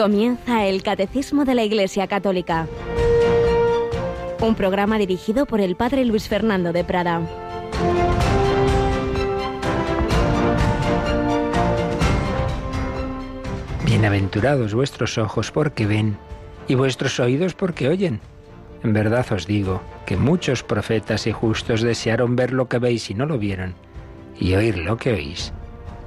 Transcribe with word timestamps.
Comienza 0.00 0.64
el 0.64 0.82
Catecismo 0.82 1.44
de 1.44 1.54
la 1.54 1.62
Iglesia 1.62 2.06
Católica. 2.06 2.66
Un 4.40 4.54
programa 4.54 4.96
dirigido 4.96 5.44
por 5.44 5.60
el 5.60 5.76
Padre 5.76 6.06
Luis 6.06 6.26
Fernando 6.26 6.72
de 6.72 6.84
Prada. 6.84 7.20
Bienaventurados 13.84 14.72
vuestros 14.72 15.18
ojos 15.18 15.50
porque 15.50 15.84
ven 15.84 16.16
y 16.66 16.76
vuestros 16.76 17.20
oídos 17.20 17.52
porque 17.52 17.88
oyen. 17.88 18.20
En 18.82 18.94
verdad 18.94 19.30
os 19.30 19.46
digo 19.46 19.82
que 20.06 20.16
muchos 20.16 20.62
profetas 20.62 21.26
y 21.26 21.32
justos 21.32 21.82
desearon 21.82 22.36
ver 22.36 22.54
lo 22.54 22.70
que 22.70 22.78
veis 22.78 23.10
y 23.10 23.14
no 23.14 23.26
lo 23.26 23.36
vieron, 23.36 23.74
y 24.38 24.54
oír 24.54 24.78
lo 24.78 24.96
que 24.96 25.12
oís 25.12 25.52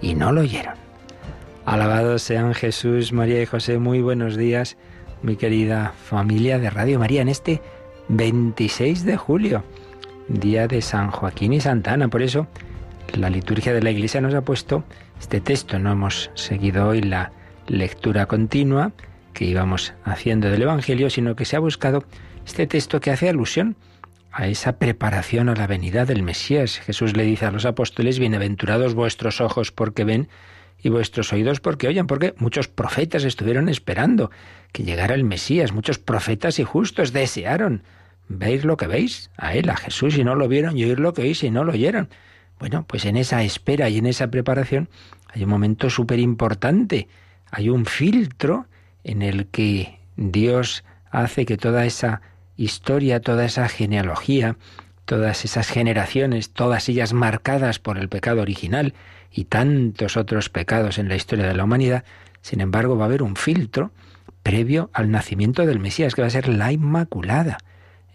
y 0.01 0.15
no 0.15 0.31
lo 0.31 0.41
oyeron. 0.41 0.82
Alabados 1.65 2.21
sean 2.23 2.53
Jesús, 2.53 3.13
María 3.13 3.41
y 3.41 3.45
José. 3.45 3.79
Muy 3.79 4.01
buenos 4.01 4.35
días, 4.35 4.75
mi 5.21 5.37
querida 5.37 5.93
familia 6.03 6.59
de 6.59 6.69
Radio 6.69 6.99
María, 6.99 7.21
en 7.21 7.29
este 7.29 7.61
26 8.09 9.05
de 9.05 9.15
julio, 9.15 9.63
día 10.27 10.67
de 10.67 10.81
San 10.81 11.09
Joaquín 11.09 11.53
y 11.53 11.61
Santa 11.61 11.93
Ana. 11.93 12.09
Por 12.09 12.21
eso, 12.21 12.47
la 13.13 13.29
liturgia 13.29 13.73
de 13.73 13.81
la 13.81 13.91
Iglesia 13.91 14.19
nos 14.19 14.33
ha 14.33 14.41
puesto 14.41 14.83
este 15.21 15.39
texto. 15.39 15.79
No 15.79 15.93
hemos 15.93 16.31
seguido 16.33 16.85
hoy 16.85 17.01
la 17.01 17.31
lectura 17.67 18.25
continua 18.25 18.91
que 19.31 19.45
íbamos 19.45 19.93
haciendo 20.03 20.49
del 20.49 20.63
Evangelio, 20.63 21.09
sino 21.09 21.37
que 21.37 21.45
se 21.45 21.55
ha 21.55 21.59
buscado 21.59 22.03
este 22.45 22.67
texto 22.67 22.99
que 22.99 23.11
hace 23.11 23.29
alusión 23.29 23.77
a 24.33 24.47
esa 24.47 24.79
preparación 24.79 25.47
a 25.47 25.55
la 25.55 25.67
venida 25.67 26.03
del 26.03 26.23
Mesías. 26.23 26.79
Jesús 26.79 27.15
le 27.15 27.23
dice 27.23 27.45
a 27.45 27.51
los 27.51 27.65
apóstoles, 27.65 28.19
bienaventurados 28.19 28.95
vuestros 28.95 29.39
ojos 29.39 29.71
porque 29.71 30.03
ven 30.03 30.27
y 30.83 30.89
vuestros 30.89 31.33
oídos 31.33 31.59
porque 31.59 31.87
oyen, 31.87 32.05
porque 32.05 32.35
muchos 32.37 32.67
profetas 32.67 33.23
estuvieron 33.23 33.69
esperando 33.69 34.29
que 34.71 34.83
llegara 34.83 35.15
el 35.15 35.23
Mesías, 35.23 35.71
muchos 35.71 35.97
profetas 35.97 36.59
y 36.59 36.63
justos 36.63 37.13
desearon 37.13 37.83
veis 38.27 38.63
lo 38.63 38.77
que 38.77 38.87
veis, 38.87 39.29
a 39.37 39.53
él, 39.53 39.69
a 39.69 39.77
Jesús, 39.77 40.17
y 40.17 40.23
no 40.23 40.35
lo 40.35 40.47
vieron, 40.47 40.77
y 40.77 40.83
oír 40.83 40.99
lo 40.99 41.13
que 41.13 41.23
oís 41.23 41.43
y 41.43 41.51
no 41.51 41.63
lo 41.63 41.73
oyeron. 41.73 42.09
Bueno, 42.59 42.85
pues 42.87 43.05
en 43.05 43.17
esa 43.17 43.43
espera 43.43 43.89
y 43.89 43.97
en 43.97 44.05
esa 44.05 44.27
preparación 44.27 44.89
hay 45.27 45.43
un 45.43 45.49
momento 45.49 45.89
súper 45.89 46.19
importante, 46.19 47.07
hay 47.51 47.69
un 47.69 47.85
filtro 47.85 48.67
en 49.03 49.21
el 49.21 49.47
que 49.47 49.99
Dios 50.15 50.83
hace 51.11 51.45
que 51.45 51.57
toda 51.57 51.85
esa 51.85 52.21
historia, 52.55 53.19
toda 53.19 53.45
esa 53.45 53.67
genealogía, 53.67 54.57
todas 55.05 55.43
esas 55.43 55.69
generaciones, 55.69 56.51
todas 56.51 56.87
ellas 56.87 57.13
marcadas 57.13 57.79
por 57.79 57.97
el 57.97 58.09
pecado 58.09 58.41
original, 58.41 58.93
y 59.33 59.45
tantos 59.45 60.15
otros 60.17 60.49
pecados 60.49 60.97
en 60.99 61.09
la 61.09 61.15
historia 61.15 61.47
de 61.47 61.55
la 61.55 61.63
humanidad, 61.63 62.03
sin 62.41 62.61
embargo 62.61 62.97
va 62.97 63.05
a 63.05 63.07
haber 63.07 63.23
un 63.23 63.35
filtro 63.35 63.91
previo 64.43 64.89
al 64.93 65.09
nacimiento 65.09 65.65
del 65.65 65.79
Mesías, 65.79 66.13
que 66.13 66.21
va 66.21 66.27
a 66.27 66.31
ser 66.31 66.47
la 66.47 66.71
Inmaculada. 66.71 67.57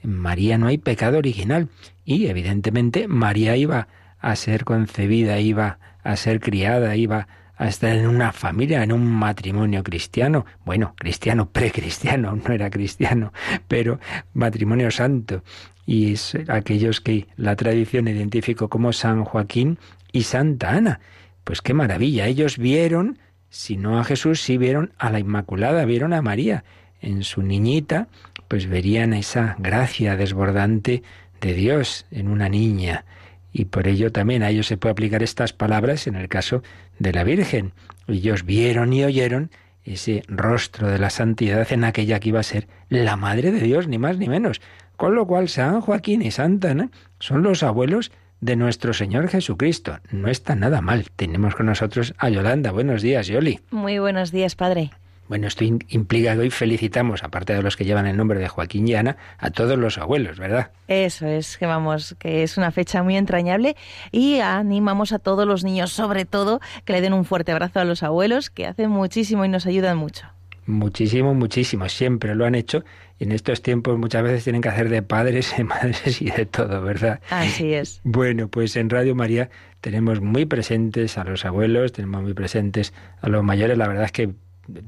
En 0.03 0.15
María 0.15 0.59
no 0.59 0.69
hay 0.69 0.79
pecado 0.79 1.19
original 1.19 1.69
y 2.05 2.27
evidentemente 2.27 3.09
María 3.09 3.57
iba 3.57 3.89
a 4.21 4.37
ser 4.37 4.65
concebida, 4.65 5.41
iba 5.41 5.79
a 6.05 6.17
ser 6.17 6.41
criada, 6.41 6.95
iba 6.97 7.27
a 7.57 7.67
estar 7.67 7.97
en 7.97 8.07
una 8.07 8.33
familia, 8.33 8.83
en 8.83 8.93
un 8.93 9.05
matrimonio 9.05 9.83
cristiano, 9.83 10.47
bueno, 10.65 10.95
cristiano, 10.97 11.51
precristiano, 11.51 12.37
no 12.37 12.55
era 12.55 12.71
cristiano, 12.71 13.33
pero 13.67 13.99
matrimonio 14.33 14.91
santo. 14.91 15.43
Y 15.85 16.13
es 16.13 16.37
aquellos 16.49 17.01
que 17.01 17.27
la 17.37 17.57
tradición 17.57 18.09
identificó 18.09 18.69
como 18.69 18.93
San 18.93 19.25
Joaquín 19.25 19.79
y 20.13 20.23
Santa 20.23 20.71
Ana. 20.71 21.01
Pues 21.45 21.63
qué 21.63 21.75
maravilla, 21.75 22.27
ellos 22.27 22.59
vieron, 22.59 23.19
si 23.49 23.77
no 23.77 23.99
a 23.99 24.05
Jesús, 24.05 24.43
sí 24.43 24.59
vieron 24.59 24.93
a 24.99 25.11
la 25.11 25.19
Inmaculada, 25.19 25.85
vieron 25.85 26.13
a 26.13 26.23
María. 26.23 26.65
En 27.01 27.23
su 27.23 27.43
niñita, 27.43 28.09
pues 28.49 28.67
verían 28.67 29.13
esa 29.13 29.57
gracia 29.59 30.17
desbordante 30.17 31.03
de 31.41 31.55
Dios 31.55 32.07
en 32.11 32.29
una 32.29 32.49
niña. 32.49 33.05
Y 33.53 33.67
por 33.67 33.89
ello 33.89 34.13
también 34.13 34.43
a 34.43 34.51
ellos 34.51 34.67
se 34.67 34.77
puede 34.77 34.93
aplicar 34.93 35.23
estas 35.23 35.53
palabras 35.53 36.07
en 36.07 36.17
el 36.17 36.29
caso 36.29 36.63
de 36.99 37.13
la 37.13 37.25
Virgen. 37.25 37.73
Ellos 38.07 38.45
vieron 38.45 38.93
y 38.93 39.05
oyeron 39.05 39.51
ese 39.85 40.23
rostro 40.29 40.89
de 40.89 40.99
la 40.99 41.11
santidad 41.11 41.67
en 41.73 41.85
aquella 41.85 42.21
que 42.21 42.29
iba 42.29 42.41
a 42.41 42.45
ser 42.45 42.69
la 42.89 43.17
Madre 43.17 43.53
de 43.53 43.61
Dios, 43.61 43.89
ni 43.89 43.99
más 43.99 44.19
ni 44.19 44.29
menos. 44.29 44.61
Con 44.97 45.15
lo 45.15 45.27
cual 45.27 45.49
San 45.49 45.81
Joaquín 45.81 46.23
y 46.23 46.31
Santa 46.31 46.73
Ana 46.73 46.91
son 47.21 47.43
los 47.43 47.63
abuelos 47.63 48.11
de 48.41 48.57
nuestro 48.57 48.93
Señor 48.93 49.29
Jesucristo. 49.29 49.99
No 50.11 50.29
está 50.29 50.55
nada 50.55 50.81
mal. 50.81 51.07
Tenemos 51.17 51.55
con 51.55 51.67
nosotros 51.67 52.15
a 52.19 52.29
Yolanda. 52.29 52.71
Buenos 52.71 53.03
días, 53.03 53.27
Yoli. 53.27 53.61
Muy 53.71 53.99
buenos 53.99 54.31
días, 54.31 54.55
padre. 54.55 54.91
Bueno, 55.29 55.47
esto 55.47 55.63
implica 55.63 56.33
que 56.33 56.41
hoy 56.41 56.51
felicitamos, 56.51 57.23
aparte 57.23 57.53
de 57.53 57.63
los 57.63 57.77
que 57.77 57.85
llevan 57.85 58.07
el 58.07 58.17
nombre 58.17 58.39
de 58.39 58.49
Joaquín 58.49 58.89
y 58.89 58.95
Ana, 58.95 59.19
a 59.37 59.51
todos 59.51 59.79
los 59.79 59.99
abuelos, 59.99 60.39
¿verdad? 60.39 60.71
Eso 60.89 61.27
es, 61.27 61.59
que 61.59 61.67
vamos, 61.67 62.17
que 62.19 62.43
es 62.43 62.57
una 62.57 62.71
fecha 62.71 63.03
muy 63.03 63.15
entrañable 63.15 63.77
y 64.11 64.39
animamos 64.39 65.13
a 65.13 65.19
todos 65.19 65.47
los 65.47 65.65
niños, 65.65 65.93
sobre 65.93 66.25
todo, 66.25 66.61
que 66.87 66.95
le 66.95 67.03
den 67.03 67.13
un 67.13 67.27
fuerte 67.27 67.53
abrazo 67.53 67.81
a 67.81 67.85
los 67.85 68.03
abuelos, 68.03 68.49
que 68.49 68.67
hacen 68.67 68.89
muchísimo 68.89 69.45
y 69.45 69.51
nos 69.51 69.67
ayudan 69.67 69.99
mucho. 69.99 70.27
Muchísimo, 70.65 71.35
muchísimo. 71.35 71.89
Siempre 71.89 72.35
lo 72.35 72.47
han 72.47 72.55
hecho 72.55 72.85
y 73.08 73.08
en 73.19 73.33
estos 73.33 73.63
tiempos 73.63 73.99
muchas 73.99 74.23
veces 74.23 74.45
tienen 74.45 74.63
que 74.63 74.69
hacer 74.69 74.89
de 74.89 75.03
padres, 75.03 75.55
de 75.57 75.65
madres 75.65 76.23
y 76.23 76.31
de 76.31 76.47
todo, 76.47 76.83
¿verdad? 76.83 77.21
Así 77.31 77.75
es. 77.75 78.01
Bueno, 78.05 78.49
pues 78.49 78.77
en 78.77 78.91
Radio 78.91 79.15
María 79.15 79.51
tenemos 79.81 80.21
muy 80.21 80.45
presentes 80.47 81.19
a 81.19 81.25
los 81.25 81.45
abuelos, 81.45 81.93
tenemos 81.93 82.23
muy 82.23 82.35
presentes 82.35 82.93
a 83.21 83.29
los 83.29 83.43
mayores. 83.43 83.79
La 83.79 83.89
verdad 83.89 84.05
es 84.05 84.13
que 84.13 84.31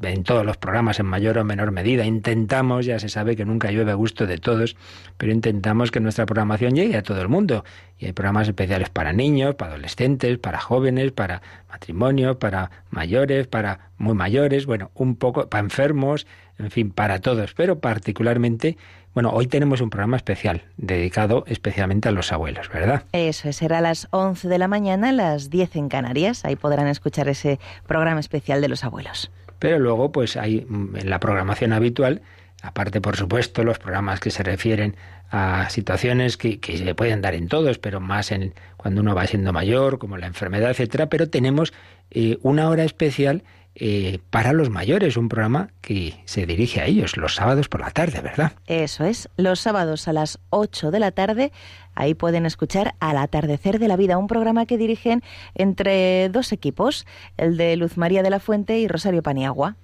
en 0.02 0.24
todos 0.24 0.44
los 0.44 0.56
programas 0.56 1.00
en 1.00 1.06
mayor 1.06 1.38
o 1.38 1.44
menor 1.44 1.70
medida. 1.70 2.04
Intentamos, 2.04 2.86
ya 2.86 2.98
se 2.98 3.08
sabe 3.08 3.36
que 3.36 3.44
nunca 3.44 3.70
llueve 3.70 3.90
a 3.90 3.94
gusto 3.94 4.26
de 4.26 4.38
todos, 4.38 4.76
pero 5.16 5.32
intentamos 5.32 5.90
que 5.90 6.00
nuestra 6.00 6.26
programación 6.26 6.74
llegue 6.74 6.96
a 6.96 7.02
todo 7.02 7.20
el 7.20 7.28
mundo. 7.28 7.64
Y 7.98 8.06
hay 8.06 8.12
programas 8.12 8.48
especiales 8.48 8.90
para 8.90 9.12
niños, 9.12 9.54
para 9.54 9.72
adolescentes, 9.72 10.38
para 10.38 10.60
jóvenes, 10.60 11.12
para 11.12 11.42
matrimonio, 11.68 12.38
para 12.38 12.70
mayores, 12.90 13.46
para 13.46 13.90
muy 13.96 14.14
mayores, 14.14 14.66
bueno, 14.66 14.90
un 14.94 15.16
poco 15.16 15.48
para 15.48 15.64
enfermos, 15.64 16.26
en 16.60 16.70
fin, 16.70 16.90
para 16.90 17.20
todos, 17.20 17.54
pero 17.54 17.80
particularmente 17.80 18.76
bueno, 19.12 19.30
hoy 19.30 19.48
tenemos 19.48 19.80
un 19.80 19.90
programa 19.90 20.16
especial 20.16 20.62
dedicado 20.76 21.42
especialmente 21.48 22.08
a 22.08 22.12
los 22.12 22.30
abuelos, 22.30 22.68
¿verdad? 22.72 23.02
Eso 23.12 23.52
será 23.52 23.78
a 23.78 23.80
las 23.80 24.06
11 24.12 24.46
de 24.46 24.58
la 24.58 24.68
mañana, 24.68 25.10
las 25.10 25.50
10 25.50 25.76
en 25.76 25.88
Canarias. 25.88 26.44
Ahí 26.44 26.54
podrán 26.54 26.86
escuchar 26.86 27.28
ese 27.28 27.58
programa 27.88 28.20
especial 28.20 28.60
de 28.60 28.68
los 28.68 28.84
abuelos. 28.84 29.32
Pero 29.58 29.80
luego, 29.80 30.12
pues 30.12 30.36
hay 30.36 30.64
mm, 30.68 30.96
en 30.96 31.10
la 31.10 31.18
programación 31.18 31.72
habitual, 31.72 32.22
aparte, 32.62 33.00
por 33.00 33.16
supuesto, 33.16 33.64
los 33.64 33.80
programas 33.80 34.20
que 34.20 34.30
se 34.30 34.44
refieren 34.44 34.94
a 35.32 35.68
situaciones 35.70 36.36
que, 36.36 36.60
que, 36.60 36.78
se 36.78 36.94
pueden 36.94 37.20
dar 37.20 37.34
en 37.34 37.48
todos, 37.48 37.78
pero 37.78 38.00
más 38.00 38.30
en 38.30 38.54
cuando 38.76 39.00
uno 39.00 39.16
va 39.16 39.26
siendo 39.26 39.52
mayor, 39.52 39.98
como 39.98 40.18
la 40.18 40.28
enfermedad, 40.28 40.70
etcétera. 40.70 41.06
Pero 41.06 41.28
tenemos 41.28 41.72
eh, 42.12 42.38
una 42.42 42.68
hora 42.68 42.84
especial 42.84 43.42
eh, 43.82 44.18
para 44.28 44.52
los 44.52 44.68
mayores, 44.68 45.16
un 45.16 45.30
programa 45.30 45.70
que 45.80 46.20
se 46.26 46.44
dirige 46.44 46.82
a 46.82 46.84
ellos 46.84 47.16
los 47.16 47.36
sábados 47.36 47.70
por 47.70 47.80
la 47.80 47.90
tarde, 47.90 48.20
¿verdad? 48.20 48.52
Eso 48.66 49.04
es, 49.04 49.30
los 49.38 49.58
sábados 49.58 50.06
a 50.06 50.12
las 50.12 50.38
8 50.50 50.90
de 50.90 51.00
la 51.00 51.12
tarde, 51.12 51.50
ahí 51.94 52.12
pueden 52.12 52.44
escuchar 52.44 52.94
Al 53.00 53.16
atardecer 53.16 53.78
de 53.78 53.88
la 53.88 53.96
vida, 53.96 54.18
un 54.18 54.26
programa 54.26 54.66
que 54.66 54.76
dirigen 54.76 55.22
entre 55.54 56.28
dos 56.28 56.52
equipos, 56.52 57.06
el 57.38 57.56
de 57.56 57.74
Luz 57.76 57.96
María 57.96 58.22
de 58.22 58.28
la 58.28 58.38
Fuente 58.38 58.78
y 58.78 58.86
Rosario 58.86 59.22
Paniagua. 59.22 59.76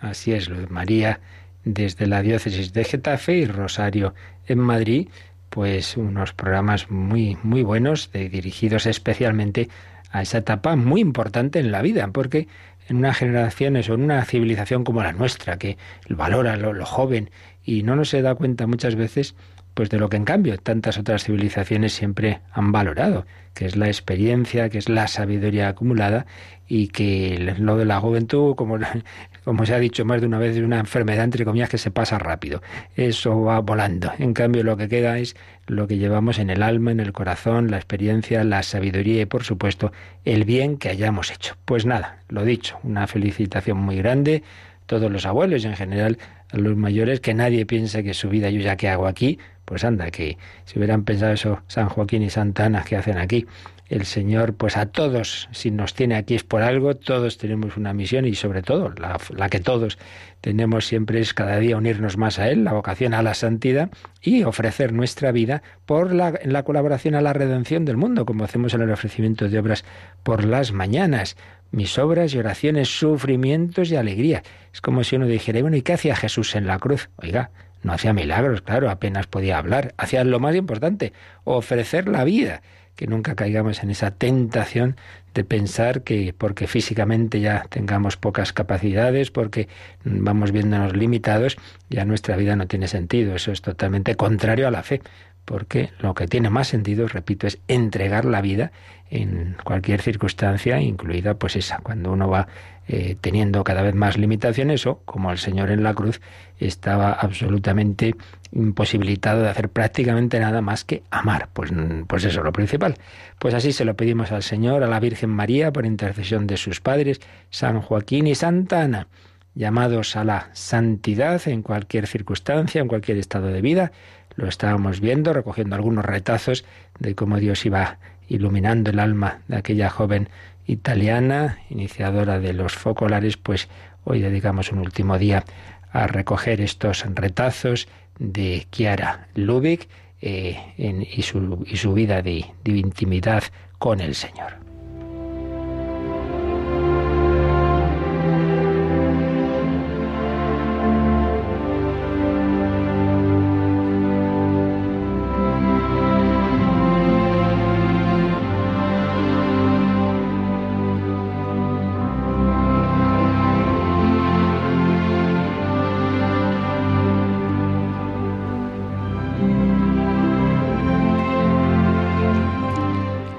Así 0.00 0.32
es, 0.32 0.48
Luz 0.48 0.68
María 0.68 1.20
desde 1.64 2.08
la 2.08 2.22
diócesis 2.22 2.72
de 2.72 2.82
Getafe 2.82 3.34
y 3.34 3.46
Rosario 3.46 4.12
en 4.48 4.58
Madrid, 4.58 5.08
pues 5.50 5.96
unos 5.96 6.32
programas 6.32 6.90
muy 6.90 7.38
muy 7.44 7.62
buenos 7.62 8.10
dirigidos 8.12 8.86
especialmente 8.86 9.68
a 10.10 10.22
esa 10.22 10.38
etapa 10.38 10.76
muy 10.76 11.00
importante 11.00 11.58
en 11.58 11.70
la 11.70 11.82
vida, 11.82 12.08
porque 12.08 12.48
en 12.88 12.96
unas 12.96 13.16
generaciones 13.16 13.88
o 13.88 13.94
en 13.94 14.02
una 14.02 14.24
civilización 14.24 14.84
como 14.84 15.02
la 15.02 15.12
nuestra, 15.12 15.58
que 15.58 15.76
valora 16.08 16.56
lo, 16.56 16.72
lo 16.72 16.86
joven 16.86 17.30
y 17.64 17.82
no 17.82 17.96
nos 17.96 18.10
se 18.10 18.22
da 18.22 18.34
cuenta 18.34 18.66
muchas 18.66 18.94
veces 18.94 19.34
pues 19.76 19.90
de 19.90 19.98
lo 19.98 20.08
que 20.08 20.16
en 20.16 20.24
cambio 20.24 20.56
tantas 20.56 20.96
otras 20.96 21.24
civilizaciones 21.24 21.92
siempre 21.92 22.40
han 22.50 22.72
valorado, 22.72 23.26
que 23.52 23.66
es 23.66 23.76
la 23.76 23.88
experiencia, 23.88 24.70
que 24.70 24.78
es 24.78 24.88
la 24.88 25.06
sabiduría 25.06 25.68
acumulada 25.68 26.24
y 26.66 26.88
que 26.88 27.54
lo 27.58 27.76
de 27.76 27.84
la 27.84 28.00
juventud, 28.00 28.54
como, 28.54 28.78
como 29.44 29.66
se 29.66 29.74
ha 29.74 29.78
dicho 29.78 30.06
más 30.06 30.22
de 30.22 30.28
una 30.28 30.38
vez, 30.38 30.56
es 30.56 30.62
una 30.62 30.78
enfermedad 30.78 31.24
entre 31.24 31.44
comillas 31.44 31.68
que 31.68 31.76
se 31.76 31.90
pasa 31.90 32.18
rápido. 32.18 32.62
Eso 32.96 33.42
va 33.42 33.60
volando. 33.60 34.10
En 34.18 34.32
cambio 34.32 34.64
lo 34.64 34.78
que 34.78 34.88
queda 34.88 35.18
es 35.18 35.36
lo 35.66 35.86
que 35.86 35.98
llevamos 35.98 36.38
en 36.38 36.48
el 36.48 36.62
alma, 36.62 36.92
en 36.92 37.00
el 37.00 37.12
corazón, 37.12 37.70
la 37.70 37.76
experiencia, 37.76 38.44
la 38.44 38.62
sabiduría 38.62 39.20
y 39.20 39.26
por 39.26 39.44
supuesto 39.44 39.92
el 40.24 40.46
bien 40.46 40.78
que 40.78 40.88
hayamos 40.88 41.30
hecho. 41.30 41.54
Pues 41.66 41.84
nada, 41.84 42.22
lo 42.30 42.46
dicho, 42.46 42.78
una 42.82 43.06
felicitación 43.06 43.76
muy 43.76 43.98
grande 43.98 44.42
todos 44.86 45.10
los 45.10 45.26
abuelos 45.26 45.64
y 45.64 45.66
en 45.66 45.76
general 45.76 46.18
a 46.50 46.56
los 46.56 46.76
mayores, 46.76 47.20
que 47.20 47.34
nadie 47.34 47.66
piense 47.66 48.04
que 48.04 48.14
su 48.14 48.28
vida 48.28 48.50
yo 48.50 48.60
ya 48.60 48.76
que 48.76 48.88
hago 48.88 49.06
aquí, 49.06 49.38
pues 49.66 49.84
anda, 49.84 50.10
que 50.10 50.38
si 50.64 50.78
hubieran 50.78 51.04
pensado 51.04 51.32
eso 51.32 51.62
San 51.66 51.90
Joaquín 51.90 52.22
y 52.22 52.30
Santa 52.30 52.64
Ana 52.64 52.82
que 52.84 52.96
hacen 52.96 53.18
aquí, 53.18 53.46
el 53.88 54.04
Señor, 54.04 54.54
pues 54.54 54.76
a 54.76 54.86
todos, 54.86 55.48
si 55.52 55.70
nos 55.70 55.94
tiene 55.94 56.16
aquí 56.16 56.34
es 56.34 56.42
por 56.42 56.62
algo, 56.62 56.96
todos 56.96 57.38
tenemos 57.38 57.76
una 57.76 57.92
misión 57.92 58.24
y 58.26 58.34
sobre 58.34 58.62
todo 58.62 58.92
la, 58.96 59.48
que 59.48 59.60
todos 59.60 59.96
tenemos 60.40 60.86
siempre 60.86 61.20
es 61.20 61.34
cada 61.34 61.58
día 61.58 61.76
unirnos 61.76 62.16
más 62.16 62.40
a 62.40 62.50
Él, 62.50 62.64
la 62.64 62.72
vocación 62.72 63.14
a 63.14 63.22
la 63.22 63.34
santidad 63.34 63.90
y 64.20 64.42
ofrecer 64.42 64.92
nuestra 64.92 65.30
vida 65.30 65.62
por 65.84 66.12
la, 66.12 66.34
en 66.40 66.52
la 66.52 66.64
colaboración 66.64 67.14
a 67.14 67.20
la 67.20 67.32
redención 67.32 67.84
del 67.84 67.96
mundo, 67.96 68.26
como 68.26 68.42
hacemos 68.42 68.74
en 68.74 68.82
el 68.82 68.90
ofrecimiento 68.90 69.48
de 69.48 69.58
obras 69.58 69.84
por 70.24 70.44
las 70.44 70.72
mañanas. 70.72 71.36
Mis 71.70 71.98
obras 71.98 72.32
y 72.34 72.38
oraciones, 72.38 72.88
sufrimientos 72.88 73.90
y 73.90 73.96
alegría. 73.96 74.42
Es 74.72 74.80
como 74.80 75.04
si 75.04 75.16
uno 75.16 75.26
dijera, 75.26 75.60
bueno, 75.60 75.76
¿y 75.76 75.82
qué 75.82 75.92
hacía 75.92 76.16
Jesús 76.16 76.54
en 76.54 76.66
la 76.66 76.78
cruz? 76.78 77.10
Oiga, 77.16 77.50
no 77.86 77.92
hacía 77.92 78.12
milagros, 78.12 78.62
claro, 78.62 78.90
apenas 78.90 79.26
podía 79.28 79.58
hablar. 79.58 79.94
Hacía 79.96 80.24
lo 80.24 80.40
más 80.40 80.56
importante, 80.56 81.12
ofrecer 81.44 82.08
la 82.08 82.24
vida 82.24 82.62
que 82.96 83.06
nunca 83.06 83.34
caigamos 83.34 83.82
en 83.82 83.90
esa 83.90 84.10
tentación 84.10 84.96
de 85.34 85.44
pensar 85.44 86.02
que 86.02 86.34
porque 86.36 86.66
físicamente 86.66 87.40
ya 87.40 87.66
tengamos 87.68 88.16
pocas 88.16 88.52
capacidades, 88.52 89.30
porque 89.30 89.68
vamos 90.02 90.50
viéndonos 90.50 90.96
limitados, 90.96 91.58
ya 91.90 92.04
nuestra 92.04 92.36
vida 92.36 92.56
no 92.56 92.66
tiene 92.66 92.88
sentido. 92.88 93.36
Eso 93.36 93.52
es 93.52 93.62
totalmente 93.62 94.16
contrario 94.16 94.66
a 94.66 94.70
la 94.70 94.82
fe, 94.82 95.02
porque 95.44 95.90
lo 96.00 96.14
que 96.14 96.26
tiene 96.26 96.50
más 96.50 96.68
sentido, 96.68 97.06
repito, 97.06 97.46
es 97.46 97.58
entregar 97.68 98.24
la 98.24 98.40
vida 98.40 98.72
en 99.10 99.56
cualquier 99.62 100.02
circunstancia, 100.02 100.80
incluida 100.80 101.34
pues 101.34 101.54
esa, 101.54 101.78
cuando 101.78 102.10
uno 102.10 102.28
va 102.28 102.48
eh, 102.88 103.16
teniendo 103.20 103.64
cada 103.64 103.82
vez 103.82 103.94
más 103.94 104.16
limitaciones 104.16 104.86
o, 104.86 105.00
como 105.04 105.32
el 105.32 105.38
Señor 105.38 105.70
en 105.70 105.82
la 105.82 105.94
cruz, 105.94 106.20
estaba 106.58 107.12
absolutamente 107.12 108.14
imposibilitado 108.52 109.42
de 109.42 109.48
hacer 109.48 109.68
prácticamente 109.68 110.38
nada 110.38 110.60
más 110.60 110.84
que 110.84 111.02
amar. 111.10 111.48
Pues, 111.52 111.72
pues 112.06 112.24
eso, 112.24 112.42
lo 112.42 112.52
principal. 112.52 112.94
Pues 113.38 113.54
así 113.54 113.72
se 113.72 113.84
lo 113.84 113.96
pedimos 113.96 114.30
al 114.30 114.42
Señor, 114.42 114.84
a 114.84 114.86
la 114.86 115.00
Virgen 115.00 115.30
María, 115.30 115.72
por 115.72 115.84
intercesión 115.84 116.46
de 116.46 116.56
sus 116.56 116.80
padres, 116.80 117.20
San 117.50 117.80
Joaquín 117.80 118.26
y 118.28 118.34
Santa 118.34 118.82
Ana, 118.82 119.08
llamados 119.54 120.14
a 120.14 120.24
la 120.24 120.50
santidad 120.52 121.42
en 121.48 121.62
cualquier 121.62 122.06
circunstancia, 122.06 122.80
en 122.80 122.88
cualquier 122.88 123.18
estado 123.18 123.48
de 123.48 123.62
vida. 123.62 123.92
Lo 124.36 124.48
estábamos 124.48 125.00
viendo, 125.00 125.32
recogiendo 125.32 125.74
algunos 125.74 126.04
retazos 126.04 126.64
de 127.00 127.14
cómo 127.14 127.38
Dios 127.38 127.66
iba 127.66 127.98
iluminando 128.28 128.90
el 128.90 128.98
alma 128.98 129.40
de 129.48 129.56
aquella 129.56 129.88
joven 129.90 130.28
italiana, 130.66 131.58
iniciadora 131.70 132.38
de 132.38 132.52
los 132.52 132.74
focolares, 132.74 133.36
pues 133.36 133.68
hoy 134.04 134.20
dedicamos 134.20 134.72
un 134.72 134.78
último 134.78 135.18
día 135.18 135.44
a 135.92 136.06
recoger 136.06 136.60
estos 136.60 137.04
retazos 137.14 137.88
de 138.18 138.66
Chiara 138.70 139.28
Lubick 139.34 139.88
eh, 140.20 140.58
y, 140.76 141.22
su, 141.22 141.64
y 141.66 141.76
su 141.76 141.92
vida 141.92 142.22
de 142.22 142.44
intimidad 142.64 143.44
con 143.78 144.00
el 144.00 144.14
Señor. 144.14 144.65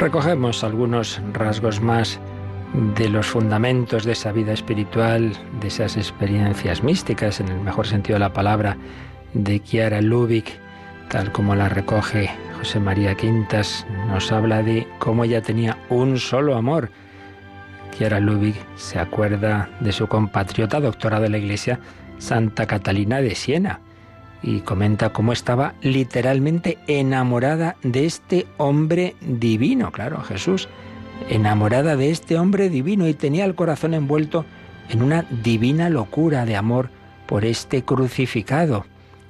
Recogemos 0.08 0.64
algunos 0.64 1.22
rasgos 1.34 1.82
más 1.82 2.18
de 2.96 3.10
los 3.10 3.28
fundamentos 3.28 4.06
de 4.06 4.14
esa 4.14 4.32
vida 4.32 4.54
espiritual, 4.54 5.34
de 5.60 5.68
esas 5.68 5.98
experiencias 5.98 6.82
místicas, 6.82 7.42
en 7.42 7.50
el 7.50 7.60
mejor 7.60 7.88
sentido 7.88 8.16
de 8.16 8.22
la 8.22 8.32
palabra, 8.32 8.78
de 9.34 9.62
Chiara 9.62 10.02
Lubick, 10.02 10.58
tal 11.10 11.34
como 11.34 11.56
la 11.56 11.68
recoge 11.68 12.30
José 12.58 12.80
María 12.80 13.16
Quintas, 13.16 13.86
nos 14.08 14.32
habla 14.32 14.64
de 14.64 14.88
cómo 15.00 15.26
ella 15.26 15.42
tenía 15.42 15.78
un 15.90 16.20
solo 16.20 16.56
amor. 16.56 16.90
Chiara 17.92 18.22
Lubick 18.22 18.56
se 18.78 19.00
acuerda 19.00 19.70
de 19.82 19.92
su 19.92 20.08
compatriota, 20.08 20.80
doctora 20.80 21.20
de 21.20 21.28
la 21.28 21.38
Iglesia, 21.38 21.82
Santa 22.18 22.66
Catalina 22.66 23.20
de 23.20 23.36
Siena, 23.36 23.82
y 24.42 24.62
comenta 24.62 25.14
cómo 25.14 25.34
estaba 25.34 25.74
literalmente 25.82 26.78
enamorada 26.88 27.76
de 27.84 28.06
este 28.06 28.48
hombre 28.58 29.16
divino, 29.22 29.92
claro, 29.92 30.22
Jesús, 30.22 30.70
enamorada 31.30 31.96
de 31.96 32.12
este 32.12 32.38
hombre 32.38 32.70
divino 32.70 33.08
y 33.08 33.14
tenía 33.14 33.46
el 33.46 33.56
corazón 33.56 33.94
envuelto 33.94 34.46
en 34.90 35.02
una 35.02 35.24
divina 35.24 35.90
locura 35.90 36.46
de 36.46 36.56
amor 36.56 36.90
por 37.26 37.46
este 37.46 37.84
crucificado, 37.84 38.86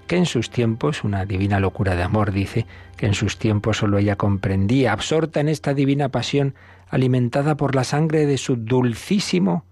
que 0.05 0.17
en 0.17 0.25
sus 0.25 0.49
tiempos, 0.49 1.03
una 1.03 1.25
divina 1.25 1.59
locura 1.59 1.95
de 1.95 2.03
amor, 2.03 2.31
dice, 2.31 2.65
que 2.95 3.07
en 3.07 3.13
sus 3.13 3.37
tiempos 3.37 3.77
solo 3.77 3.97
ella 3.97 4.15
comprendía, 4.15 4.91
absorta 4.93 5.39
en 5.39 5.49
esta 5.49 5.73
divina 5.73 6.09
pasión, 6.09 6.53
alimentada 6.89 7.57
por 7.57 7.75
la 7.75 7.83
sangre 7.83 8.25
de 8.25 8.37
su 8.37 8.55
dulcísimo, 8.55 9.65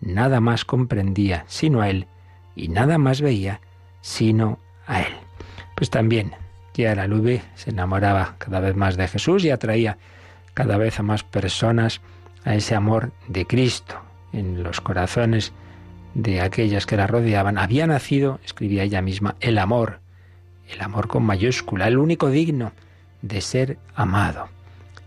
nada 0.00 0.40
más 0.40 0.64
comprendía 0.64 1.44
sino 1.46 1.80
a 1.80 1.88
él, 1.88 2.06
y 2.54 2.68
nada 2.68 2.98
más 2.98 3.20
veía 3.20 3.60
sino 4.00 4.58
a 4.88 5.02
él. 5.02 5.12
Pues 5.76 5.90
también 5.90 6.32
Chiara 6.72 7.06
Lube 7.06 7.42
se 7.54 7.70
enamoraba 7.70 8.34
cada 8.38 8.58
vez 8.58 8.74
más 8.74 8.96
de 8.96 9.06
Jesús 9.06 9.44
y 9.44 9.50
atraía 9.50 9.98
cada 10.54 10.76
vez 10.76 10.98
a 10.98 11.04
más 11.04 11.22
personas 11.22 12.00
a 12.44 12.56
ese 12.56 12.74
amor 12.74 13.12
de 13.28 13.46
Cristo 13.46 13.94
en 14.32 14.64
los 14.64 14.80
corazones 14.80 15.52
de 16.14 16.40
aquellas 16.40 16.86
que 16.86 16.96
la 16.96 17.06
rodeaban. 17.06 17.58
Había 17.58 17.86
nacido, 17.86 18.40
escribía 18.44 18.82
ella 18.82 19.02
misma, 19.02 19.36
el 19.40 19.58
amor, 19.58 20.00
el 20.68 20.80
amor 20.80 21.06
con 21.06 21.22
mayúscula, 21.22 21.86
el 21.86 21.98
único 21.98 22.30
digno 22.30 22.72
de 23.22 23.40
ser 23.40 23.78
amado. 23.94 24.48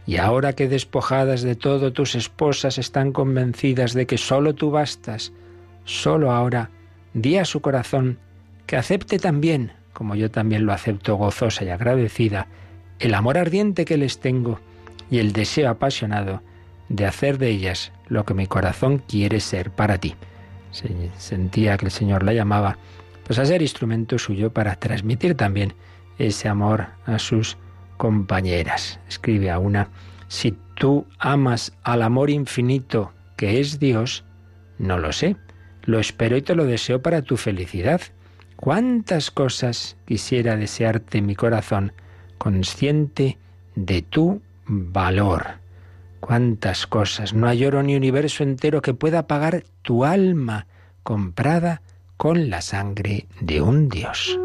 Y 0.07 0.17
ahora 0.17 0.53
que 0.53 0.67
despojadas 0.67 1.41
de 1.41 1.55
todo 1.55 1.93
tus 1.93 2.15
esposas 2.15 2.77
están 2.77 3.11
convencidas 3.11 3.93
de 3.93 4.05
que 4.05 4.17
sólo 4.17 4.55
tú 4.55 4.71
bastas, 4.71 5.31
sólo 5.85 6.31
ahora 6.31 6.69
di 7.13 7.37
a 7.37 7.45
su 7.45 7.61
corazón 7.61 8.19
que 8.71 8.77
acepte 8.77 9.19
también, 9.19 9.73
como 9.91 10.15
yo 10.15 10.31
también 10.31 10.65
lo 10.65 10.71
acepto 10.71 11.17
gozosa 11.17 11.65
y 11.65 11.69
agradecida, 11.69 12.47
el 12.99 13.13
amor 13.15 13.37
ardiente 13.37 13.83
que 13.83 13.97
les 13.97 14.21
tengo 14.21 14.61
y 15.09 15.19
el 15.19 15.33
deseo 15.33 15.69
apasionado 15.69 16.41
de 16.87 17.05
hacer 17.05 17.37
de 17.37 17.49
ellas 17.49 17.91
lo 18.07 18.23
que 18.23 18.33
mi 18.33 18.47
corazón 18.47 18.99
quiere 18.99 19.41
ser 19.41 19.71
para 19.71 19.97
ti. 19.97 20.15
sentía 21.17 21.75
que 21.75 21.87
el 21.87 21.91
Señor 21.91 22.23
la 22.23 22.31
llamaba 22.31 22.77
pues 23.25 23.39
a 23.39 23.45
ser 23.45 23.61
instrumento 23.61 24.17
suyo 24.17 24.53
para 24.53 24.77
transmitir 24.77 25.35
también 25.35 25.73
ese 26.17 26.47
amor 26.47 26.87
a 27.05 27.19
sus 27.19 27.57
compañeras. 27.97 29.01
Escribe 29.09 29.51
a 29.51 29.59
una, 29.59 29.89
si 30.29 30.57
tú 30.75 31.05
amas 31.19 31.73
al 31.83 32.03
amor 32.03 32.29
infinito 32.29 33.11
que 33.35 33.59
es 33.59 33.79
Dios, 33.79 34.23
no 34.77 34.97
lo 34.97 35.11
sé, 35.11 35.35
lo 35.83 35.99
espero 35.99 36.37
y 36.37 36.41
te 36.41 36.55
lo 36.55 36.63
deseo 36.63 37.01
para 37.01 37.21
tu 37.21 37.35
felicidad 37.35 38.01
cuántas 38.61 39.31
cosas 39.31 39.97
quisiera 40.05 40.55
desearte 40.55 41.21
mi 41.21 41.35
corazón, 41.35 41.91
consciente 42.37 43.37
de 43.75 44.01
tu 44.03 44.41
valor. 44.65 45.59
Cuántas 46.21 46.85
cosas. 46.85 47.33
No 47.33 47.47
hay 47.47 47.65
oro 47.65 47.81
ni 47.81 47.95
universo 47.95 48.43
entero 48.43 48.81
que 48.81 48.93
pueda 48.93 49.25
pagar 49.25 49.63
tu 49.81 50.05
alma 50.05 50.67
comprada 51.01 51.81
con 52.15 52.51
la 52.51 52.61
sangre 52.61 53.25
de 53.41 53.61
un 53.61 53.89
Dios. 53.89 54.39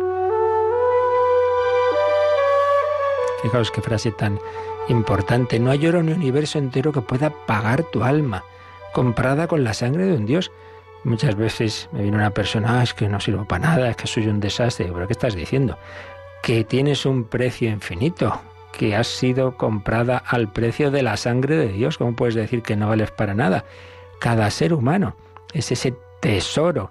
Fijaos 3.42 3.70
qué 3.70 3.82
frase 3.82 4.12
tan 4.12 4.38
importante. 4.88 5.60
No 5.60 5.70
hay 5.70 5.86
oro 5.86 6.02
ni 6.02 6.12
universo 6.12 6.58
entero 6.58 6.90
que 6.90 7.02
pueda 7.02 7.30
pagar 7.46 7.84
tu 7.84 8.02
alma 8.02 8.42
comprada 8.94 9.46
con 9.46 9.62
la 9.62 9.74
sangre 9.74 10.06
de 10.06 10.14
un 10.14 10.24
Dios. 10.24 10.50
Muchas 11.06 11.36
veces 11.36 11.88
me 11.92 12.02
viene 12.02 12.16
una 12.16 12.30
persona, 12.30 12.80
ah, 12.80 12.82
es 12.82 12.92
que 12.92 13.08
no 13.08 13.20
sirvo 13.20 13.44
para 13.44 13.68
nada, 13.68 13.90
es 13.90 13.96
que 13.96 14.08
soy 14.08 14.26
un 14.26 14.40
desastre. 14.40 14.90
¿Pero 14.92 15.06
qué 15.06 15.12
estás 15.12 15.36
diciendo? 15.36 15.78
Que 16.42 16.64
tienes 16.64 17.06
un 17.06 17.22
precio 17.22 17.70
infinito, 17.70 18.40
que 18.72 18.96
has 18.96 19.06
sido 19.06 19.56
comprada 19.56 20.18
al 20.18 20.52
precio 20.52 20.90
de 20.90 21.04
la 21.04 21.16
sangre 21.16 21.54
de 21.58 21.68
Dios. 21.68 21.96
¿Cómo 21.96 22.16
puedes 22.16 22.34
decir 22.34 22.62
que 22.62 22.74
no 22.74 22.88
vales 22.88 23.12
para 23.12 23.34
nada? 23.34 23.64
Cada 24.18 24.50
ser 24.50 24.74
humano 24.74 25.14
es 25.52 25.70
ese 25.70 25.94
tesoro 26.20 26.90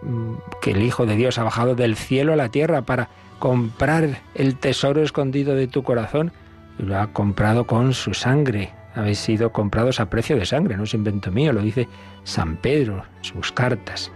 mm, 0.00 0.36
que 0.62 0.70
el 0.70 0.82
Hijo 0.82 1.04
de 1.04 1.14
Dios 1.14 1.36
ha 1.36 1.44
bajado 1.44 1.74
del 1.74 1.96
cielo 1.96 2.32
a 2.32 2.36
la 2.36 2.48
tierra 2.48 2.80
para 2.80 3.10
comprar 3.40 4.22
el 4.34 4.56
tesoro 4.56 5.02
escondido 5.02 5.54
de 5.54 5.66
tu 5.66 5.82
corazón 5.82 6.32
y 6.78 6.84
lo 6.84 6.98
ha 6.98 7.08
comprado 7.08 7.66
con 7.66 7.92
su 7.92 8.14
sangre 8.14 8.72
habéis 8.94 9.18
sido 9.18 9.52
comprados 9.52 10.00
a 10.00 10.08
precio 10.08 10.36
de 10.36 10.46
sangre, 10.46 10.76
no 10.76 10.84
es 10.84 10.94
invento 10.94 11.30
mío, 11.30 11.52
lo 11.52 11.62
dice 11.62 11.88
San 12.22 12.56
Pedro 12.56 13.04
sus 13.20 13.52
cartas. 13.52 14.10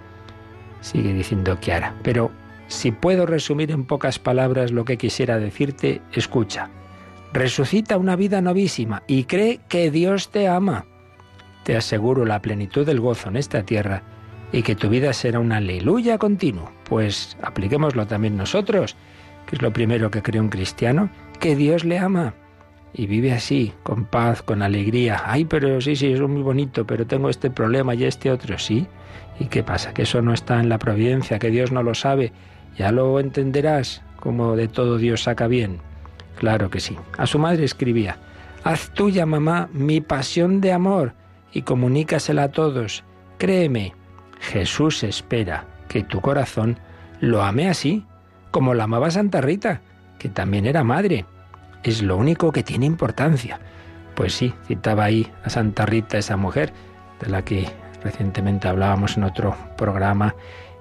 Sigue 0.81 1.13
diciendo 1.13 1.59
Kiara. 1.61 1.95
Pero 2.03 2.31
si 2.69 2.93
puedo 2.93 3.27
resumir 3.27 3.71
en 3.71 3.85
pocas 3.85 4.19
palabras 4.19 4.71
lo 4.71 4.85
que 4.85 4.97
quisiera 4.97 5.39
decirte, 5.39 6.01
escucha. 6.13 6.71
resucita 7.33 7.99
una 7.99 8.17
vida 8.17 8.41
novísima 8.41 9.03
y 9.07 9.25
cree 9.25 9.61
que 9.69 9.91
Dios 9.91 10.31
te 10.31 10.49
ama. 10.49 10.87
Te 11.65 11.77
aseguro 11.77 12.25
la 12.25 12.41
plenitud 12.41 12.87
del 12.87 13.01
gozo 13.01 13.29
en 13.29 13.37
esta 13.37 13.65
tierra 13.65 14.03
y 14.51 14.63
que 14.63 14.75
tu 14.75 14.89
vida 14.89 15.13
será 15.13 15.39
un 15.39 15.53
aleluya 15.53 16.17
continuo. 16.17 16.73
Pues 16.89 17.37
apliquémoslo 17.43 18.07
también 18.07 18.37
nosotros, 18.37 18.97
que 19.47 19.57
es 19.57 19.63
lo 19.63 19.73
primero 19.73 20.11
que 20.11 20.23
cree 20.23 20.41
un 20.41 20.49
cristiano, 20.49 21.11
que 21.39 21.55
Dios 21.55 21.85
le 21.85 21.99
ama 21.99 22.33
y 22.95 23.07
vive 23.07 23.33
así, 23.33 23.73
con 23.83 24.05
paz, 24.05 24.43
con 24.43 24.63
alegría. 24.63 25.23
Ay, 25.25 25.45
pero 25.45 25.81
sí, 25.81 25.97
sí, 25.97 26.13
es 26.13 26.21
muy 26.21 26.43
bonito, 26.43 26.87
pero 26.87 27.07
tengo 27.07 27.29
este 27.29 27.51
problema 27.51 27.95
y 27.95 28.05
este 28.05 28.31
otro, 28.31 28.59
sí. 28.59 28.87
¿Y 29.39 29.47
qué 29.47 29.63
pasa? 29.63 29.95
Que 29.95 30.03
eso 30.03 30.21
no 30.23 30.33
está 30.33 30.61
en 30.61 30.69
la 30.69 30.79
providencia, 30.79 31.39
que 31.39 31.51
Dios 31.51 31.71
no 31.71 31.83
lo 31.83 31.95
sabe. 31.95 32.33
Ya 32.77 32.91
lo 32.93 33.21
entenderás, 33.21 34.03
como 34.19 34.57
de 34.57 34.69
todo 34.69 34.99
Dios 34.99 35.25
saca 35.25 35.47
bien. 35.47 35.79
Claro 36.37 36.71
que 36.71 36.81
sí. 36.81 36.97
A 37.17 37.27
su 37.27 37.39
madre 37.39 37.65
escribía, 37.65 38.19
Haz 38.65 38.91
tuya, 38.91 39.27
mamá, 39.27 39.69
mi 39.73 40.01
pasión 40.01 40.61
de 40.61 40.73
amor 40.73 41.15
y 41.53 41.63
comunícasela 41.63 42.45
a 42.45 42.53
todos. 42.53 43.05
Créeme, 43.39 43.95
Jesús 44.41 45.03
espera 45.05 45.65
que 45.89 46.03
tu 46.03 46.21
corazón 46.21 46.79
lo 47.21 47.43
ame 47.43 47.69
así, 47.69 48.05
como 48.51 48.75
la 48.75 48.85
amaba 48.85 49.11
Santa 49.11 49.41
Rita, 49.41 49.81
que 50.19 50.29
también 50.29 50.67
era 50.67 50.85
madre. 50.85 51.25
Es 51.83 52.03
lo 52.03 52.17
único 52.17 52.53
que 52.53 52.63
tiene 52.63 52.87
importancia. 52.87 53.61
Pues 54.15 54.35
sí, 54.35 54.53
citaba 54.67 55.05
ahí 55.05 55.31
a 55.45 55.51
Santa 55.51 55.87
Rita, 55.87 56.19
esa 56.19 56.37
mujer 56.37 56.73
de 57.21 57.31
la 57.31 57.45
que 57.45 57.69
recientemente 58.03 58.69
hablábamos 58.69 59.17
en 59.17 59.25
otro 59.25 59.57
programa, 59.77 60.35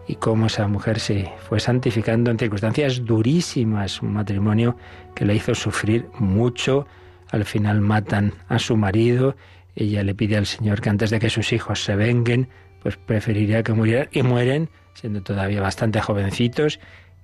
y 0.08 0.16
cómo 0.16 0.46
esa 0.46 0.68
mujer 0.68 1.00
se 1.00 1.30
fue 1.50 1.60
santificando 1.60 2.32
en 2.32 2.40
circunstancias 2.40 3.04
durísimas, 3.04 4.02
un 4.02 4.14
matrimonio 4.14 4.78
que 5.14 5.26
la 5.26 5.34
hizo 5.34 5.54
sufrir 5.54 6.08
mucho, 6.18 6.88
al 7.30 7.44
final 7.44 7.82
matan 7.82 8.34
a 8.48 8.58
su 8.58 8.78
marido, 8.78 9.36
ella 9.76 10.04
le 10.04 10.16
pide 10.16 10.38
al 10.38 10.46
Señor 10.46 10.82
que 10.82 10.90
antes 10.90 11.10
de 11.10 11.20
que 11.20 11.30
sus 11.30 11.52
hijos 11.52 11.84
se 11.84 11.96
venguen, 11.96 12.48
pues 12.82 12.96
preferiría 12.96 13.64
que 13.64 13.74
murieran 13.74 14.08
y 14.12 14.24
mueren, 14.24 14.70
siendo 14.94 15.22
todavía 15.22 15.62
bastante 15.62 16.00
jovencitos, 16.00 16.80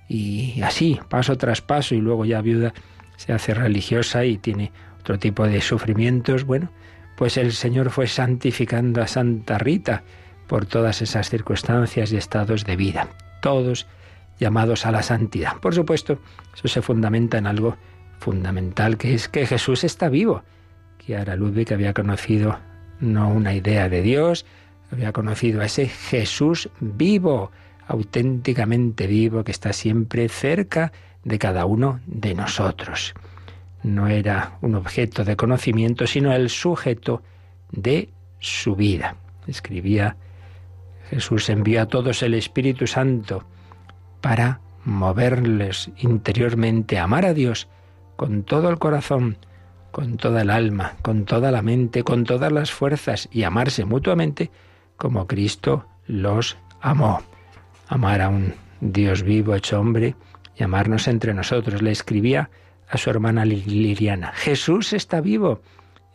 y 0.10 0.62
así, 0.62 1.00
paso 1.10 1.38
tras 1.38 1.62
paso, 1.62 1.96
y 1.96 2.02
luego 2.02 2.26
ya 2.26 2.42
viuda 2.42 2.74
se 3.18 3.34
hace 3.34 3.54
religiosa 3.54 4.26
y 4.26 4.38
tiene 4.38 4.72
otro 5.00 5.20
tipo 5.20 5.46
de 5.48 5.62
sufrimientos, 5.62 6.46
bueno, 6.46 6.70
pues 7.18 7.38
el 7.38 7.52
Señor 7.52 7.90
fue 7.90 8.08
santificando 8.08 9.02
a 9.02 9.08
Santa 9.08 9.58
Rita 9.58 10.04
por 10.48 10.66
todas 10.66 11.02
esas 11.02 11.30
circunstancias 11.30 12.12
y 12.12 12.18
estados 12.18 12.66
de 12.66 12.76
vida, 12.76 13.10
todos 13.42 13.88
llamados 14.40 14.86
a 14.86 14.92
la 14.92 15.04
santidad. 15.04 15.58
Por 15.58 15.76
supuesto, 15.76 16.20
eso 16.54 16.68
se 16.68 16.82
fundamenta 16.82 17.38
en 17.38 17.48
algo 17.48 17.78
fundamental, 18.20 18.98
que 18.98 19.14
es 19.14 19.28
que 19.28 19.46
Jesús 19.46 19.84
está 19.84 20.10
vivo. 20.10 20.44
Kiara 20.98 21.36
Ludwig 21.36 21.74
había 21.74 21.94
conocido 21.94 22.58
no 23.00 23.30
una 23.30 23.54
idea 23.54 23.90
de 23.90 24.02
Dios, 24.02 24.46
había 24.92 25.12
conocido 25.12 25.62
a 25.62 25.66
ese 25.66 25.88
Jesús 25.88 26.70
vivo, 26.80 27.52
auténticamente 27.88 29.08
vivo, 29.08 29.44
que 29.44 29.52
está 29.52 29.74
siempre 29.74 30.30
cerca 30.30 30.92
de 31.24 31.40
cada 31.40 31.66
uno 31.66 32.00
de 32.06 32.34
nosotros 32.34 33.14
no 33.84 34.08
era 34.08 34.58
un 34.62 34.76
objeto 34.76 35.24
de 35.24 35.36
conocimiento, 35.36 36.08
sino 36.08 36.34
el 36.34 36.50
sujeto 36.50 37.22
de 37.72 38.10
su 38.40 38.76
vida. 38.76 39.18
Escribía 39.46 40.16
Jesús 41.10 41.50
envió 41.50 41.82
a 41.82 41.86
todos 41.86 42.24
el 42.24 42.34
Espíritu 42.34 42.88
Santo 42.88 43.44
para 44.22 44.62
moverles 44.86 45.92
interiormente 45.98 46.98
a 46.98 47.04
amar 47.04 47.26
a 47.26 47.34
Dios 47.34 47.68
con 48.16 48.44
todo 48.44 48.70
el 48.70 48.80
corazón, 48.80 49.38
con 49.92 50.18
toda 50.18 50.42
el 50.42 50.50
alma, 50.50 50.96
con 51.02 51.26
toda 51.26 51.52
la 51.52 51.62
mente, 51.62 52.04
con 52.04 52.24
todas 52.24 52.52
las 52.52 52.72
fuerzas 52.72 53.28
y 53.32 53.44
amarse 53.44 53.86
mutuamente 53.86 54.50
como 54.98 55.28
Cristo 55.28 55.86
los 56.08 56.58
amó. 56.82 57.22
Amar 57.88 58.22
a 58.22 58.30
un 58.30 58.54
Dios 58.80 59.24
vivo 59.24 59.56
hecho 59.56 59.80
hombre 59.80 60.16
y 60.56 60.64
amarnos 60.64 61.08
entre 61.08 61.34
nosotros. 61.34 61.82
Le 61.82 61.92
escribía 61.92 62.50
a 62.88 62.98
su 62.98 63.10
hermana 63.10 63.46
Liliana. 63.46 64.32
Jesús 64.34 64.94
está 64.94 65.22
vivo, 65.22 65.62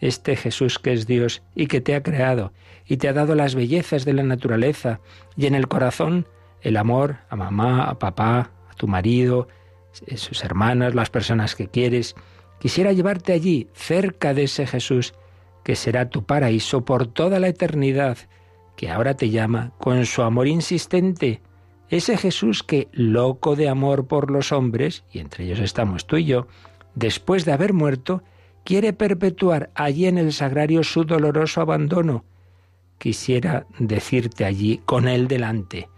este 0.00 0.36
Jesús 0.36 0.78
que 0.78 0.92
es 0.92 1.06
Dios 1.06 1.42
y 1.54 1.66
que 1.66 1.80
te 1.80 1.94
ha 1.94 2.02
creado 2.02 2.52
y 2.86 2.96
te 2.96 3.08
ha 3.08 3.12
dado 3.12 3.34
las 3.34 3.54
bellezas 3.54 4.04
de 4.04 4.14
la 4.14 4.22
naturaleza 4.22 5.00
y 5.36 5.46
en 5.46 5.54
el 5.54 5.68
corazón 5.68 6.26
el 6.62 6.76
amor 6.76 7.18
a 7.28 7.36
mamá, 7.36 7.84
a 7.84 7.98
papá, 7.98 8.50
a 8.70 8.74
tu 8.74 8.88
marido, 8.88 9.48
a 10.10 10.16
sus 10.16 10.42
hermanas, 10.44 10.94
las 10.94 11.10
personas 11.10 11.54
que 11.54 11.68
quieres. 11.68 12.16
Quisiera 12.58 12.92
llevarte 12.92 13.32
allí, 13.32 13.68
cerca 13.74 14.34
de 14.34 14.44
ese 14.44 14.66
Jesús 14.66 15.14
que 15.62 15.76
será 15.76 16.08
tu 16.08 16.24
paraíso 16.24 16.84
por 16.84 17.06
toda 17.06 17.38
la 17.38 17.48
eternidad, 17.48 18.16
que 18.76 18.90
ahora 18.90 19.14
te 19.14 19.30
llama 19.30 19.72
con 19.78 20.06
su 20.06 20.22
amor 20.22 20.48
insistente, 20.48 21.42
ese 21.90 22.16
Jesús 22.16 22.62
que, 22.62 22.88
loco 22.92 23.56
de 23.56 23.68
amor 23.68 24.06
por 24.06 24.30
los 24.30 24.52
hombres, 24.52 25.04
y 25.12 25.20
entre 25.20 25.44
ellos 25.44 25.58
estamos 25.60 26.06
tú 26.06 26.16
y 26.16 26.24
yo, 26.24 26.46
después 26.94 27.44
de 27.44 27.52
haber 27.52 27.72
muerto, 27.72 28.22
quiere 28.64 28.92
perpetuar 28.92 29.70
allí 29.74 30.06
en 30.06 30.18
el 30.18 30.32
sagrario 30.32 30.84
su 30.84 31.04
doloroso 31.04 31.60
abandono. 31.60 32.24
Quisiera 32.98 33.66
decirte 33.78 34.44
allí, 34.44 34.80
con 34.84 35.08
él 35.08 35.28
delante. 35.28 35.88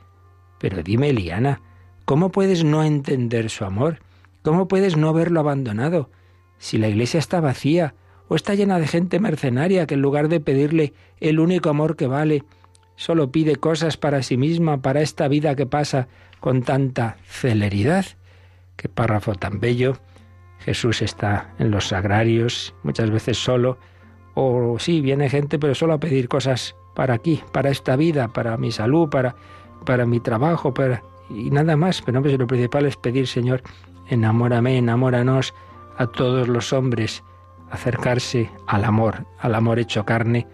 Pero 0.61 0.83
dime, 0.83 1.13
Liana, 1.13 1.61
¿cómo 2.05 2.31
puedes 2.31 2.63
no 2.63 2.85
entender 2.85 3.51
su 3.51 3.65
amor? 3.65 3.99
¿Cómo 4.43 4.69
puedes 4.69 4.97
no 4.97 5.13
verlo 5.13 5.41
abandonado? 5.41 6.11
Si 6.59 6.79
la 6.79 6.89
iglesia 6.89 7.19
está 7.19 7.41
vacía 7.41 7.95
o 8.29 8.37
está 8.37 8.55
llena 8.55 8.79
de 8.79 8.87
gente 8.87 9.19
mercenaria 9.19 9.87
que 9.87 9.95
en 9.95 10.03
lugar 10.03 10.29
de 10.29 10.39
pedirle 10.39 10.93
el 11.19 11.41
único 11.41 11.71
amor 11.71 11.97
que 11.97 12.07
vale, 12.07 12.45
solo 13.00 13.33
pide 13.33 13.57
cosas 13.57 13.97
para 13.97 14.23
sí 14.23 14.37
misma, 14.37 14.83
para 14.83 15.00
esta 15.00 15.26
vida 15.26 15.57
que 15.57 15.64
pasa 15.64 16.07
con 16.38 16.61
tanta 16.61 17.16
celeridad. 17.25 18.04
Qué 18.76 18.90
párrafo 18.90 19.35
tan 19.35 19.59
bello. 19.59 19.97
Jesús 20.59 21.00
está 21.00 21.54
en 21.59 21.71
los 21.71 21.88
sagrarios, 21.88 22.75
muchas 22.83 23.11
veces 23.11 23.42
solo, 23.42 23.78
o 24.35 24.76
sí, 24.78 25.00
viene 25.00 25.30
gente, 25.30 25.59
pero 25.59 25.75
solo 25.75 25.95
a 25.95 25.99
pedir 25.99 26.28
cosas 26.28 26.76
para 26.95 27.14
aquí, 27.14 27.42
para 27.52 27.71
esta 27.71 27.97
vida, 27.97 28.28
para 28.28 28.59
mi 28.59 28.71
salud, 28.71 29.09
para, 29.09 29.35
para 29.87 30.04
mi 30.04 30.21
trabajo, 30.21 30.75
para, 30.75 31.02
y 31.30 31.50
nada 31.50 31.78
más. 31.78 32.02
Pero 32.02 32.21
lo 32.21 32.47
principal 32.47 32.85
es 32.85 32.99
pedir, 32.99 33.26
Señor, 33.26 33.62
enamórame, 34.11 34.76
enamóranos 34.76 35.54
a 35.97 36.07
todos 36.07 36.49
los 36.49 36.75
hombres, 36.75 37.25
acercarse 37.71 38.50
al 38.66 38.85
amor, 38.85 39.25
al 39.38 39.54
amor 39.54 39.78
hecho 39.78 40.04
carne, 40.04 40.47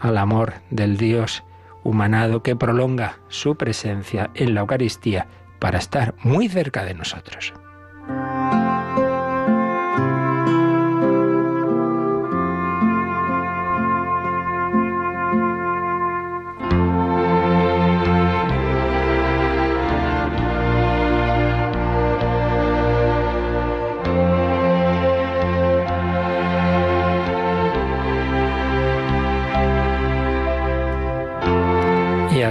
al 0.00 0.18
amor 0.18 0.54
del 0.70 0.96
Dios 0.96 1.44
humanado 1.84 2.42
que 2.42 2.56
prolonga 2.56 3.18
su 3.28 3.56
presencia 3.56 4.30
en 4.34 4.54
la 4.54 4.60
Eucaristía 4.60 5.26
para 5.58 5.78
estar 5.78 6.14
muy 6.22 6.48
cerca 6.48 6.84
de 6.84 6.94
nosotros. 6.94 7.52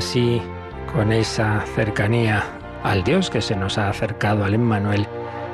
Así, 0.02 0.42
con 0.96 1.12
esa 1.12 1.62
cercanía 1.76 2.44
al 2.82 3.04
Dios 3.04 3.30
que 3.30 3.40
se 3.40 3.56
nos 3.56 3.78
ha 3.78 3.88
acercado 3.88 4.44
al 4.44 4.56
Emmanuel, 4.56 5.06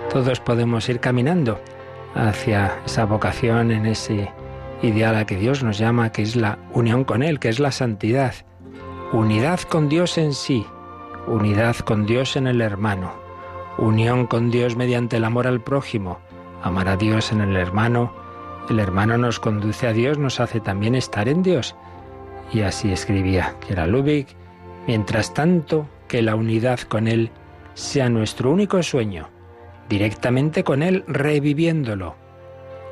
todos 0.09 0.39
podemos 0.39 0.87
ir 0.87 1.01
caminando 1.01 1.59
hacia 2.15 2.79
esa 2.85 3.03
vocación, 3.03 3.71
en 3.71 3.85
ese 3.85 4.31
ideal 4.81 5.17
a 5.17 5.25
que 5.25 5.35
Dios 5.35 5.63
nos 5.63 5.77
llama, 5.77 6.13
que 6.13 6.21
es 6.21 6.37
la 6.37 6.59
unión 6.71 7.03
con 7.03 7.23
Él, 7.23 7.39
que 7.39 7.49
es 7.49 7.59
la 7.59 7.73
santidad. 7.73 8.35
Unidad 9.11 9.59
con 9.59 9.89
Dios 9.89 10.17
en 10.17 10.33
sí, 10.33 10.65
unidad 11.27 11.75
con 11.79 12.05
Dios 12.05 12.37
en 12.37 12.47
el 12.47 12.61
hermano, 12.61 13.11
unión 13.77 14.27
con 14.27 14.49
Dios 14.49 14.77
mediante 14.77 15.17
el 15.17 15.25
amor 15.25 15.45
al 15.45 15.59
prójimo, 15.59 16.19
amar 16.63 16.87
a 16.87 16.95
Dios 16.95 17.33
en 17.33 17.41
el 17.41 17.57
hermano, 17.57 18.13
el 18.69 18.79
hermano 18.79 19.17
nos 19.17 19.41
conduce 19.41 19.87
a 19.87 19.91
Dios, 19.91 20.17
nos 20.17 20.39
hace 20.39 20.61
también 20.61 20.95
estar 20.95 21.27
en 21.27 21.43
Dios. 21.43 21.75
Y 22.53 22.61
así 22.61 22.91
escribía 22.91 23.55
que 23.59 23.73
era 23.73 23.87
Lubick, 23.87 24.27
mientras 24.87 25.33
tanto 25.33 25.87
que 26.07 26.21
la 26.21 26.35
unidad 26.35 26.79
con 26.81 27.07
Él 27.07 27.29
sea 27.73 28.09
nuestro 28.09 28.51
único 28.51 28.81
sueño, 28.81 29.29
directamente 29.89 30.63
con 30.63 30.81
Él 30.81 31.03
reviviéndolo, 31.07 32.15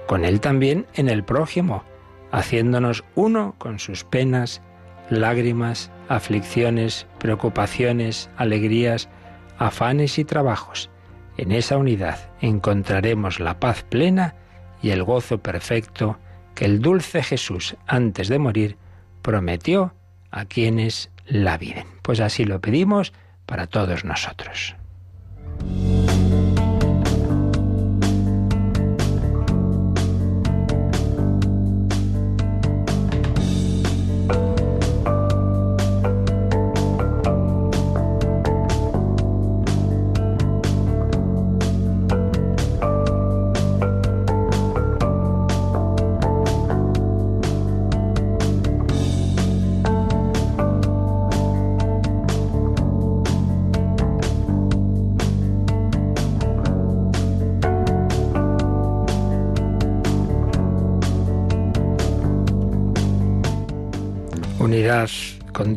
con 0.08 0.26
Él 0.26 0.40
también 0.40 0.86
en 0.94 1.10
el 1.10 1.24
prójimo, 1.24 1.84
haciéndonos 2.32 3.04
uno 3.16 3.56
con 3.58 3.80
sus 3.80 4.04
penas, 4.04 4.62
lágrimas, 5.10 5.92
aflicciones, 6.10 7.08
preocupaciones, 7.20 8.30
alegrías, 8.38 9.10
afanes 9.58 10.20
y 10.20 10.26
trabajos. 10.26 10.90
En 11.38 11.52
esa 11.52 11.78
unidad 11.78 12.30
encontraremos 12.42 13.40
la 13.40 13.60
paz 13.60 13.84
plena 13.84 14.36
y 14.82 14.92
el 14.92 15.04
gozo 15.04 15.40
perfecto 15.40 16.18
que 16.54 16.66
el 16.66 16.82
dulce 16.82 17.24
Jesús, 17.24 17.76
antes 17.88 18.28
de 18.30 18.40
morir, 18.40 18.78
prometió 19.26 19.96
a 20.30 20.46
quienes 20.46 21.10
la 21.26 21.58
viven. 21.58 21.88
Pues 22.04 22.20
así 22.20 22.46
lo 22.46 22.62
pedimos 22.62 23.12
para 23.48 23.66
todos 23.66 24.06
nosotros. 24.06 24.76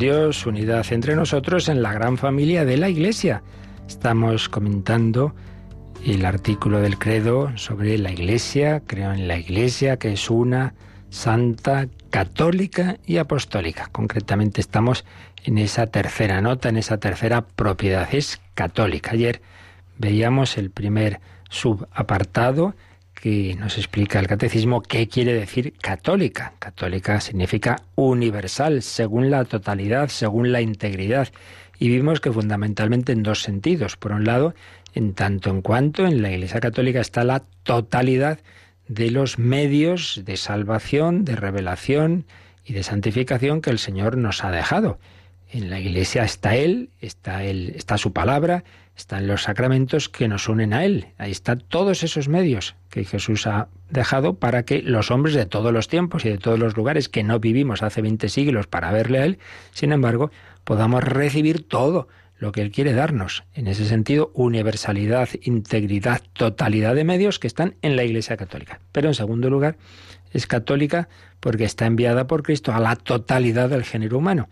Unidad 0.09 0.91
entre 0.91 1.15
nosotros 1.15 1.69
en 1.69 1.83
la 1.83 1.93
gran 1.93 2.17
familia 2.17 2.65
de 2.65 2.77
la 2.77 2.89
Iglesia. 2.89 3.43
Estamos 3.87 4.49
comentando 4.49 5.35
el 6.03 6.25
artículo 6.25 6.81
del 6.81 6.97
credo 6.97 7.55
sobre 7.57 7.95
la 7.99 8.11
Iglesia, 8.11 8.81
creo 8.87 9.13
en 9.13 9.27
la 9.27 9.37
Iglesia, 9.37 9.97
que 9.97 10.13
es 10.13 10.31
una 10.31 10.73
santa, 11.11 11.87
católica 12.09 12.97
y 13.05 13.17
apostólica. 13.17 13.89
Concretamente 13.91 14.61
estamos 14.61 15.05
en 15.43 15.59
esa 15.59 15.85
tercera 15.85 16.41
nota, 16.41 16.69
en 16.69 16.77
esa 16.77 16.97
tercera 16.97 17.45
propiedad, 17.45 18.09
es 18.11 18.41
católica. 18.55 19.11
Ayer 19.11 19.43
veíamos 19.99 20.57
el 20.57 20.71
primer 20.71 21.19
subapartado, 21.51 22.73
que 23.21 23.55
nos 23.55 23.77
explica 23.77 24.19
el 24.19 24.27
catecismo 24.27 24.81
qué 24.81 25.07
quiere 25.07 25.33
decir 25.33 25.73
católica. 25.73 26.53
Católica 26.59 27.19
significa 27.19 27.81
universal, 27.95 28.81
según 28.81 29.29
la 29.29 29.45
totalidad, 29.45 30.09
según 30.09 30.51
la 30.51 30.61
integridad. 30.61 31.27
Y 31.79 31.89
vimos 31.89 32.21
que 32.21 32.31
fundamentalmente 32.31 33.11
en 33.11 33.23
dos 33.23 33.41
sentidos. 33.41 33.97
Por 33.97 34.11
un 34.11 34.25
lado, 34.25 34.53
en 34.93 35.13
tanto 35.13 35.49
en 35.49 35.61
cuanto 35.61 36.05
en 36.05 36.21
la 36.21 36.31
Iglesia 36.31 36.59
Católica 36.59 37.01
está 37.01 37.23
la 37.23 37.43
totalidad 37.63 38.39
de 38.87 39.11
los 39.11 39.37
medios 39.37 40.21
de 40.25 40.37
salvación, 40.37 41.25
de 41.25 41.35
revelación 41.35 42.25
y 42.65 42.73
de 42.73 42.83
santificación 42.83 43.61
que 43.61 43.69
el 43.69 43.79
Señor 43.79 44.17
nos 44.17 44.43
ha 44.43 44.51
dejado. 44.51 44.99
En 45.51 45.69
la 45.69 45.79
Iglesia 45.79 46.23
está 46.23 46.55
Él, 46.55 46.89
está 47.01 47.43
Él, 47.43 47.73
está 47.75 47.97
su 47.97 48.13
palabra, 48.13 48.63
están 48.99 49.27
los 49.27 49.43
sacramentos 49.43 50.09
que 50.09 50.27
nos 50.27 50.49
unen 50.49 50.73
a 50.73 50.83
Él. 50.83 51.07
Ahí 51.17 51.31
están 51.31 51.63
todos 51.65 52.03
esos 52.03 52.27
medios 52.27 52.75
que 52.89 53.05
Jesús 53.05 53.47
ha 53.47 53.69
dejado 53.89 54.35
para 54.35 54.63
que 54.63 54.81
los 54.81 55.09
hombres 55.09 55.35
de 55.35 55.45
todos 55.45 55.71
los 55.71 55.87
tiempos 55.87 56.25
y 56.25 56.29
de 56.29 56.37
todos 56.37 56.59
los 56.59 56.75
lugares 56.75 57.07
que 57.07 57.23
no 57.23 57.39
vivimos 57.39 57.81
hace 57.81 58.01
20 58.01 58.27
siglos 58.27 58.67
para 58.67 58.91
verle 58.91 59.19
a 59.19 59.25
Él, 59.25 59.39
sin 59.71 59.93
embargo, 59.93 60.31
podamos 60.65 61.01
recibir 61.01 61.65
todo 61.65 62.09
lo 62.37 62.51
que 62.51 62.61
Él 62.61 62.71
quiere 62.71 62.93
darnos. 62.93 63.45
En 63.53 63.67
ese 63.67 63.85
sentido, 63.85 64.31
universalidad, 64.33 65.29
integridad, 65.41 66.21
totalidad 66.33 66.93
de 66.93 67.05
medios 67.05 67.39
que 67.39 67.47
están 67.47 67.75
en 67.81 67.95
la 67.95 68.03
Iglesia 68.03 68.35
Católica. 68.35 68.81
Pero 68.91 69.07
en 69.07 69.13
segundo 69.13 69.49
lugar, 69.49 69.77
es 70.31 70.45
católica 70.45 71.07
porque 71.39 71.63
está 71.63 71.85
enviada 71.85 72.27
por 72.27 72.43
Cristo 72.43 72.73
a 72.73 72.79
la 72.79 72.97
totalidad 72.97 73.69
del 73.69 73.85
género 73.85 74.17
humano. 74.17 74.49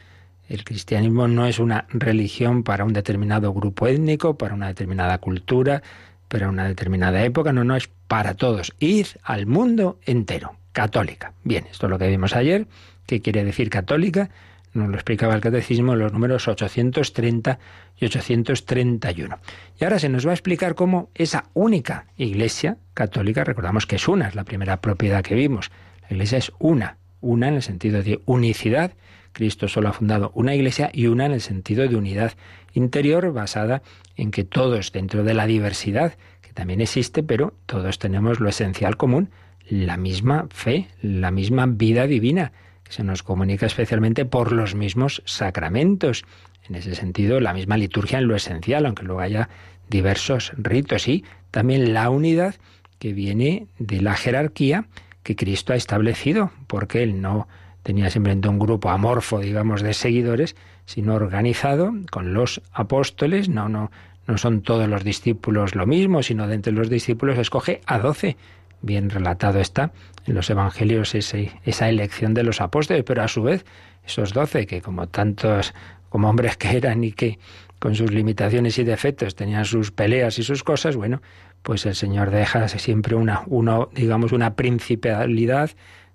El 0.47 0.63
cristianismo 0.63 1.27
no 1.27 1.45
es 1.45 1.59
una 1.59 1.85
religión 1.89 2.63
para 2.63 2.85
un 2.85 2.93
determinado 2.93 3.53
grupo 3.53 3.87
étnico, 3.87 4.37
para 4.37 4.53
una 4.53 4.67
determinada 4.67 5.17
cultura, 5.17 5.83
para 6.27 6.49
una 6.49 6.65
determinada 6.65 7.23
época, 7.23 7.53
no, 7.53 7.63
no, 7.63 7.75
es 7.75 7.89
para 8.07 8.33
todos. 8.33 8.73
Ir 8.79 9.07
al 9.23 9.45
mundo 9.45 9.99
entero, 10.05 10.55
católica. 10.71 11.33
Bien, 11.43 11.65
esto 11.71 11.87
es 11.87 11.89
lo 11.89 11.99
que 11.99 12.07
vimos 12.07 12.35
ayer. 12.35 12.67
¿Qué 13.05 13.21
quiere 13.21 13.43
decir 13.43 13.69
católica? 13.69 14.29
Nos 14.73 14.89
lo 14.89 14.95
explicaba 14.95 15.33
el 15.33 15.41
catecismo 15.41 15.93
en 15.93 15.99
los 15.99 16.13
números 16.13 16.47
830 16.47 17.59
y 17.97 18.05
831. 18.05 19.39
Y 19.79 19.83
ahora 19.83 19.99
se 19.99 20.09
nos 20.09 20.25
va 20.25 20.31
a 20.31 20.33
explicar 20.33 20.75
cómo 20.75 21.09
esa 21.15 21.45
única 21.53 22.07
iglesia 22.17 22.77
católica, 22.93 23.43
recordamos 23.43 23.85
que 23.85 23.95
es 23.95 24.07
una, 24.07 24.27
es 24.27 24.35
la 24.35 24.43
primera 24.43 24.81
propiedad 24.81 25.23
que 25.23 25.35
vimos. 25.35 25.71
La 26.03 26.15
iglesia 26.15 26.37
es 26.37 26.51
una, 26.59 26.97
una 27.21 27.47
en 27.47 27.55
el 27.55 27.63
sentido 27.63 28.03
de 28.03 28.21
unicidad 28.25 28.91
Cristo 29.31 29.67
solo 29.67 29.89
ha 29.89 29.93
fundado 29.93 30.31
una 30.33 30.55
iglesia 30.55 30.89
y 30.93 31.07
una 31.07 31.25
en 31.25 31.33
el 31.33 31.41
sentido 31.41 31.87
de 31.87 31.95
unidad 31.95 32.33
interior 32.73 33.33
basada 33.33 33.81
en 34.15 34.31
que 34.31 34.43
todos, 34.43 34.91
dentro 34.91 35.23
de 35.23 35.33
la 35.33 35.47
diversidad 35.47 36.13
que 36.41 36.53
también 36.53 36.81
existe, 36.81 37.23
pero 37.23 37.53
todos 37.65 37.99
tenemos 37.99 38.39
lo 38.39 38.49
esencial 38.49 38.97
común, 38.97 39.29
la 39.69 39.97
misma 39.97 40.47
fe, 40.49 40.87
la 41.01 41.31
misma 41.31 41.65
vida 41.67 42.07
divina, 42.07 42.51
que 42.83 42.93
se 42.93 43.03
nos 43.03 43.23
comunica 43.23 43.65
especialmente 43.65 44.25
por 44.25 44.51
los 44.51 44.75
mismos 44.75 45.21
sacramentos. 45.25 46.23
En 46.69 46.75
ese 46.75 46.95
sentido, 46.95 47.39
la 47.39 47.53
misma 47.53 47.77
liturgia 47.77 48.19
en 48.19 48.27
lo 48.27 48.35
esencial, 48.35 48.85
aunque 48.85 49.03
luego 49.03 49.21
haya 49.21 49.49
diversos 49.89 50.53
ritos 50.57 51.07
y 51.07 51.23
también 51.51 51.93
la 51.93 52.09
unidad 52.09 52.55
que 52.99 53.13
viene 53.13 53.67
de 53.79 54.01
la 54.01 54.15
jerarquía 54.15 54.85
que 55.23 55.35
Cristo 55.35 55.73
ha 55.73 55.75
establecido, 55.75 56.51
porque 56.67 57.03
Él 57.03 57.21
no 57.21 57.47
tenía 57.87 58.09
simplemente 58.09 58.49
un 58.49 58.59
grupo 58.59 58.89
amorfo, 58.89 59.39
digamos, 59.39 59.81
de 59.81 59.93
seguidores, 59.93 60.57
sino 60.83 61.15
organizado 61.15 61.93
con 62.11 62.33
los 62.33 62.61
apóstoles. 62.73 63.47
No, 63.47 63.69
no, 63.69 63.91
no 64.27 64.37
son 64.37 64.61
todos 64.61 64.89
los 64.89 65.05
discípulos 65.05 65.73
lo 65.73 65.85
mismo, 65.85 66.21
sino 66.21 66.49
de 66.49 66.55
entre 66.55 66.73
los 66.73 66.89
discípulos 66.89 67.37
escoge 67.37 67.79
a 67.85 67.97
doce. 67.99 68.35
Bien 68.81 69.09
relatado 69.09 69.61
está 69.61 69.93
en 70.25 70.35
los 70.35 70.49
evangelios 70.49 71.15
ese, 71.15 71.53
esa 71.63 71.87
elección 71.87 72.33
de 72.33 72.43
los 72.43 72.59
apóstoles, 72.59 73.05
pero 73.05 73.23
a 73.23 73.29
su 73.29 73.41
vez 73.41 73.63
esos 74.05 74.33
doce, 74.33 74.67
que 74.67 74.81
como 74.81 75.07
tantos, 75.07 75.73
como 76.09 76.29
hombres 76.29 76.57
que 76.57 76.75
eran 76.75 77.05
y 77.05 77.13
que 77.13 77.39
con 77.79 77.95
sus 77.95 78.11
limitaciones 78.11 78.77
y 78.79 78.83
defectos 78.83 79.33
tenían 79.33 79.63
sus 79.63 79.91
peleas 79.91 80.37
y 80.39 80.43
sus 80.43 80.61
cosas, 80.61 80.97
bueno, 80.97 81.21
pues 81.63 81.85
el 81.85 81.95
Señor 81.95 82.31
deja 82.31 82.67
siempre 82.67 83.15
una, 83.15 83.43
uno, 83.47 83.87
digamos, 83.95 84.33
una 84.33 84.55
principalidad 84.55 85.69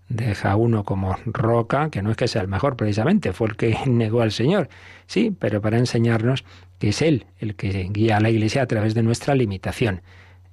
deja 0.09 0.57
uno 0.57 0.85
como 0.85 1.17
roca, 1.25 1.91
que 1.91 2.03
no 2.03 2.11
es 2.11 2.17
que 2.17 2.29
sea 2.29 2.43
el 2.43 2.49
mejor 2.49 2.77
precisamente, 2.77 3.33
fue 3.33 3.49
el 3.49 3.57
que 3.57 3.77
negó 3.87 4.23
al 4.23 4.33
Señor, 4.33 4.69
sí, 5.07 5.35
pero 5.39 5.61
para 5.61 5.79
enseñarnos 5.79 6.45
que 6.79 6.91
es 6.91 7.03
Él 7.03 7.27
el 7.39 7.55
que 7.55 7.89
guía 7.91 8.17
a 8.17 8.21
la 8.21 8.31
Iglesia 8.31 8.63
a 8.63 8.67
través 8.67 8.95
de 8.95 9.03
nuestra 9.03 9.35
limitación. 9.35 10.03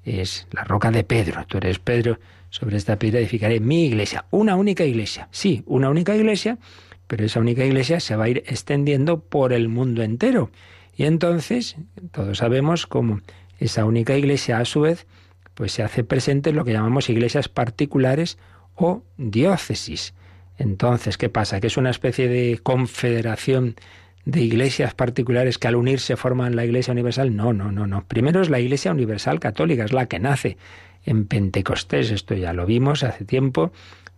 Es 0.04 0.48
la 0.52 0.64
roca 0.64 0.92
de 0.92 1.04
Pedro. 1.04 1.46
Tú 1.48 1.58
eres 1.58 1.80
Pedro, 1.80 2.20
sobre 2.50 2.78
esta 2.78 2.98
piedra 2.98 3.20
edificaré 3.20 3.60
mi 3.60 3.86
iglesia, 3.86 4.26
una 4.32 4.56
única 4.56 4.84
iglesia. 4.84 5.28
Sí, 5.32 5.64
una 5.66 5.90
única 5.90 6.16
iglesia, 6.16 6.58
pero 7.08 7.26
esa 7.26 7.40
única 7.40 7.66
iglesia 7.66 8.00
se 8.00 8.16
va 8.16 8.26
a 8.26 8.30
ir 8.30 8.44
extendiendo 8.48 9.20
por 9.20 9.54
el 9.54 9.70
mundo 9.70 10.04
entero. 10.04 10.52
Y 10.96 11.06
entonces, 11.06 11.76
todos 12.12 12.40
sabemos 12.40 12.88
cómo 12.88 13.22
esa 13.60 13.86
única 13.86 14.18
iglesia, 14.18 14.60
a 14.60 14.66
su 14.66 14.82
vez, 14.82 15.06
pues 15.54 15.72
se 15.72 15.84
hace 15.84 16.04
presente 16.04 16.52
en 16.52 16.56
lo 16.56 16.66
que 16.66 16.74
llamamos 16.74 17.10
iglesias 17.10 17.50
particulares 17.50 18.38
o 18.80 19.04
diócesis. 19.18 20.14
Entonces, 20.58 21.18
¿qué 21.18 21.30
pasa? 21.30 21.60
¿Que 21.60 21.68
es 21.68 21.78
una 21.78 21.90
especie 21.90 22.28
de 22.28 22.60
confederación 22.62 23.76
de 24.26 24.42
iglesias 24.42 24.94
particulares 24.94 25.58
que 25.58 25.68
al 25.68 25.76
unirse 25.76 26.18
forman 26.18 26.56
la 26.56 26.66
Iglesia 26.66 26.92
Universal? 26.92 27.36
No, 27.36 27.54
no, 27.54 27.72
no, 27.72 27.88
no. 27.88 28.04
Primero 28.06 28.42
es 28.42 28.50
la 28.50 28.60
Iglesia 28.60 28.92
Universal 28.92 29.40
Católica, 29.40 29.86
es 29.86 29.94
la 29.94 30.08
que 30.08 30.20
nace 30.20 30.58
en 31.06 31.26
Pentecostés. 31.26 32.12
Esto 32.12 32.36
ya 32.36 32.54
lo 32.54 32.66
vimos 32.66 33.04
hace 33.04 33.26
tiempo. 33.26 33.72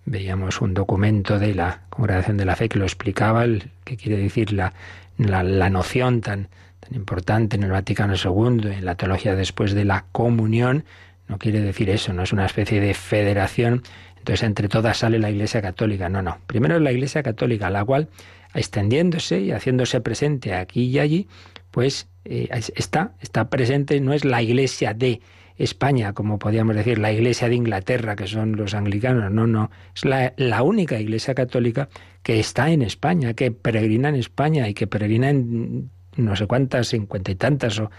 Veíamos 0.05 0.61
un 0.61 0.73
documento 0.73 1.37
de 1.37 1.53
la 1.53 1.81
Congregación 1.89 2.37
de 2.37 2.45
la 2.45 2.55
Fe 2.55 2.69
que 2.69 2.79
lo 2.79 2.85
explicaba, 2.85 3.43
el, 3.43 3.69
que 3.83 3.97
quiere 3.97 4.17
decir 4.17 4.51
la, 4.51 4.73
la, 5.17 5.69
noción 5.69 6.21
tan, 6.21 6.49
tan 6.79 6.95
importante 6.95 7.55
en 7.55 7.63
el 7.63 7.71
Vaticano 7.71 8.15
II, 8.15 8.71
en 8.71 8.85
la 8.85 8.95
teología 8.95 9.35
después 9.35 9.73
de 9.73 9.85
la 9.85 10.05
comunión. 10.11 10.85
No 11.27 11.37
quiere 11.37 11.61
decir 11.61 11.91
eso, 11.91 12.13
no 12.13 12.23
es 12.23 12.33
una 12.33 12.47
especie 12.47 12.81
de 12.81 12.95
federación 12.95 13.83
entonces, 14.21 14.43
entre 14.43 14.67
todas 14.67 14.97
sale 14.97 15.17
la 15.17 15.31
Iglesia 15.31 15.63
Católica. 15.63 16.07
No, 16.07 16.21
no. 16.21 16.37
Primero 16.45 16.75
es 16.75 16.81
la 16.81 16.91
Iglesia 16.91 17.23
Católica, 17.23 17.71
la 17.71 17.83
cual, 17.83 18.07
extendiéndose 18.53 19.41
y 19.41 19.51
haciéndose 19.51 19.99
presente 19.99 20.53
aquí 20.53 20.83
y 20.83 20.99
allí, 20.99 21.27
pues 21.71 22.07
eh, 22.25 22.47
está, 22.75 23.13
está 23.19 23.49
presente, 23.49 23.99
no 23.99 24.13
es 24.13 24.23
la 24.23 24.43
Iglesia 24.43 24.93
de 24.93 25.21
España, 25.57 26.13
como 26.13 26.37
podríamos 26.37 26.75
decir, 26.75 26.99
la 26.99 27.11
Iglesia 27.11 27.49
de 27.49 27.55
Inglaterra, 27.55 28.15
que 28.15 28.27
son 28.27 28.55
los 28.55 28.75
anglicanos. 28.75 29.31
No, 29.31 29.47
no. 29.47 29.71
Es 29.95 30.05
la, 30.05 30.33
la 30.37 30.61
única 30.61 30.99
Iglesia 30.99 31.33
Católica 31.33 31.89
que 32.21 32.39
está 32.39 32.69
en 32.69 32.83
España, 32.83 33.33
que 33.33 33.49
peregrina 33.49 34.09
en 34.09 34.15
España 34.15 34.69
y 34.69 34.75
que 34.75 34.85
peregrina 34.85 35.31
en 35.31 35.89
no 36.15 36.35
sé 36.35 36.45
cuántas, 36.45 36.89
cincuenta 36.89 37.31
y 37.31 37.35
tantas 37.35 37.79
o, 37.79 37.89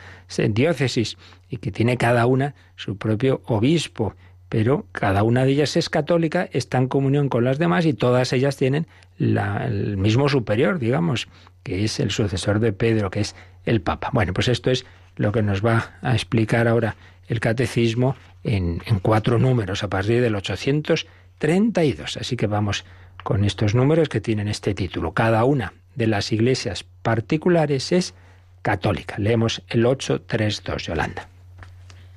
diócesis, 0.50 1.16
y 1.48 1.56
que 1.56 1.72
tiene 1.72 1.96
cada 1.96 2.26
una 2.26 2.54
su 2.76 2.96
propio 2.96 3.42
obispo 3.46 4.14
pero 4.52 4.84
cada 4.92 5.22
una 5.22 5.46
de 5.46 5.52
ellas 5.52 5.78
es 5.78 5.88
católica, 5.88 6.46
está 6.52 6.76
en 6.76 6.86
comunión 6.86 7.30
con 7.30 7.42
las 7.42 7.58
demás 7.58 7.86
y 7.86 7.94
todas 7.94 8.34
ellas 8.34 8.58
tienen 8.58 8.86
el 9.18 9.96
mismo 9.96 10.28
superior, 10.28 10.78
digamos, 10.78 11.28
que 11.62 11.84
es 11.84 11.98
el 12.00 12.10
sucesor 12.10 12.60
de 12.60 12.74
Pedro, 12.74 13.10
que 13.10 13.20
es 13.20 13.34
el 13.64 13.80
Papa. 13.80 14.10
Bueno, 14.12 14.34
pues 14.34 14.48
esto 14.48 14.70
es 14.70 14.84
lo 15.16 15.32
que 15.32 15.40
nos 15.40 15.64
va 15.64 15.92
a 16.02 16.12
explicar 16.12 16.68
ahora 16.68 16.96
el 17.28 17.40
catecismo 17.40 18.14
en, 18.44 18.82
en 18.84 18.98
cuatro 18.98 19.38
números 19.38 19.84
a 19.84 19.88
partir 19.88 20.20
del 20.20 20.34
832. 20.34 22.18
Así 22.18 22.36
que 22.36 22.46
vamos 22.46 22.84
con 23.24 23.44
estos 23.44 23.74
números 23.74 24.10
que 24.10 24.20
tienen 24.20 24.48
este 24.48 24.74
título. 24.74 25.12
Cada 25.12 25.44
una 25.44 25.72
de 25.94 26.08
las 26.08 26.30
iglesias 26.30 26.84
particulares 27.02 27.90
es 27.90 28.12
católica. 28.60 29.14
Leemos 29.16 29.62
el 29.68 29.86
832, 29.86 30.82
Yolanda. 30.88 31.26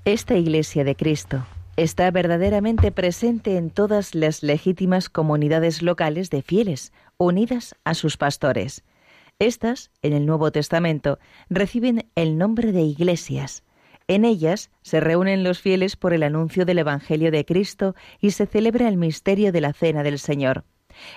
Esta 0.03 0.35
iglesia 0.35 0.83
de 0.83 0.95
Cristo 0.95 1.45
está 1.77 2.09
verdaderamente 2.11 2.91
presente 2.91 3.57
en 3.57 3.69
todas 3.69 4.15
las 4.15 4.43
legítimas 4.43 5.09
comunidades 5.09 5.81
locales 5.81 6.29
de 6.29 6.41
fieles, 6.41 6.93
unidas 7.17 7.75
a 7.83 7.93
sus 7.93 8.17
pastores. 8.17 8.83
Estas, 9.39 9.91
en 10.01 10.13
el 10.13 10.25
Nuevo 10.25 10.51
Testamento, 10.51 11.19
reciben 11.49 12.09
el 12.15 12.37
nombre 12.37 12.71
de 12.71 12.81
iglesias. 12.81 13.63
En 14.07 14.23
ellas 14.23 14.69
se 14.81 14.99
reúnen 14.99 15.43
los 15.43 15.59
fieles 15.59 15.95
por 15.97 16.13
el 16.13 16.23
anuncio 16.23 16.65
del 16.65 16.79
Evangelio 16.79 17.31
de 17.31 17.43
Cristo 17.43 17.95
y 18.21 18.31
se 18.31 18.45
celebra 18.45 18.87
el 18.87 18.97
misterio 18.97 19.51
de 19.51 19.61
la 19.61 19.73
Cena 19.73 20.03
del 20.03 20.19
Señor. 20.19 20.63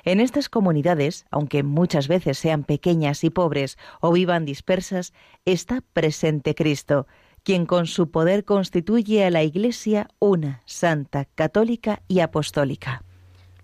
En 0.05 0.18
estas 0.18 0.49
comunidades, 0.49 1.27
aunque 1.31 1.62
muchas 1.62 2.09
veces 2.09 2.38
sean 2.38 2.64
pequeñas 2.64 3.23
y 3.23 3.31
pobres 3.31 3.79
o 4.01 4.11
vivan 4.12 4.44
dispersas, 4.44 5.12
está 5.44 5.83
presente 5.92 6.57
Cristo, 6.57 7.07
quien 7.49 7.65
con 7.65 7.87
su 7.87 8.11
poder 8.11 8.45
constituye 8.45 9.25
a 9.25 9.31
la 9.31 9.43
Iglesia 9.43 10.09
una, 10.19 10.61
santa, 10.67 11.25
católica 11.35 12.03
y 12.07 12.21
apostólica. 12.21 13.03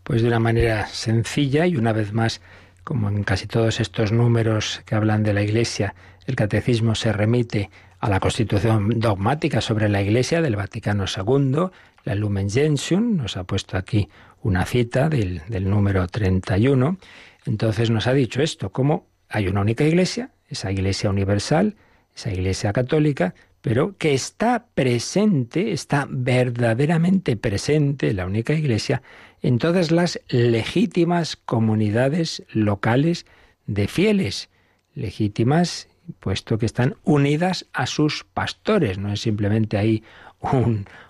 Pues 0.05 0.23
de 0.23 0.29
una 0.29 0.39
manera 0.39 0.87
sencilla 0.87 1.67
y 1.67 1.77
una 1.77 1.93
vez 1.93 2.15
más, 2.15 2.41
como 2.83 3.11
en 3.11 3.25
casi 3.25 3.47
todos 3.47 3.81
estos 3.81 4.11
números 4.11 4.81
que 4.87 4.95
hablan 4.95 5.23
de 5.23 5.35
la 5.35 5.43
Iglesia, 5.43 5.95
el 6.25 6.35
catecismo 6.35 6.95
se 6.95 7.13
remite 7.13 7.69
a 8.01 8.09
la 8.09 8.21
constitución 8.21 8.89
dogmática 9.01 9.61
sobre 9.61 9.91
la 9.91 10.01
Iglesia 10.01 10.41
del 10.41 10.57
Vaticano 10.57 11.05
II, 11.05 11.67
la 12.05 12.15
Lumen 12.15 12.49
Gentium, 12.49 13.19
nos 13.19 13.37
ha 13.37 13.45
puesto 13.45 13.77
aquí 13.77 14.09
una 14.41 14.65
cita 14.65 15.11
del, 15.11 15.43
del 15.49 15.69
número 15.69 16.09
31, 16.09 16.97
entonces 17.45 17.91
nos 17.91 18.07
ha 18.07 18.15
dicho 18.15 18.41
esto, 18.41 18.73
como 18.73 19.09
hay 19.29 19.47
una 19.47 19.61
única 19.61 19.85
Iglesia, 19.85 20.31
esa 20.49 20.73
Iglesia 20.73 21.11
universal, 21.11 21.77
esa 22.17 22.33
Iglesia 22.33 22.73
católica, 22.73 23.35
pero 23.65 23.97
que 23.97 24.13
está 24.13 24.67
presente, 24.75 25.73
está 25.73 26.07
verdaderamente 26.11 27.35
presente, 27.35 28.13
la 28.13 28.27
única 28.27 28.53
iglesia, 28.53 29.01
en 29.41 29.59
todas 29.59 29.91
las 29.91 30.21
legítimas 30.29 31.37
comunidades 31.37 32.43
locales 32.53 33.25
de 33.67 33.89
fieles, 33.89 34.51
legítimas 34.95 35.89
puesto 36.21 36.59
que 36.59 36.67
están 36.67 36.97
unidas 37.05 37.67
a 37.73 37.87
sus 37.87 38.25
pastores, 38.25 38.99
no 38.99 39.11
es 39.11 39.23
simplemente 39.23 39.79
ahí 39.79 40.05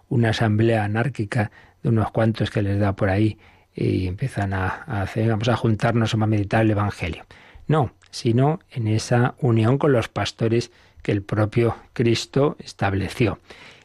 una 0.09 0.31
asamblea 0.31 0.85
anárquica 0.85 1.51
de 1.83 1.89
unos 1.89 2.13
cuantos 2.13 2.53
que 2.53 2.63
les 2.63 2.79
da 2.79 2.95
por 2.95 3.09
ahí 3.09 3.37
y 3.75 4.07
empiezan 4.07 4.53
a, 4.53 4.69
hacer, 5.03 5.29
vamos 5.29 5.49
a 5.49 5.57
juntarnos 5.57 6.15
a 6.15 6.19
meditar 6.19 6.63
el 6.63 6.71
Evangelio. 6.71 7.27
No, 7.67 7.95
sino 8.13 8.61
en 8.71 8.87
esa 8.87 9.35
unión 9.41 9.77
con 9.77 9.91
los 9.91 10.07
pastores 10.07 10.71
que 11.05 11.13
el 11.13 11.23
propio 11.23 11.77
Cristo 11.93 12.57
estableció. 12.59 13.39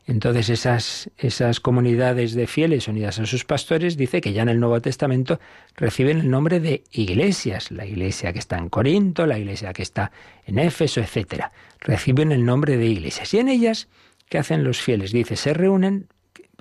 Entonces 0.07 0.49
esas, 0.49 1.11
esas 1.19 1.59
comunidades 1.59 2.33
de 2.33 2.47
fieles 2.47 2.87
unidas 2.87 3.19
a 3.19 3.27
sus 3.27 3.45
pastores 3.45 3.95
dice 3.95 4.21
que 4.21 4.33
ya 4.33 4.41
en 4.41 4.49
el 4.49 4.59
Nuevo 4.59 4.81
Testamento 4.81 5.39
reciben 5.75 6.21
el 6.21 6.31
nombre 6.31 6.59
de 6.59 6.83
iglesias, 6.91 7.69
la 7.69 7.85
iglesia 7.85 8.33
que 8.33 8.39
está 8.39 8.57
en 8.57 8.69
Corinto, 8.69 9.27
la 9.27 9.37
iglesia 9.37 9.71
que 9.73 9.83
está 9.83 10.11
en 10.47 10.57
Éfeso, 10.57 11.01
etc. 11.01 11.51
Reciben 11.81 12.31
el 12.31 12.43
nombre 12.43 12.77
de 12.77 12.87
iglesias. 12.87 13.31
Y 13.35 13.39
en 13.39 13.49
ellas, 13.49 13.89
¿qué 14.29 14.39
hacen 14.39 14.63
los 14.63 14.81
fieles? 14.81 15.11
Dice, 15.11 15.35
se 15.35 15.53
reúnen, 15.53 16.07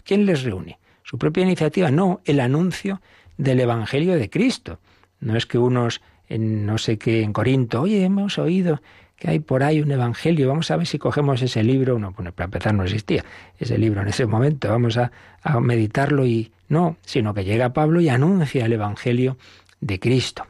¿quién 0.04 0.26
les 0.26 0.42
reúne? 0.42 0.78
Su 1.04 1.16
propia 1.16 1.44
iniciativa, 1.44 1.90
no, 1.90 2.20
el 2.26 2.40
anuncio 2.40 3.00
del 3.38 3.60
Evangelio 3.60 4.16
de 4.16 4.28
Cristo. 4.28 4.80
No 5.20 5.36
es 5.36 5.46
que 5.46 5.56
unos 5.56 6.02
en 6.28 6.66
no 6.66 6.76
sé 6.76 6.98
qué, 6.98 7.22
en 7.22 7.32
Corinto, 7.32 7.82
oye, 7.82 8.04
hemos 8.04 8.38
oído 8.38 8.82
que 9.18 9.30
hay 9.30 9.40
por 9.40 9.62
ahí 9.62 9.80
un 9.80 9.90
evangelio, 9.90 10.48
vamos 10.48 10.70
a 10.70 10.76
ver 10.76 10.86
si 10.86 10.98
cogemos 10.98 11.42
ese 11.42 11.62
libro, 11.62 11.98
no, 11.98 12.12
para 12.12 12.44
empezar 12.44 12.74
no 12.74 12.84
existía 12.84 13.24
ese 13.58 13.76
libro 13.76 14.02
en 14.02 14.08
ese 14.08 14.26
momento, 14.26 14.68
vamos 14.68 14.96
a, 14.96 15.10
a 15.42 15.60
meditarlo 15.60 16.24
y 16.24 16.52
no, 16.68 16.96
sino 17.04 17.34
que 17.34 17.44
llega 17.44 17.72
Pablo 17.72 18.00
y 18.00 18.08
anuncia 18.08 18.64
el 18.64 18.72
evangelio 18.72 19.36
de 19.80 19.98
Cristo. 19.98 20.46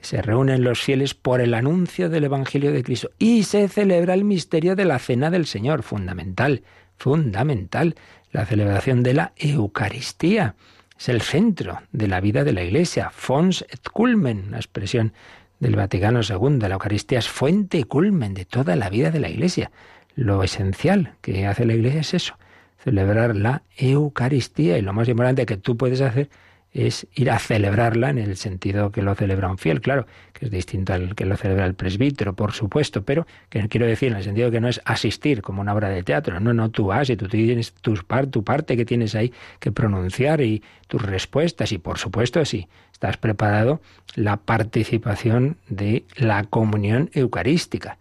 Se 0.00 0.22
reúnen 0.22 0.62
los 0.62 0.80
fieles 0.80 1.14
por 1.14 1.40
el 1.40 1.54
anuncio 1.54 2.08
del 2.08 2.24
evangelio 2.24 2.70
de 2.72 2.84
Cristo 2.84 3.10
y 3.18 3.42
se 3.42 3.68
celebra 3.68 4.14
el 4.14 4.24
misterio 4.24 4.76
de 4.76 4.84
la 4.84 5.00
cena 5.00 5.30
del 5.30 5.46
Señor, 5.46 5.82
fundamental, 5.82 6.62
fundamental, 6.98 7.96
la 8.30 8.46
celebración 8.46 9.02
de 9.02 9.14
la 9.14 9.32
Eucaristía. 9.36 10.54
Es 10.98 11.08
el 11.08 11.20
centro 11.22 11.80
de 11.92 12.08
la 12.08 12.20
vida 12.20 12.44
de 12.44 12.52
la 12.52 12.62
Iglesia, 12.62 13.10
fons 13.10 13.64
et 13.68 13.88
culmen, 13.92 14.44
una 14.48 14.58
expresión 14.58 15.12
del 15.60 15.76
Vaticano 15.76 16.20
II. 16.20 16.58
La 16.60 16.74
Eucaristía 16.74 17.18
es 17.18 17.28
fuente 17.28 17.78
y 17.78 17.84
culmen 17.84 18.34
de 18.34 18.44
toda 18.44 18.76
la 18.76 18.90
vida 18.90 19.10
de 19.10 19.20
la 19.20 19.28
Iglesia. 19.28 19.70
Lo 20.14 20.42
esencial 20.42 21.14
que 21.20 21.46
hace 21.46 21.64
la 21.64 21.74
Iglesia 21.74 22.00
es 22.00 22.14
eso, 22.14 22.38
celebrar 22.82 23.36
la 23.36 23.62
Eucaristía. 23.76 24.78
Y 24.78 24.82
lo 24.82 24.92
más 24.92 25.08
importante 25.08 25.46
que 25.46 25.56
tú 25.56 25.76
puedes 25.76 26.00
hacer 26.00 26.28
es 26.72 27.06
ir 27.14 27.30
a 27.30 27.38
celebrarla 27.38 28.10
en 28.10 28.18
el 28.18 28.36
sentido 28.36 28.92
que 28.92 29.02
lo 29.02 29.14
celebra 29.14 29.50
un 29.50 29.58
fiel, 29.58 29.80
claro, 29.80 30.06
que 30.32 30.44
es 30.44 30.50
distinto 30.50 30.92
al 30.92 31.14
que 31.14 31.24
lo 31.24 31.36
celebra 31.36 31.64
el 31.64 31.74
presbítero, 31.74 32.34
por 32.34 32.52
supuesto, 32.52 33.02
pero 33.02 33.26
que 33.48 33.66
quiero 33.68 33.86
decir 33.86 34.10
en 34.12 34.18
el 34.18 34.24
sentido 34.24 34.50
que 34.50 34.60
no 34.60 34.68
es 34.68 34.80
asistir 34.84 35.42
como 35.42 35.62
una 35.62 35.74
obra 35.74 35.88
de 35.88 36.02
teatro, 36.02 36.40
no, 36.40 36.52
no, 36.52 36.70
tú 36.70 36.86
vas 36.86 37.08
y 37.10 37.16
tú 37.16 37.26
tienes 37.26 37.72
tus 37.72 38.04
tu 38.30 38.44
parte 38.44 38.76
que 38.76 38.84
tienes 38.84 39.14
ahí 39.14 39.32
que 39.60 39.72
pronunciar 39.72 40.40
y 40.40 40.62
tus 40.86 41.02
respuestas 41.02 41.72
y 41.72 41.78
por 41.78 41.98
supuesto 41.98 42.44
sí, 42.44 42.68
estás 42.92 43.16
preparado 43.16 43.80
la 44.14 44.36
participación 44.36 45.56
de 45.68 46.04
la 46.16 46.44
comunión 46.44 47.10
eucarística. 47.12 47.98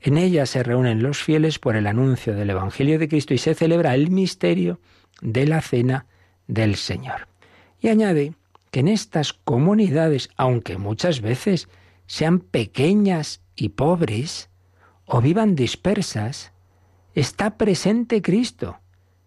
En 0.00 0.18
ella 0.18 0.46
se 0.46 0.62
reúnen 0.62 1.02
los 1.02 1.22
fieles 1.22 1.58
por 1.58 1.76
el 1.76 1.86
anuncio 1.86 2.34
del 2.34 2.50
Evangelio 2.50 2.98
de 2.98 3.08
Cristo 3.08 3.34
y 3.34 3.38
se 3.38 3.54
celebra 3.54 3.94
el 3.94 4.10
misterio 4.10 4.78
de 5.22 5.46
la 5.46 5.62
cena 5.62 6.06
del 6.46 6.76
Señor. 6.76 7.33
Y 7.84 7.90
añade 7.90 8.32
que 8.70 8.80
en 8.80 8.88
estas 8.88 9.34
comunidades, 9.34 10.30
aunque 10.38 10.78
muchas 10.78 11.20
veces 11.20 11.68
sean 12.06 12.40
pequeñas 12.40 13.42
y 13.56 13.68
pobres, 13.68 14.48
o 15.04 15.20
vivan 15.20 15.54
dispersas, 15.54 16.54
está 17.14 17.58
presente 17.58 18.22
Cristo, 18.22 18.78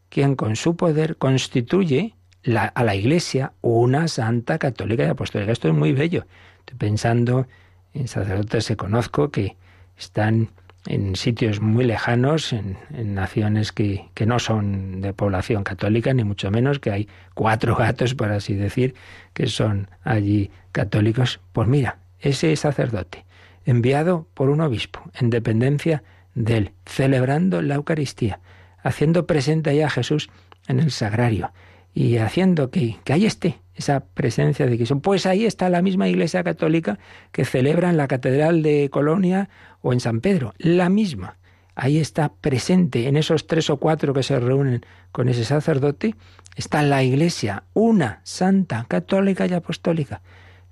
quien 0.10 0.36
con 0.36 0.56
su 0.56 0.76
poder 0.76 1.18
constituye 1.18 2.16
a 2.56 2.84
la 2.84 2.96
Iglesia 2.96 3.54
una 3.62 4.08
santa 4.08 4.58
católica 4.58 5.04
y 5.04 5.10
apostólica. 5.10 5.52
Esto 5.52 5.68
es 5.68 5.76
muy 5.76 5.92
bello. 5.94 6.26
Estoy 6.62 6.80
pensando 6.80 7.46
en 7.94 8.08
sacerdotes 8.08 8.70
que 8.70 8.76
conozco 8.76 9.30
que 9.30 9.56
están 9.96 10.50
en 10.88 11.16
sitios 11.16 11.62
muy 11.62 11.86
lejanos, 11.86 12.54
en, 12.54 12.78
naciones 13.14 13.72
que, 13.72 14.10
que, 14.14 14.26
no 14.26 14.40
son 14.40 15.02
de 15.02 15.14
población 15.14 15.64
católica, 15.64 16.14
ni 16.14 16.24
mucho 16.24 16.50
menos, 16.50 16.80
que 16.80 16.92
hay 16.92 17.08
cuatro 17.34 17.76
gatos, 17.76 18.16
por 18.16 18.32
así 18.32 18.56
decir, 18.56 18.96
que 19.34 19.48
son 19.48 19.90
allí 20.04 20.50
católicos. 20.72 21.42
Pues 21.52 21.68
mira, 21.68 22.00
ese 22.20 22.56
sacerdote, 22.56 23.26
enviado 23.66 24.28
por 24.34 24.50
un 24.50 24.62
obispo, 24.62 25.02
en 25.20 25.30
dependencia 25.30 26.04
de 26.34 26.58
él, 26.58 26.72
celebrando 26.86 27.62
la 27.62 27.76
Eucaristía, 27.76 28.40
haciendo 28.82 29.28
presente 29.28 29.70
ahí 29.70 29.82
a 29.82 29.90
Jesús 29.90 30.30
en 30.68 30.80
el 30.80 30.92
sagrario 30.92 31.52
y 31.94 32.18
haciendo 32.18 32.70
que, 32.70 32.98
que 33.04 33.14
ahí 33.14 33.26
esté 33.26 33.60
esa 33.78 34.02
presencia 34.02 34.66
de 34.66 34.76
Cristo. 34.76 35.00
Pues 35.00 35.26
ahí 35.26 35.46
está 35.46 35.70
la 35.70 35.82
misma 35.82 36.10
Iglesia 36.10 36.44
Católica 36.44 36.98
que 37.32 37.46
celebra 37.46 37.90
en 37.90 37.98
la 37.98 38.08
Catedral 38.08 38.64
de 38.64 38.90
Colonia 38.90 39.50
o 39.82 39.94
en 39.94 40.00
San 40.00 40.20
Pedro, 40.20 40.54
la 40.58 40.90
misma. 40.90 41.38
Ahí 41.76 42.00
está 42.00 42.34
presente 42.34 43.08
en 43.08 43.18
esos 43.18 43.46
tres 43.46 43.70
o 43.70 43.78
cuatro 43.78 44.14
que 44.14 44.24
se 44.24 44.40
reúnen 44.40 44.84
con 45.12 45.30
ese 45.30 45.46
sacerdote, 45.46 46.16
está 46.56 46.82
la 46.82 47.04
Iglesia, 47.04 47.64
una, 47.74 48.20
santa, 48.24 48.86
católica 48.88 49.46
y 49.46 49.54
apostólica. 49.54 50.22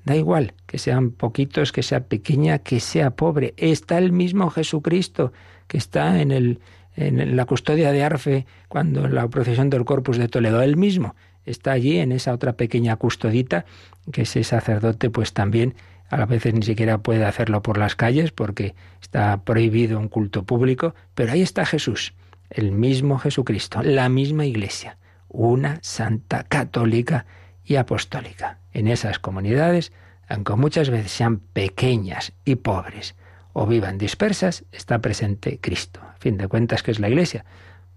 Da 0.04 0.16
igual 0.16 0.54
que 0.66 0.80
sean 0.80 1.12
poquitos, 1.12 1.72
que 1.72 1.84
sea 1.84 2.06
pequeña, 2.06 2.60
que 2.60 2.80
sea 2.80 3.12
pobre. 3.12 3.54
Está 3.58 4.00
el 4.00 4.12
mismo 4.12 4.50
Jesucristo 4.50 5.32
que 5.68 5.78
está 5.78 6.22
en, 6.22 6.32
el, 6.32 6.60
en 6.96 7.36
la 7.36 7.46
custodia 7.46 7.92
de 7.92 8.04
Arfe 8.04 8.46
cuando 8.68 9.06
en 9.06 9.16
la 9.16 9.28
procesión 9.28 9.70
del 9.70 9.86
Corpus 9.86 10.18
de 10.18 10.28
Toledo. 10.28 10.62
El 10.62 10.78
mismo 10.78 11.16
está 11.46 11.72
allí 11.72 12.00
en 12.00 12.12
esa 12.12 12.34
otra 12.34 12.54
pequeña 12.54 12.96
custodita 12.96 13.66
que 14.12 14.24
ese 14.24 14.44
sacerdote 14.44 15.10
pues 15.10 15.34
también 15.34 15.76
a 16.10 16.26
veces 16.26 16.54
ni 16.54 16.64
siquiera 16.64 17.00
puede 17.00 17.26
hacerlo 17.26 17.62
por 17.62 17.78
las 17.78 17.96
calles 17.96 18.32
porque 18.32 18.76
está 19.02 19.44
prohibido 19.44 20.00
un 20.00 20.08
culto 20.08 20.44
público, 20.44 20.94
pero 21.16 21.32
ahí 21.32 21.42
está 21.42 21.66
Jesús, 21.66 22.14
el 22.50 22.72
mismo 22.72 23.18
Jesucristo, 23.18 23.82
la 23.82 24.10
misma 24.10 24.46
iglesia, 24.46 24.98
una 25.28 25.80
santa 25.82 26.44
católica 26.44 27.26
y 27.64 27.76
apostólica. 27.78 28.60
En 28.72 28.88
esas 28.88 29.20
comunidades, 29.20 29.92
aunque 30.28 30.54
muchas 30.54 30.90
veces 30.90 31.12
sean 31.12 31.40
pequeñas 31.40 32.34
y 32.46 32.56
pobres 32.56 33.16
o 33.54 33.66
vivan 33.66 33.98
dispersas, 33.98 34.66
está 34.72 35.00
presente 35.00 35.60
Cristo. 35.60 36.02
A 36.02 36.18
fin 36.20 36.38
de 36.38 36.48
cuentas, 36.48 36.84
¿qué 36.84 36.92
es 36.92 37.00
la 37.00 37.10
Iglesia? 37.10 37.46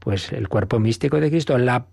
Pues 0.09 0.33
el 0.33 0.49
cuerpo 0.49 0.79
místico 0.79 1.21
de 1.21 1.29
Cristo, 1.29 1.59
la, 1.59 1.85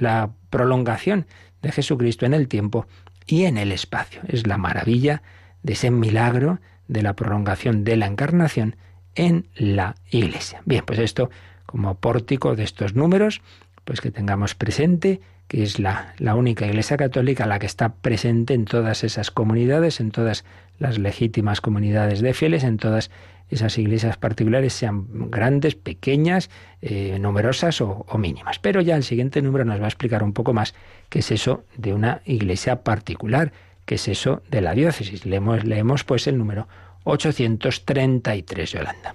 la 0.00 0.30
prolongación 0.50 1.26
de 1.62 1.70
Jesucristo 1.70 2.26
en 2.26 2.34
el 2.34 2.48
tiempo 2.48 2.88
y 3.28 3.44
en 3.44 3.58
el 3.58 3.70
espacio. 3.70 4.22
Es 4.26 4.44
la 4.48 4.58
maravilla 4.58 5.22
de 5.62 5.74
ese 5.74 5.92
milagro 5.92 6.58
de 6.88 7.04
la 7.04 7.14
prolongación 7.14 7.84
de 7.84 7.96
la 7.96 8.06
encarnación 8.06 8.74
en 9.14 9.46
la 9.54 9.94
Iglesia. 10.10 10.62
Bien, 10.64 10.82
pues 10.84 10.98
esto 10.98 11.30
como 11.64 11.94
pórtico 11.94 12.56
de 12.56 12.64
estos 12.64 12.96
números, 12.96 13.40
pues 13.84 14.00
que 14.00 14.10
tengamos 14.10 14.56
presente 14.56 15.20
que 15.46 15.62
es 15.62 15.78
la, 15.78 16.14
la, 16.18 16.34
única 16.34 16.66
Iglesia 16.66 16.96
Católica 16.96 17.46
la 17.46 17.60
que 17.60 17.66
está 17.66 17.94
presente 17.94 18.54
en 18.54 18.64
todas 18.64 19.04
esas 19.04 19.30
comunidades, 19.30 20.00
en 20.00 20.10
todas 20.10 20.44
las 20.80 20.98
legítimas 20.98 21.60
comunidades 21.60 22.20
de 22.20 22.34
fieles, 22.34 22.64
en 22.64 22.78
todas 22.78 23.12
esas 23.48 23.78
iglesias 23.78 24.16
particulares, 24.16 24.72
sean 24.72 25.30
grandes, 25.30 25.76
pequeñas, 25.76 26.50
eh, 26.82 27.18
numerosas 27.20 27.80
o, 27.80 28.06
mínimas. 28.18 28.58
Pero 28.58 28.80
ya 28.80 28.96
el 28.96 29.04
siguiente 29.04 29.42
número 29.42 29.64
nos 29.64 29.80
va 29.80 29.84
a 29.84 29.88
explicar 29.88 30.24
un 30.24 30.32
poco 30.32 30.52
más 30.52 30.74
qué 31.08 31.20
es 31.20 31.30
eso 31.30 31.64
de 31.76 31.94
una 31.94 32.22
iglesia 32.24 32.82
particular, 32.82 33.52
qué 33.84 33.96
es 33.96 34.08
eso 34.08 34.42
de 34.50 34.62
la 34.62 34.74
diócesis. 34.74 35.26
Leemos, 35.26 35.64
leemos 35.64 36.02
pues 36.02 36.26
el 36.26 36.38
número 36.38 36.66
833, 37.04 38.72
Yolanda. 38.72 39.14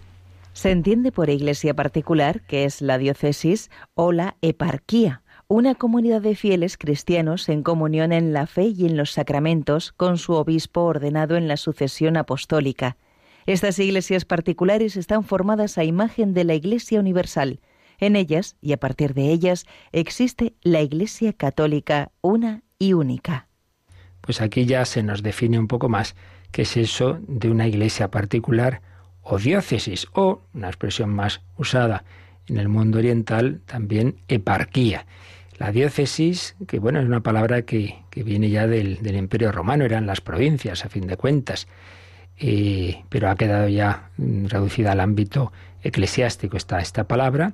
Se 0.53 0.71
entiende 0.71 1.11
por 1.11 1.29
iglesia 1.29 1.73
particular 1.73 2.41
que 2.41 2.63
es 2.63 2.81
la 2.81 2.97
diócesis 2.97 3.69
o 3.93 4.11
la 4.11 4.37
eparquía 4.41 5.21
una 5.47 5.75
comunidad 5.75 6.21
de 6.21 6.35
fieles 6.35 6.77
cristianos 6.77 7.49
en 7.49 7.61
comunión 7.61 8.11
en 8.11 8.33
la 8.33 8.47
fe 8.47 8.65
y 8.65 8.85
en 8.85 8.97
los 8.97 9.11
sacramentos 9.11 9.91
con 9.91 10.17
su 10.17 10.33
obispo 10.33 10.81
ordenado 10.81 11.37
en 11.37 11.47
la 11.47 11.57
sucesión 11.57 12.17
apostólica. 12.17 12.97
Estas 13.45 13.77
iglesias 13.77 14.25
particulares 14.25 14.97
están 14.97 15.23
formadas 15.23 15.77
a 15.77 15.83
imagen 15.83 16.33
de 16.33 16.45
la 16.45 16.55
Iglesia 16.55 16.99
Universal. 16.99 17.59
En 17.99 18.15
ellas, 18.15 18.55
y 18.59 18.73
a 18.73 18.77
partir 18.77 19.13
de 19.13 19.31
ellas, 19.31 19.65
existe 19.91 20.55
la 20.63 20.81
Iglesia 20.81 21.31
Católica 21.31 22.11
una 22.21 22.63
y 22.79 22.93
única. 22.93 23.47
Pues 24.21 24.41
aquí 24.41 24.65
ya 24.65 24.83
se 24.85 25.03
nos 25.03 25.21
define 25.21 25.59
un 25.59 25.67
poco 25.67 25.89
más 25.89 26.15
qué 26.51 26.63
es 26.63 26.75
eso 26.75 27.19
de 27.27 27.51
una 27.51 27.67
iglesia 27.67 28.09
particular 28.09 28.81
o 29.21 29.37
diócesis, 29.37 30.07
o, 30.13 30.41
una 30.53 30.67
expresión 30.67 31.11
más 31.11 31.41
usada 31.57 32.03
en 32.47 32.57
el 32.57 32.67
mundo 32.67 32.97
oriental, 32.97 33.61
también 33.65 34.21
eparquía. 34.27 35.05
La 35.57 35.71
diócesis, 35.71 36.55
que 36.67 36.79
bueno, 36.79 36.99
es 36.99 37.05
una 37.05 37.21
palabra 37.21 37.61
que, 37.61 37.95
viene 38.13 38.49
ya 38.49 38.67
del, 38.67 38.99
Imperio 39.15 39.51
Romano, 39.51 39.85
eran 39.85 40.05
las 40.05 40.19
provincias, 40.19 40.83
a 40.83 40.89
fin 40.89 41.07
de 41.07 41.15
cuentas, 41.15 41.67
eh, 42.37 43.03
pero 43.07 43.29
ha 43.29 43.35
quedado 43.35 43.69
ya 43.69 44.09
mm, 44.17 44.47
reducida 44.47 44.91
al 44.91 44.99
ámbito 44.99 45.53
eclesiástico 45.81 46.57
esta, 46.57 46.79
esta 46.79 47.05
palabra, 47.05 47.53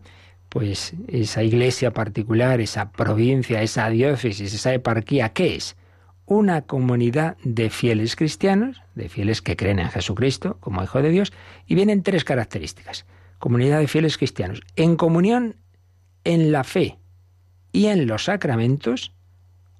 pues 0.49 0.93
esa 1.07 1.43
iglesia 1.43 1.91
particular, 1.91 2.59
esa 2.59 2.91
provincia, 2.91 3.61
esa 3.61 3.89
diócesis, 3.89 4.53
esa 4.53 4.73
eparquía, 4.73 5.29
¿qué 5.29 5.55
es? 5.55 5.77
Una 6.25 6.63
comunidad 6.63 7.37
de 7.43 7.69
fieles 7.69 8.15
cristianos, 8.15 8.81
de 8.95 9.09
fieles 9.09 9.41
que 9.41 9.55
creen 9.55 9.79
en 9.79 9.89
Jesucristo 9.89 10.57
como 10.59 10.83
Hijo 10.83 11.01
de 11.01 11.09
Dios, 11.09 11.31
y 11.67 11.75
vienen 11.75 12.03
tres 12.03 12.23
características. 12.23 13.05
Comunidad 13.37 13.79
de 13.79 13.87
fieles 13.87 14.17
cristianos, 14.17 14.61
en 14.75 14.95
comunión 14.95 15.55
en 16.23 16.51
la 16.51 16.63
fe, 16.63 16.97
y 17.71 17.87
en 17.87 18.07
los 18.07 18.25
sacramentos 18.25 19.11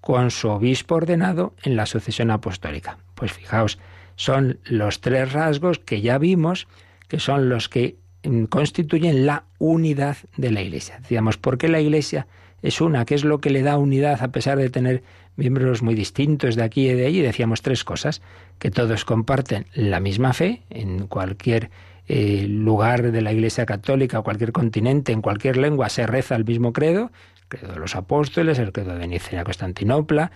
con 0.01 0.31
su 0.31 0.49
obispo 0.49 0.95
ordenado 0.95 1.53
en 1.63 1.75
la 1.75 1.85
sucesión 1.85 2.31
apostólica. 2.31 2.97
Pues 3.15 3.31
fijaos, 3.31 3.77
son 4.15 4.59
los 4.65 5.01
tres 5.01 5.31
rasgos 5.31 5.79
que 5.79 6.01
ya 6.01 6.17
vimos, 6.17 6.67
que 7.07 7.19
son 7.19 7.49
los 7.49 7.69
que 7.69 7.97
mm, 8.23 8.45
constituyen 8.45 9.25
la 9.25 9.45
unidad 9.59 10.17
de 10.37 10.51
la 10.51 10.61
Iglesia. 10.61 10.97
Decíamos, 10.99 11.37
¿por 11.37 11.57
qué 11.57 11.67
la 11.67 11.79
Iglesia 11.79 12.27
es 12.61 12.81
una? 12.81 13.05
¿Qué 13.05 13.15
es 13.15 13.23
lo 13.23 13.39
que 13.39 13.49
le 13.51 13.61
da 13.61 13.77
unidad 13.77 14.21
a 14.23 14.31
pesar 14.31 14.57
de 14.57 14.69
tener 14.69 15.03
miembros 15.35 15.81
muy 15.81 15.95
distintos 15.95 16.55
de 16.55 16.63
aquí 16.63 16.89
y 16.89 16.93
de 16.93 17.05
allí? 17.05 17.21
Decíamos 17.21 17.61
tres 17.61 17.83
cosas, 17.83 18.21
que 18.59 18.71
todos 18.71 19.05
comparten 19.05 19.65
la 19.73 19.99
misma 19.99 20.33
fe 20.33 20.63
en 20.69 21.07
cualquier 21.07 21.69
eh, 22.07 22.45
lugar 22.47 23.11
de 23.11 23.21
la 23.21 23.31
Iglesia 23.31 23.65
Católica, 23.65 24.19
o 24.19 24.23
cualquier 24.23 24.51
continente, 24.51 25.11
en 25.11 25.21
cualquier 25.21 25.57
lengua 25.57 25.89
se 25.89 26.05
reza 26.07 26.35
el 26.35 26.45
mismo 26.45 26.73
credo, 26.73 27.11
credo 27.51 27.73
de 27.73 27.79
los 27.79 27.95
apóstoles, 27.95 28.57
el 28.57 28.71
credo 28.71 28.95
de 28.95 29.07
Nicea 29.07 29.43
Constantinopla, 29.43 30.31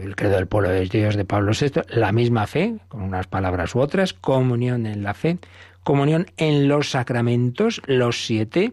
el 0.00 0.16
credo 0.16 0.36
del 0.36 0.46
pueblo 0.46 0.70
de 0.70 0.86
Dios 0.86 1.14
de 1.14 1.26
Pablo 1.26 1.52
VI, 1.52 1.82
la 1.88 2.12
misma 2.12 2.46
fe, 2.46 2.78
con 2.88 3.02
unas 3.02 3.26
palabras 3.26 3.74
u 3.74 3.80
otras, 3.80 4.14
comunión 4.14 4.86
en 4.86 5.02
la 5.02 5.12
fe, 5.12 5.38
comunión 5.84 6.26
en 6.38 6.66
los 6.66 6.90
sacramentos, 6.90 7.82
los 7.86 8.24
siete, 8.24 8.72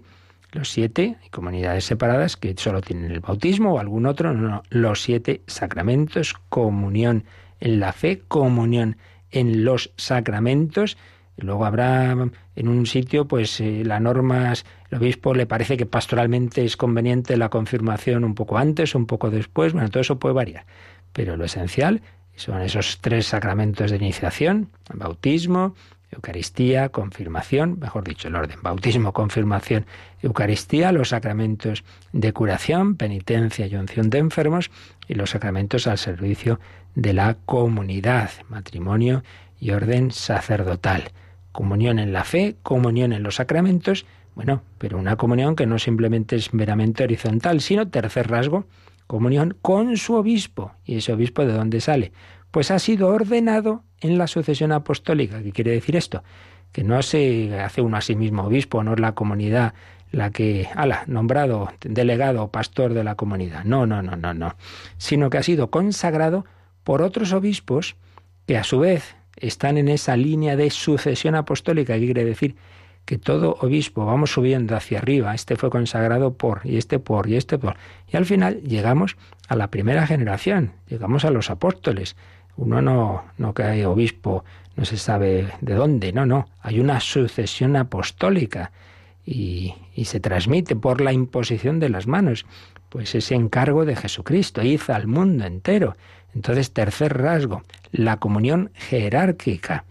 los 0.54 0.72
siete, 0.72 1.18
hay 1.22 1.30
comunidades 1.30 1.84
separadas 1.84 2.38
que 2.38 2.56
solo 2.58 2.82
tienen 2.82 3.12
el 3.12 3.20
bautismo 3.20 3.74
o 3.74 3.80
algún 3.80 4.06
otro, 4.06 4.34
no, 4.34 4.48
no, 4.48 4.64
los 4.70 5.02
siete 5.02 5.42
sacramentos, 5.46 6.36
comunión 6.48 7.26
en 7.60 7.82
la 7.82 7.92
fe, 7.92 8.22
comunión 8.30 8.96
en 9.32 9.66
los 9.66 9.92
sacramentos, 9.98 10.98
Luego 11.38 11.66
habrá 11.66 12.16
en 12.56 12.68
un 12.68 12.86
sitio, 12.88 13.28
pues 13.28 13.62
eh, 13.62 13.84
las 13.86 14.02
normas, 14.02 14.66
el 14.90 14.98
obispo 14.98 15.36
le 15.36 15.46
parece 15.46 15.78
que 15.78 15.86
pastoralmente 15.86 16.66
es 16.66 16.78
conveniente 16.78 17.38
la 17.38 17.50
confirmación 17.50 18.24
un 18.24 18.34
poco 18.34 18.58
antes 18.58 18.96
un 18.96 19.06
poco 19.06 19.30
después, 19.30 19.74
bueno, 19.74 19.90
todo 19.90 20.02
eso 20.02 20.18
puede 20.18 20.34
variar. 20.34 20.66
Pero 21.14 21.38
lo 21.38 21.46
esencial 21.46 22.02
son 22.36 22.62
esos 22.62 23.00
tres 23.02 23.28
sacramentos 23.28 23.92
de 23.92 23.98
iniciación, 23.98 24.70
bautismo, 24.94 25.76
Eucaristía, 26.10 26.90
confirmación, 26.90 27.80
mejor 27.80 28.06
dicho, 28.06 28.30
el 28.30 28.36
orden, 28.36 28.58
bautismo, 28.62 29.12
confirmación, 29.12 29.86
Eucaristía, 30.22 30.94
los 30.94 31.10
sacramentos 31.10 31.84
de 32.14 32.32
curación, 32.32 32.96
penitencia 32.96 33.68
y 33.68 33.76
unción 33.76 34.10
de 34.10 34.20
enfermos 34.20 34.72
y 35.08 35.16
los 35.16 35.32
sacramentos 35.32 35.86
al 35.86 35.98
servicio 35.98 36.62
de 36.96 37.14
la 37.14 37.36
comunidad, 37.46 38.32
matrimonio 38.48 39.24
y 39.60 39.72
orden 39.72 40.12
sacerdotal 40.12 41.12
comunión 41.58 41.98
en 41.98 42.14
la 42.14 42.24
fe, 42.24 42.56
comunión 42.62 43.14
en 43.14 43.24
los 43.24 43.38
sacramentos, 43.38 44.06
bueno, 44.36 44.62
pero 44.78 45.00
una 45.00 45.16
comunión 45.16 45.56
que 45.56 45.66
no 45.66 45.80
simplemente 45.80 46.36
es 46.36 46.54
meramente 46.54 47.04
horizontal, 47.04 47.62
sino 47.62 47.88
tercer 47.88 48.30
rasgo, 48.30 48.68
comunión 49.08 49.58
con 49.64 49.98
su 49.98 50.14
obispo. 50.14 50.74
¿Y 50.86 50.98
ese 50.98 51.14
obispo 51.14 51.44
de 51.44 51.54
dónde 51.54 51.82
sale? 51.82 52.12
Pues 52.52 52.70
ha 52.70 52.78
sido 52.78 53.08
ordenado 53.08 53.82
en 54.02 54.20
la 54.20 54.28
sucesión 54.28 54.72
apostólica. 54.72 55.42
¿Qué 55.42 55.52
quiere 55.52 55.72
decir 55.72 55.96
esto? 55.96 56.24
Que 56.72 56.84
no 56.84 57.02
se 57.02 57.60
hace 57.60 57.82
uno 57.82 57.98
a 57.98 58.02
sí 58.02 58.16
mismo 58.16 58.44
obispo, 58.44 58.84
no 58.84 58.94
es 58.94 59.00
la 59.00 59.14
comunidad 59.14 59.74
la 60.12 60.30
que, 60.30 60.70
ala, 60.76 61.06
nombrado 61.08 61.74
delegado 61.82 62.52
pastor 62.52 62.94
de 62.94 63.04
la 63.04 63.16
comunidad. 63.16 63.64
No, 63.64 63.88
no, 63.88 64.04
no, 64.04 64.16
no, 64.16 64.36
no. 64.36 64.56
Sino 65.00 65.32
que 65.32 65.40
ha 65.40 65.44
sido 65.44 65.72
consagrado 65.72 66.46
por 66.84 67.02
otros 67.02 67.34
obispos 67.34 67.96
que 68.46 68.58
a 68.58 68.64
su 68.64 68.78
vez 68.78 69.17
están 69.38 69.78
en 69.78 69.88
esa 69.88 70.18
línea 70.18 70.56
de 70.56 70.70
sucesión 70.70 71.36
apostólica, 71.36 71.96
que 71.96 72.06
quiere 72.06 72.26
decir 72.26 72.56
que 73.06 73.18
todo 73.18 73.58
obispo 73.62 74.06
vamos 74.06 74.34
subiendo 74.34 74.76
hacia 74.76 74.98
arriba, 74.98 75.34
este 75.34 75.56
fue 75.56 75.70
consagrado 75.70 76.34
por, 76.34 76.60
y 76.66 76.78
este 76.78 77.00
por, 77.00 77.30
y 77.30 77.38
este 77.38 77.58
por. 77.58 77.78
Y 78.12 78.18
al 78.18 78.26
final 78.26 78.62
llegamos 78.64 79.16
a 79.48 79.56
la 79.56 79.70
primera 79.70 80.06
generación, 80.06 80.74
llegamos 80.90 81.24
a 81.24 81.32
los 81.32 81.50
apóstoles. 81.50 82.18
Uno 82.58 82.82
no, 82.82 83.24
no 83.38 83.54
cae 83.54 83.86
obispo, 83.86 84.44
no 84.76 84.84
se 84.84 84.98
sabe 84.98 85.48
de 85.62 85.74
dónde, 85.76 86.12
no, 86.12 86.26
no, 86.26 86.50
hay 86.62 86.82
una 86.82 87.00
sucesión 87.00 87.78
apostólica 87.78 88.72
y, 89.26 89.74
y 89.96 90.06
se 90.06 90.20
transmite 90.20 90.76
por 90.76 91.00
la 91.00 91.14
imposición 91.14 91.80
de 91.80 91.88
las 91.88 92.08
manos, 92.08 92.46
pues 92.90 93.16
ese 93.16 93.36
encargo 93.36 93.86
de 93.86 93.96
Jesucristo, 93.96 94.64
hizo 94.64 94.94
al 94.94 95.08
mundo 95.08 95.46
entero. 95.46 95.96
Entonces, 96.38 96.72
tercer 96.72 97.18
rasgo, 97.18 97.64
la 97.92 98.18
comunión 98.18 98.70
jerárquica. 98.76 99.86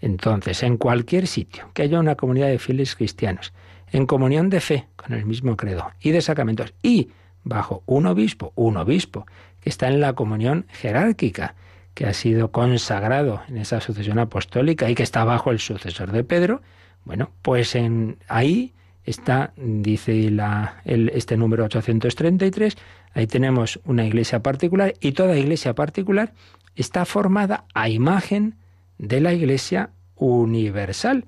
Entonces, 0.00 0.62
en 0.62 0.78
cualquier 0.78 1.26
sitio 1.26 1.68
que 1.74 1.82
haya 1.82 2.00
una 2.00 2.14
comunidad 2.14 2.48
de 2.48 2.58
fieles 2.58 2.96
cristianos, 2.96 3.52
en 3.90 4.06
comunión 4.06 4.48
de 4.48 4.62
fe, 4.62 4.88
con 4.96 5.12
el 5.12 5.26
mismo 5.26 5.54
credo, 5.54 5.92
y 6.00 6.12
de 6.12 6.22
sacramentos, 6.22 6.72
y 6.82 7.10
bajo 7.44 7.82
un 7.84 8.06
obispo, 8.06 8.54
un 8.54 8.78
obispo, 8.78 9.26
que 9.60 9.68
está 9.68 9.88
en 9.88 10.00
la 10.00 10.14
comunión 10.14 10.64
jerárquica, 10.70 11.56
que 11.92 12.06
ha 12.06 12.14
sido 12.14 12.52
consagrado 12.52 13.42
en 13.48 13.58
esa 13.58 13.82
sucesión 13.82 14.18
apostólica 14.18 14.88
y 14.88 14.94
que 14.94 15.02
está 15.02 15.24
bajo 15.24 15.50
el 15.50 15.58
sucesor 15.58 16.10
de 16.10 16.24
Pedro, 16.24 16.62
bueno, 17.04 17.32
pues 17.42 17.74
en 17.74 18.16
ahí 18.28 18.72
está, 19.04 19.52
dice 19.56 20.26
el, 20.86 21.10
este 21.10 21.36
número 21.36 21.64
833, 21.64 22.78
ahí 23.14 23.26
tenemos 23.26 23.80
una 23.84 24.04
iglesia 24.04 24.42
particular 24.42 24.94
y 25.00 25.12
toda 25.12 25.36
iglesia 25.36 25.74
particular 25.74 26.32
está 26.76 27.04
formada 27.04 27.64
a 27.74 27.88
imagen 27.88 28.56
de 28.98 29.20
la 29.20 29.32
iglesia 29.32 29.90
universal. 30.16 31.26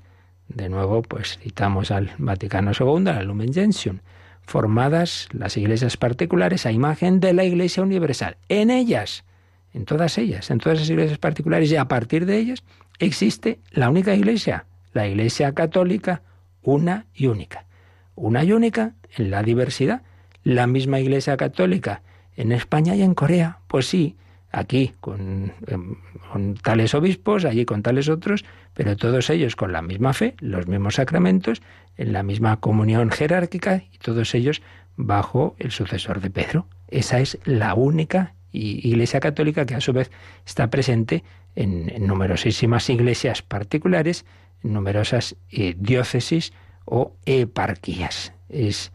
De 0.48 0.68
nuevo, 0.68 1.02
pues 1.02 1.38
citamos 1.42 1.90
al 1.90 2.12
Vaticano 2.18 2.72
II, 2.78 3.04
la 3.04 3.22
Lumen 3.22 3.52
Gentium, 3.52 4.00
formadas 4.42 5.28
las 5.32 5.56
iglesias 5.56 5.96
particulares 5.96 6.66
a 6.66 6.72
imagen 6.72 7.20
de 7.20 7.32
la 7.32 7.44
Iglesia 7.44 7.82
universal. 7.82 8.36
En 8.48 8.70
ellas, 8.70 9.24
en 9.72 9.84
todas 9.84 10.18
ellas, 10.18 10.50
en 10.50 10.58
todas 10.58 10.78
las 10.78 10.90
iglesias 10.90 11.18
particulares 11.18 11.70
y 11.72 11.76
a 11.76 11.88
partir 11.88 12.26
de 12.26 12.38
ellas 12.38 12.62
existe 12.98 13.60
la 13.70 13.90
única 13.90 14.14
iglesia, 14.14 14.66
la 14.92 15.08
Iglesia 15.08 15.52
católica, 15.52 16.22
una 16.62 17.06
y 17.14 17.26
única. 17.26 17.66
Una 18.14 18.44
y 18.44 18.52
única 18.52 18.94
en 19.16 19.30
la 19.30 19.42
diversidad. 19.42 20.02
La 20.44 20.66
misma 20.66 21.00
Iglesia 21.00 21.36
católica 21.36 22.02
en 22.36 22.52
España 22.52 22.94
y 22.94 23.02
en 23.02 23.14
Corea. 23.14 23.58
Pues 23.66 23.86
sí, 23.86 24.16
aquí 24.52 24.92
con, 25.00 25.52
em, 25.66 25.96
con, 26.30 26.54
tales 26.54 26.94
obispos, 26.94 27.44
allí 27.44 27.64
con 27.64 27.82
tales 27.82 28.08
otros, 28.08 28.44
pero 28.74 28.96
todos 28.96 29.30
ellos 29.30 29.56
con 29.56 29.72
la 29.72 29.82
misma 29.82 30.12
fe, 30.12 30.34
los 30.40 30.66
mismos 30.66 30.94
sacramentos, 30.94 31.62
en 31.96 32.12
la 32.12 32.22
misma 32.22 32.58
comunión 32.60 33.10
jerárquica 33.10 33.82
y 33.92 33.98
todos 33.98 34.34
ellos 34.34 34.62
bajo 34.96 35.56
el 35.58 35.70
sucesor 35.70 36.20
de 36.20 36.30
Pedro. 36.30 36.66
Esa 36.88 37.20
es 37.20 37.38
la 37.44 37.74
única 37.74 38.34
Iglesia 38.52 39.18
Católica 39.18 39.66
que 39.66 39.74
a 39.74 39.80
su 39.80 39.92
vez 39.92 40.10
está 40.46 40.70
presente 40.70 41.24
en, 41.56 42.06
numerosísimas 42.06 42.88
iglesias 42.88 43.42
particulares, 43.42 44.24
en 44.62 44.72
numerosas 44.72 45.36
eh, 45.50 45.74
diócesis 45.76 46.52
o 46.84 47.16
eparquías. 47.26 48.32
Es 48.48 48.92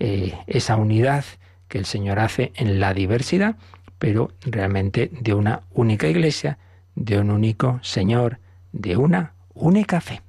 eh, 0.00 0.34
esa 0.46 0.76
unidad 0.76 1.24
que 1.68 1.78
el 1.78 1.84
Señor 1.84 2.18
hace 2.18 2.52
en 2.56 2.80
la 2.80 2.92
diversidad, 2.94 3.56
pero 3.98 4.32
realmente 4.40 5.10
de 5.20 5.34
una 5.34 5.62
única 5.70 6.08
iglesia, 6.08 6.58
de 6.94 7.18
un 7.18 7.30
único 7.30 7.78
Señor, 7.82 8.38
de 8.72 8.96
una 8.96 9.34
única 9.54 10.00
fe. 10.00 10.22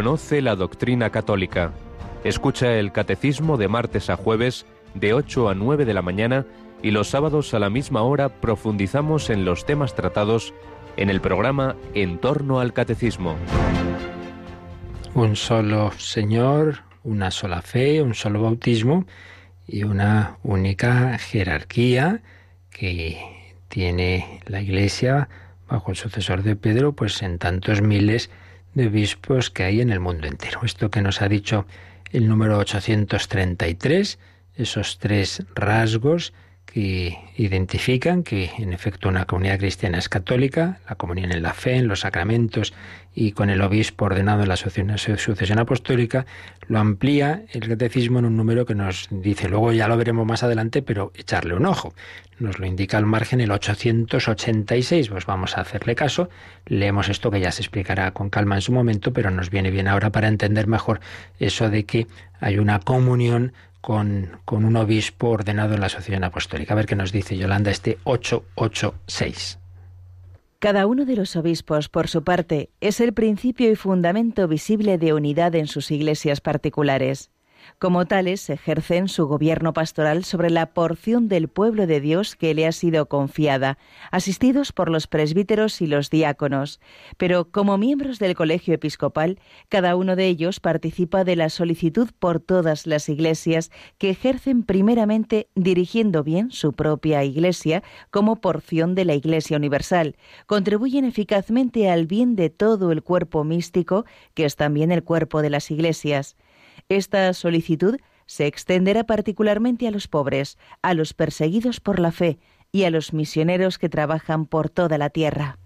Conoce 0.00 0.40
la 0.40 0.56
doctrina 0.56 1.10
católica. 1.10 1.72
Escucha 2.24 2.78
el 2.78 2.90
catecismo 2.90 3.58
de 3.58 3.68
martes 3.68 4.08
a 4.08 4.16
jueves 4.16 4.64
de 4.94 5.12
8 5.12 5.50
a 5.50 5.54
9 5.54 5.84
de 5.84 5.92
la 5.92 6.00
mañana 6.00 6.46
y 6.82 6.90
los 6.90 7.08
sábados 7.08 7.52
a 7.52 7.58
la 7.58 7.68
misma 7.68 8.00
hora 8.00 8.30
profundizamos 8.30 9.28
en 9.28 9.44
los 9.44 9.66
temas 9.66 9.94
tratados 9.94 10.54
en 10.96 11.10
el 11.10 11.20
programa 11.20 11.76
En 11.92 12.16
torno 12.16 12.60
al 12.60 12.72
catecismo. 12.72 13.36
Un 15.12 15.36
solo 15.36 15.92
Señor, 15.98 16.78
una 17.02 17.30
sola 17.30 17.60
fe, 17.60 18.00
un 18.00 18.14
solo 18.14 18.40
bautismo 18.40 19.04
y 19.66 19.82
una 19.82 20.38
única 20.42 21.18
jerarquía 21.18 22.22
que 22.70 23.18
tiene 23.68 24.40
la 24.46 24.62
Iglesia 24.62 25.28
bajo 25.68 25.90
el 25.90 25.98
sucesor 25.98 26.42
de 26.42 26.56
Pedro, 26.56 26.94
pues 26.94 27.20
en 27.20 27.38
tantos 27.38 27.82
miles 27.82 28.30
de 28.74 28.86
obispos 28.86 29.50
que 29.50 29.64
hay 29.64 29.80
en 29.80 29.90
el 29.90 30.00
mundo 30.00 30.26
entero. 30.26 30.60
Esto 30.64 30.90
que 30.90 31.02
nos 31.02 31.22
ha 31.22 31.28
dicho 31.28 31.66
el 32.12 32.28
número 32.28 32.58
833, 32.58 34.18
esos 34.56 34.98
tres 34.98 35.44
rasgos 35.54 36.32
que 36.66 37.18
identifican 37.36 38.22
que 38.22 38.50
en 38.58 38.72
efecto 38.72 39.08
una 39.08 39.24
comunidad 39.24 39.58
cristiana 39.58 39.98
es 39.98 40.08
católica, 40.08 40.80
la 40.88 40.94
comunión 40.94 41.32
en 41.32 41.42
la 41.42 41.52
fe, 41.52 41.76
en 41.76 41.88
los 41.88 42.00
sacramentos 42.00 42.72
y 43.14 43.32
con 43.32 43.50
el 43.50 43.60
obispo 43.60 44.04
ordenado 44.04 44.42
en 44.42 44.48
la 44.48 44.56
sucesión 44.56 45.58
apostólica, 45.58 46.26
lo 46.68 46.78
amplía 46.78 47.44
el 47.52 47.68
catecismo 47.68 48.20
en 48.20 48.24
un 48.24 48.36
número 48.36 48.64
que 48.64 48.74
nos 48.74 49.08
dice, 49.10 49.48
luego 49.48 49.72
ya 49.72 49.88
lo 49.88 49.96
veremos 49.96 50.26
más 50.26 50.42
adelante, 50.42 50.82
pero 50.82 51.12
echarle 51.14 51.54
un 51.54 51.66
ojo. 51.66 51.92
Nos 52.38 52.58
lo 52.58 52.66
indica 52.66 52.96
al 52.96 53.06
margen 53.06 53.40
el 53.40 53.50
886, 53.50 55.08
pues 55.08 55.26
vamos 55.26 55.58
a 55.58 55.62
hacerle 55.62 55.94
caso, 55.94 56.30
leemos 56.66 57.08
esto 57.08 57.30
que 57.30 57.40
ya 57.40 57.52
se 57.52 57.62
explicará 57.62 58.12
con 58.12 58.30
calma 58.30 58.54
en 58.54 58.62
su 58.62 58.72
momento, 58.72 59.12
pero 59.12 59.30
nos 59.30 59.50
viene 59.50 59.70
bien 59.70 59.88
ahora 59.88 60.10
para 60.10 60.28
entender 60.28 60.66
mejor 60.66 61.00
eso 61.38 61.68
de 61.68 61.84
que 61.84 62.06
hay 62.40 62.58
una 62.58 62.78
comunión 62.78 63.52
con, 63.80 64.38
con 64.44 64.64
un 64.64 64.76
obispo 64.76 65.30
ordenado 65.30 65.74
en 65.74 65.80
la 65.80 65.86
Asociación 65.86 66.24
Apostólica. 66.24 66.74
A 66.74 66.76
ver 66.76 66.86
qué 66.86 66.96
nos 66.96 67.12
dice 67.12 67.36
Yolanda 67.36 67.70
este 67.70 67.98
886. 68.04 69.58
Cada 70.60 70.86
uno 70.86 71.06
de 71.06 71.16
los 71.16 71.36
obispos, 71.36 71.88
por 71.88 72.08
su 72.08 72.22
parte, 72.22 72.68
es 72.82 73.00
el 73.00 73.14
principio 73.14 73.70
y 73.72 73.76
fundamento 73.76 74.46
visible 74.46 74.98
de 74.98 75.14
unidad 75.14 75.54
en 75.54 75.66
sus 75.66 75.90
iglesias 75.90 76.42
particulares. 76.42 77.30
Como 77.80 78.04
tales, 78.04 78.50
ejercen 78.50 79.08
su 79.08 79.26
gobierno 79.26 79.72
pastoral 79.72 80.22
sobre 80.24 80.50
la 80.50 80.66
porción 80.74 81.28
del 81.28 81.48
pueblo 81.48 81.86
de 81.86 82.02
Dios 82.02 82.36
que 82.36 82.52
le 82.52 82.66
ha 82.66 82.72
sido 82.72 83.06
confiada, 83.06 83.78
asistidos 84.10 84.72
por 84.72 84.90
los 84.90 85.06
presbíteros 85.06 85.80
y 85.80 85.86
los 85.86 86.10
diáconos. 86.10 86.78
Pero 87.16 87.50
como 87.50 87.78
miembros 87.78 88.18
del 88.18 88.34
colegio 88.34 88.74
episcopal, 88.74 89.40
cada 89.70 89.96
uno 89.96 90.14
de 90.14 90.26
ellos 90.26 90.60
participa 90.60 91.24
de 91.24 91.36
la 91.36 91.48
solicitud 91.48 92.10
por 92.18 92.38
todas 92.38 92.86
las 92.86 93.08
iglesias 93.08 93.70
que 93.96 94.10
ejercen 94.10 94.62
primeramente 94.62 95.48
dirigiendo 95.54 96.22
bien 96.22 96.50
su 96.50 96.74
propia 96.74 97.24
iglesia 97.24 97.82
como 98.10 98.42
porción 98.42 98.94
de 98.94 99.06
la 99.06 99.14
Iglesia 99.14 99.56
Universal. 99.56 100.16
Contribuyen 100.44 101.06
eficazmente 101.06 101.88
al 101.88 102.04
bien 102.04 102.36
de 102.36 102.50
todo 102.50 102.92
el 102.92 103.02
cuerpo 103.02 103.42
místico, 103.42 104.04
que 104.34 104.44
es 104.44 104.56
también 104.56 104.92
el 104.92 105.02
cuerpo 105.02 105.40
de 105.40 105.48
las 105.48 105.70
iglesias. 105.70 106.36
Esta 106.90 107.32
solicitud 107.34 108.00
se 108.26 108.46
extenderá 108.46 109.04
particularmente 109.04 109.86
a 109.86 109.92
los 109.92 110.08
pobres, 110.08 110.58
a 110.82 110.92
los 110.92 111.14
perseguidos 111.14 111.78
por 111.78 112.00
la 112.00 112.10
fe 112.10 112.38
y 112.72 112.82
a 112.82 112.90
los 112.90 113.12
misioneros 113.12 113.78
que 113.78 113.88
trabajan 113.88 114.44
por 114.44 114.70
toda 114.70 114.98
la 114.98 115.08
tierra. 115.08 115.56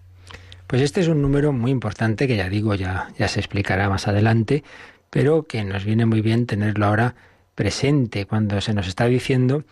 Pues 0.67 0.83
este 0.83 1.01
es 1.01 1.07
un 1.07 1.23
número 1.23 1.51
muy 1.51 1.71
importante 1.71 2.27
que 2.27 2.37
ya 2.37 2.47
digo, 2.47 2.75
ya, 2.75 3.09
ya 3.17 3.27
se 3.27 3.39
explicará 3.39 3.89
más 3.89 4.07
adelante, 4.07 4.63
pero 5.09 5.43
que 5.43 5.63
nos 5.63 5.83
viene 5.83 6.05
muy 6.05 6.21
bien 6.21 6.45
tenerlo 6.45 6.85
ahora 6.85 7.15
presente 7.55 8.25
cuando 8.25 8.61
se 8.61 8.73
nos 8.75 8.87
está 8.87 9.05
diciendo 9.05 9.63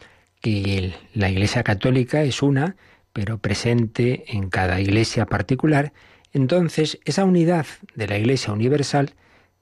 que 0.42 0.96
la 1.14 1.30
Iglesia 1.30 1.62
Católica 1.62 2.24
es 2.24 2.42
una, 2.42 2.76
pero 3.12 3.38
presente 3.38 4.26
en 4.36 4.50
cada 4.50 4.82
iglesia 4.82 5.28
particular. 5.28 5.94
Entonces, 6.32 7.00
esa 7.06 7.26
unidad 7.26 7.68
de 7.94 8.08
la 8.08 8.18
Iglesia 8.18 8.54
Universal 8.54 9.14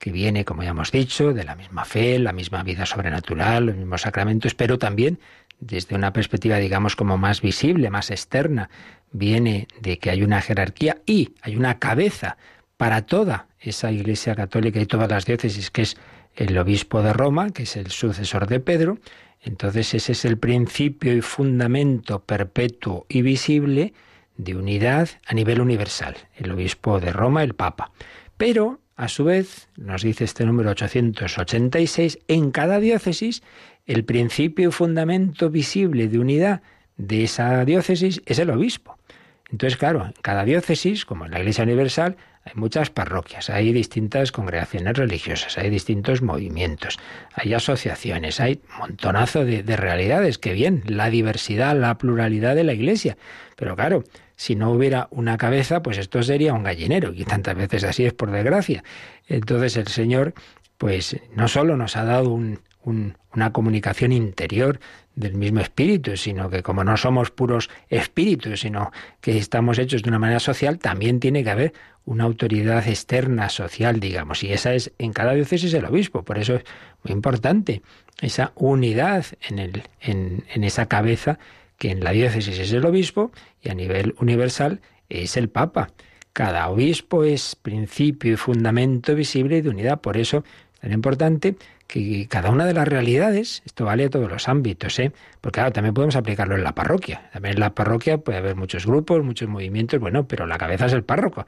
que 0.02 0.12
viene, 0.12 0.46
como 0.46 0.64
ya 0.64 0.72
hemos 0.72 0.92
dicho, 0.92 1.32
de 1.32 1.44
la 1.44 1.56
misma 1.56 1.86
fe, 1.86 2.18
la 2.18 2.34
misma 2.34 2.64
vida 2.64 2.88
sobrenatural, 2.88 3.68
los 3.68 3.76
mismos 3.76 4.02
sacramentos, 4.02 4.56
pero 4.56 4.80
también 4.80 5.20
desde 5.60 5.96
una 5.96 6.12
perspectiva, 6.12 6.58
digamos, 6.58 6.96
como 6.96 7.20
más 7.20 7.40
visible, 7.42 7.92
más 7.92 8.10
externa, 8.10 8.72
viene 9.12 9.68
de 9.80 10.00
que 10.00 10.10
hay 10.10 10.24
una 10.24 10.42
jerarquía 10.42 10.98
y 11.06 11.36
hay 11.44 11.56
una 11.56 11.78
cabeza 11.78 12.38
para 12.78 13.06
toda 13.06 13.46
esa 13.60 13.92
Iglesia 13.92 14.34
católica 14.34 14.80
y 14.80 14.88
todas 14.88 15.08
las 15.08 15.28
diócesis, 15.28 15.70
que 15.70 15.84
es 15.84 15.98
el 16.36 16.58
obispo 16.58 17.04
de 17.04 17.14
Roma, 17.14 17.52
que 17.52 17.64
es 17.64 17.78
el 17.78 17.92
sucesor 17.92 18.48
de 18.48 18.60
Pedro. 18.60 18.98
Entonces 19.40 19.94
ese 19.94 20.14
es 20.14 20.26
el 20.26 20.40
principio 20.40 21.14
y 21.14 21.22
fundamento 21.22 22.24
perpetuo 22.24 23.06
y 23.08 23.22
visible 23.22 23.94
de 24.36 24.56
unidad 24.56 25.10
a 25.28 25.36
nivel 25.36 25.62
universal, 25.62 26.16
el 26.38 26.50
obispo 26.50 27.00
de 27.00 27.14
Roma, 27.14 27.44
el 27.44 27.54
Papa. 27.54 27.92
Pero 28.38 28.80
a 29.02 29.08
su 29.08 29.24
vez, 29.24 29.68
nos 29.78 30.04
dice 30.04 30.26
este 30.26 30.46
número 30.46 30.70
886, 30.70 32.20
en 32.28 32.52
cada 32.52 32.80
diócesis 32.80 33.42
el 33.88 34.06
principio 34.06 34.70
y 34.70 34.72
fundamento 34.72 35.50
visible 35.50 36.08
de 36.08 36.20
unidad 36.20 36.62
de 36.98 37.24
esa 37.24 37.66
diócesis 37.66 38.22
es 38.28 38.38
el 38.38 38.52
obispo. 38.52 39.00
Entonces, 39.50 39.76
claro, 39.76 40.06
en 40.06 40.14
cada 40.22 40.46
diócesis, 40.46 41.04
como 41.04 41.26
en 41.26 41.32
la 41.32 41.40
Iglesia 41.40 41.64
Universal, 41.64 42.16
hay 42.44 42.54
muchas 42.54 42.92
parroquias, 42.92 43.50
hay 43.50 43.74
distintas 43.74 44.32
congregaciones 44.32 44.96
religiosas, 44.96 45.58
hay 45.58 45.72
distintos 45.72 46.22
movimientos, 46.22 47.00
hay 47.34 47.56
asociaciones, 47.56 48.40
hay 48.40 48.62
montonazo 48.78 49.44
de, 49.46 49.64
de 49.64 49.78
realidades. 49.78 50.38
Que 50.38 50.54
bien, 50.54 50.84
la 50.86 51.10
diversidad, 51.10 51.76
la 51.76 51.98
pluralidad 51.98 52.54
de 52.54 52.66
la 52.66 52.74
Iglesia. 52.74 53.18
Pero 53.56 53.76
claro, 53.76 54.04
si 54.42 54.56
no 54.56 54.72
hubiera 54.72 55.08
una 55.12 55.38
cabeza, 55.38 55.84
pues 55.84 56.00
esto 56.00 56.24
sería 56.24 56.56
un 56.56 56.64
gallinero, 56.64 57.14
y 57.14 57.26
tantas 57.26 57.56
veces 57.56 57.84
así 57.84 58.08
es 58.08 58.14
por 58.14 58.32
desgracia. 58.32 58.84
Entonces 59.28 59.78
el 59.78 59.86
Señor, 59.86 60.34
pues 60.80 61.16
no 61.36 61.48
solo 61.48 61.78
nos 61.78 61.96
ha 61.96 62.06
dado 62.06 62.40
una 62.84 63.54
comunicación 63.54 64.12
interior 64.12 64.80
del 65.14 65.36
mismo 65.36 65.60
espíritu, 65.60 66.18
sino 66.18 66.50
que 66.50 66.64
como 66.64 66.84
no 66.84 66.98
somos 66.98 67.30
puros 67.30 67.70
espíritus, 67.88 68.62
sino 68.62 68.92
que 69.20 69.38
estamos 69.38 69.78
hechos 69.78 70.02
de 70.02 70.10
una 70.10 70.18
manera 70.18 70.40
social, 70.40 70.80
también 70.80 71.20
tiene 71.20 71.44
que 71.44 71.52
haber 71.52 71.74
una 72.06 72.24
autoridad 72.24 72.88
externa 72.88 73.48
social, 73.48 74.00
digamos, 74.00 74.44
y 74.44 74.54
esa 74.54 74.74
es 74.74 74.92
en 74.98 75.14
cada 75.14 75.34
diócesis 75.34 75.72
el 75.76 75.86
obispo, 75.86 76.24
por 76.24 76.40
eso 76.40 76.56
es 76.56 76.64
muy 77.04 77.14
importante 77.14 77.84
esa 78.22 78.54
unidad 78.56 79.24
en, 79.48 79.60
el, 79.60 79.84
en 80.00 80.64
esa 80.64 80.88
cabeza 80.88 81.38
que 81.82 81.90
en 81.90 82.04
la 82.04 82.12
diócesis 82.12 82.60
es 82.60 82.72
el 82.74 82.86
obispo 82.86 83.32
y 83.60 83.72
a 83.72 83.74
nivel 83.74 84.14
universal 84.20 84.82
es 85.10 85.36
el 85.36 85.50
Papa. 85.50 85.90
Cada 86.32 86.70
obispo 86.70 87.24
es 87.24 87.56
principio 87.56 88.34
y 88.34 88.36
fundamento 88.36 89.16
visible 89.16 89.64
de 89.64 89.70
unidad. 89.70 90.00
Por 90.00 90.16
eso 90.16 90.44
es 90.76 90.80
tan 90.82 90.92
importante 90.92 91.56
que 91.88 92.28
cada 92.30 92.52
una 92.52 92.66
de 92.66 92.76
las 92.76 92.88
realidades, 92.88 93.64
esto 93.66 93.86
vale 93.86 94.06
a 94.06 94.10
todos 94.12 94.30
los 94.30 94.48
ámbitos, 94.48 95.00
¿eh? 95.00 95.12
porque 95.42 95.56
claro, 95.56 95.72
también 95.72 95.96
podemos 95.96 96.16
aplicarlo 96.16 96.54
en 96.56 96.64
la 96.64 96.76
parroquia. 96.76 97.32
También 97.34 97.56
en 97.56 97.62
la 97.62 97.74
parroquia 97.74 98.20
puede 98.20 98.38
haber 98.38 98.56
muchos 98.56 98.86
grupos, 98.86 99.24
muchos 99.24 99.50
movimientos, 99.50 100.00
bueno, 100.00 100.28
pero 100.28 100.46
la 100.46 100.60
cabeza 100.60 100.86
es 100.86 100.94
el 100.94 101.04
párroco. 101.04 101.48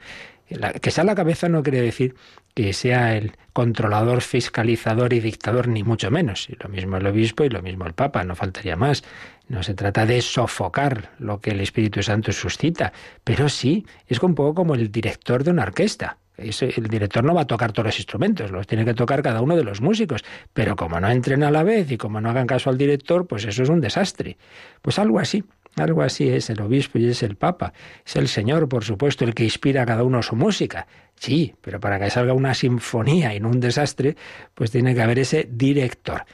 que 0.82 0.90
sea 0.90 1.04
la 1.04 1.14
cabeza 1.14 1.48
no 1.48 1.62
quiere 1.62 1.80
decir 1.80 2.16
que 2.54 2.72
sea 2.72 3.16
el 3.16 3.32
controlador, 3.52 4.22
fiscalizador 4.22 5.12
y 5.12 5.20
dictador, 5.20 5.68
ni 5.68 5.82
mucho 5.82 6.10
menos. 6.10 6.48
Y 6.48 6.56
lo 6.60 6.68
mismo 6.68 6.96
el 6.96 7.06
obispo 7.06 7.44
y 7.44 7.48
lo 7.48 7.62
mismo 7.62 7.86
el 7.86 7.92
papa, 7.92 8.24
no 8.24 8.34
faltaría 8.36 8.76
más. 8.76 9.04
No 9.48 9.62
se 9.62 9.74
trata 9.74 10.06
de 10.06 10.22
sofocar 10.22 11.10
lo 11.18 11.40
que 11.40 11.50
el 11.50 11.60
Espíritu 11.60 12.02
Santo 12.02 12.32
suscita, 12.32 12.92
pero 13.24 13.48
sí, 13.48 13.84
es 14.06 14.22
un 14.22 14.34
poco 14.34 14.54
como 14.54 14.74
el 14.74 14.90
director 14.90 15.44
de 15.44 15.50
una 15.50 15.64
orquesta. 15.64 16.16
el 16.36 16.88
director 16.88 17.22
no 17.22 17.34
va 17.34 17.42
a 17.42 17.46
tocar 17.46 17.72
todos 17.72 17.86
los 17.86 17.98
instrumentos, 17.98 18.50
los 18.50 18.66
tiene 18.66 18.84
que 18.84 18.94
tocar 18.94 19.22
cada 19.22 19.40
uno 19.42 19.56
de 19.56 19.64
los 19.64 19.80
músicos, 19.80 20.24
pero 20.52 20.74
como 20.76 20.98
no 20.98 21.10
entren 21.10 21.42
a 21.42 21.50
la 21.50 21.62
vez 21.62 21.90
y 21.90 21.98
como 21.98 22.20
no 22.20 22.30
hagan 22.30 22.46
caso 22.46 22.70
al 22.70 22.78
director, 22.78 23.26
pues 23.26 23.44
eso 23.44 23.62
es 23.62 23.68
un 23.68 23.80
desastre. 23.80 24.38
Pues 24.80 24.98
algo 24.98 25.20
así, 25.20 25.44
algo 25.76 26.02
así 26.02 26.28
es 26.28 26.50
el 26.50 26.60
obispo 26.60 26.98
y 26.98 27.08
es 27.08 27.22
el 27.22 27.36
papa. 27.36 27.72
Es 28.04 28.16
el 28.16 28.28
Señor, 28.28 28.68
por 28.68 28.84
supuesto, 28.84 29.24
el 29.24 29.34
que 29.34 29.44
inspira 29.44 29.82
a 29.82 29.86
cada 29.86 30.04
uno 30.04 30.22
su 30.22 30.36
música. 30.36 30.86
Sí, 31.16 31.54
pero 31.60 31.80
para 31.80 31.98
que 31.98 32.10
salga 32.10 32.32
una 32.32 32.54
sinfonía 32.54 33.34
y 33.34 33.40
no 33.40 33.48
un 33.48 33.60
desastre, 33.60 34.16
pues 34.54 34.70
tiene 34.70 34.94
que 34.94 35.02
haber 35.02 35.18
ese 35.18 35.48
director 35.50 36.24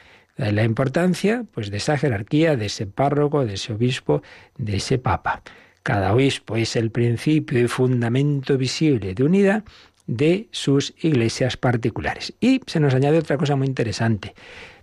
la 0.49 0.63
importancia 0.63 1.45
pues 1.53 1.69
de 1.69 1.77
esa 1.77 1.97
jerarquía, 1.97 2.55
de 2.55 2.67
ese 2.67 2.87
párroco, 2.87 3.45
de 3.45 3.55
ese 3.55 3.73
obispo, 3.73 4.23
de 4.57 4.77
ese 4.77 4.97
papa. 4.97 5.43
Cada 5.83 6.13
obispo 6.13 6.55
es 6.55 6.75
el 6.75 6.91
principio 6.91 7.59
y 7.59 7.67
fundamento 7.67 8.57
visible 8.57 9.13
de 9.13 9.23
unidad 9.23 9.63
de 10.07 10.47
sus 10.51 10.93
iglesias 11.01 11.57
particulares. 11.57 12.33
Y 12.39 12.61
se 12.65 12.79
nos 12.79 12.93
añade 12.93 13.19
otra 13.19 13.37
cosa 13.37 13.55
muy 13.55 13.67
interesante. 13.67 14.33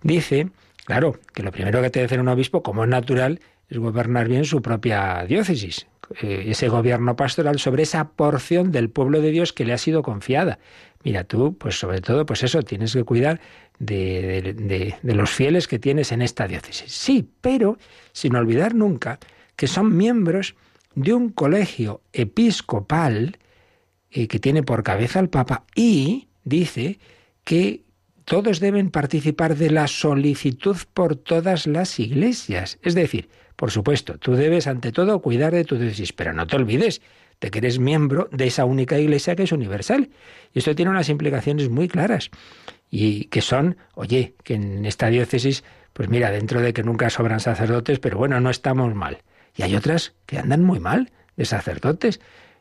Dice, 0.02 0.48
claro, 0.84 1.18
que 1.34 1.42
lo 1.42 1.52
primero 1.52 1.82
que 1.82 1.90
tiene 1.90 2.04
que 2.06 2.14
hacer 2.14 2.20
un 2.20 2.28
obispo, 2.28 2.62
como 2.62 2.84
es 2.84 2.90
natural, 2.90 3.40
es 3.68 3.78
gobernar 3.78 4.28
bien 4.28 4.44
su 4.44 4.62
propia 4.62 5.24
diócesis, 5.26 5.86
eh, 6.22 6.44
ese 6.48 6.68
gobierno 6.68 7.16
pastoral 7.16 7.58
sobre 7.58 7.82
esa 7.82 8.10
porción 8.10 8.72
del 8.72 8.90
pueblo 8.90 9.20
de 9.20 9.30
Dios 9.30 9.52
que 9.52 9.64
le 9.64 9.74
ha 9.74 9.78
sido 9.78 10.02
confiada. 10.02 10.58
Mira, 11.04 11.24
tú, 11.24 11.56
pues 11.56 11.78
sobre 11.78 12.00
todo, 12.00 12.26
pues 12.26 12.42
eso, 12.42 12.62
tienes 12.62 12.92
que 12.92 13.04
cuidar 13.04 13.40
de, 13.78 14.96
los 15.02 15.30
fieles 15.30 15.68
que 15.68 15.78
tienes 15.78 16.12
en 16.12 16.22
esta 16.22 16.48
diócesis. 16.48 16.90
Sí, 16.90 17.28
pero 17.40 17.78
sin 18.12 18.34
olvidar 18.36 18.74
nunca 18.74 19.18
que 19.54 19.66
son 19.66 19.96
miembros 19.96 20.54
de 20.94 21.14
un 21.14 21.28
colegio 21.30 22.00
episcopal 22.12 23.38
eh, 24.10 24.26
que 24.26 24.38
tiene 24.38 24.62
por 24.62 24.82
cabeza 24.82 25.18
al 25.18 25.28
Papa 25.28 25.64
y 25.74 26.28
dice 26.44 26.98
que 27.44 27.82
todos 28.28 28.60
deben 28.60 28.90
participar 28.90 29.56
de 29.56 29.70
la 29.70 29.88
solicitud 29.88 30.76
por 30.92 31.16
todas 31.16 31.66
las 31.66 31.98
iglesias. 31.98 32.78
Es 32.82 32.94
decir, 32.94 33.30
por 33.56 33.70
supuesto, 33.70 34.18
tú 34.18 34.34
debes 34.34 34.66
ante 34.66 34.92
todo 34.92 35.22
cuidar 35.22 35.54
de 35.54 35.64
tu 35.64 35.76
diócesis, 35.78 36.12
pero 36.12 36.34
no 36.34 36.46
te 36.46 36.56
olvides 36.56 37.00
de 37.40 37.50
que 37.50 37.58
eres 37.58 37.78
miembro 37.78 38.28
de 38.30 38.46
esa 38.46 38.66
única 38.66 38.98
iglesia 38.98 39.34
que 39.34 39.44
es 39.44 39.52
universal. 39.52 40.10
Y 40.52 40.58
esto 40.58 40.74
tiene 40.74 40.90
unas 40.90 41.08
implicaciones 41.08 41.70
muy 41.70 41.88
claras 41.88 42.30
y 42.90 43.24
que 43.24 43.40
son, 43.40 43.78
oye, 43.94 44.34
que 44.44 44.54
en 44.54 44.84
esta 44.84 45.08
diócesis, 45.08 45.64
pues 45.94 46.10
mira, 46.10 46.30
dentro 46.30 46.60
de 46.60 46.74
que 46.74 46.82
nunca 46.82 47.08
sobran 47.08 47.40
sacerdotes, 47.40 47.98
pero 47.98 48.18
bueno, 48.18 48.40
no 48.40 48.50
estamos 48.50 48.94
mal. 48.94 49.22
Y 49.56 49.62
hay 49.62 49.74
otras 49.74 50.14
que 50.26 50.38
andan 50.38 50.62
muy 50.62 50.80
mal 50.80 51.10
de 51.36 51.46
sacerdotes. 51.46 52.20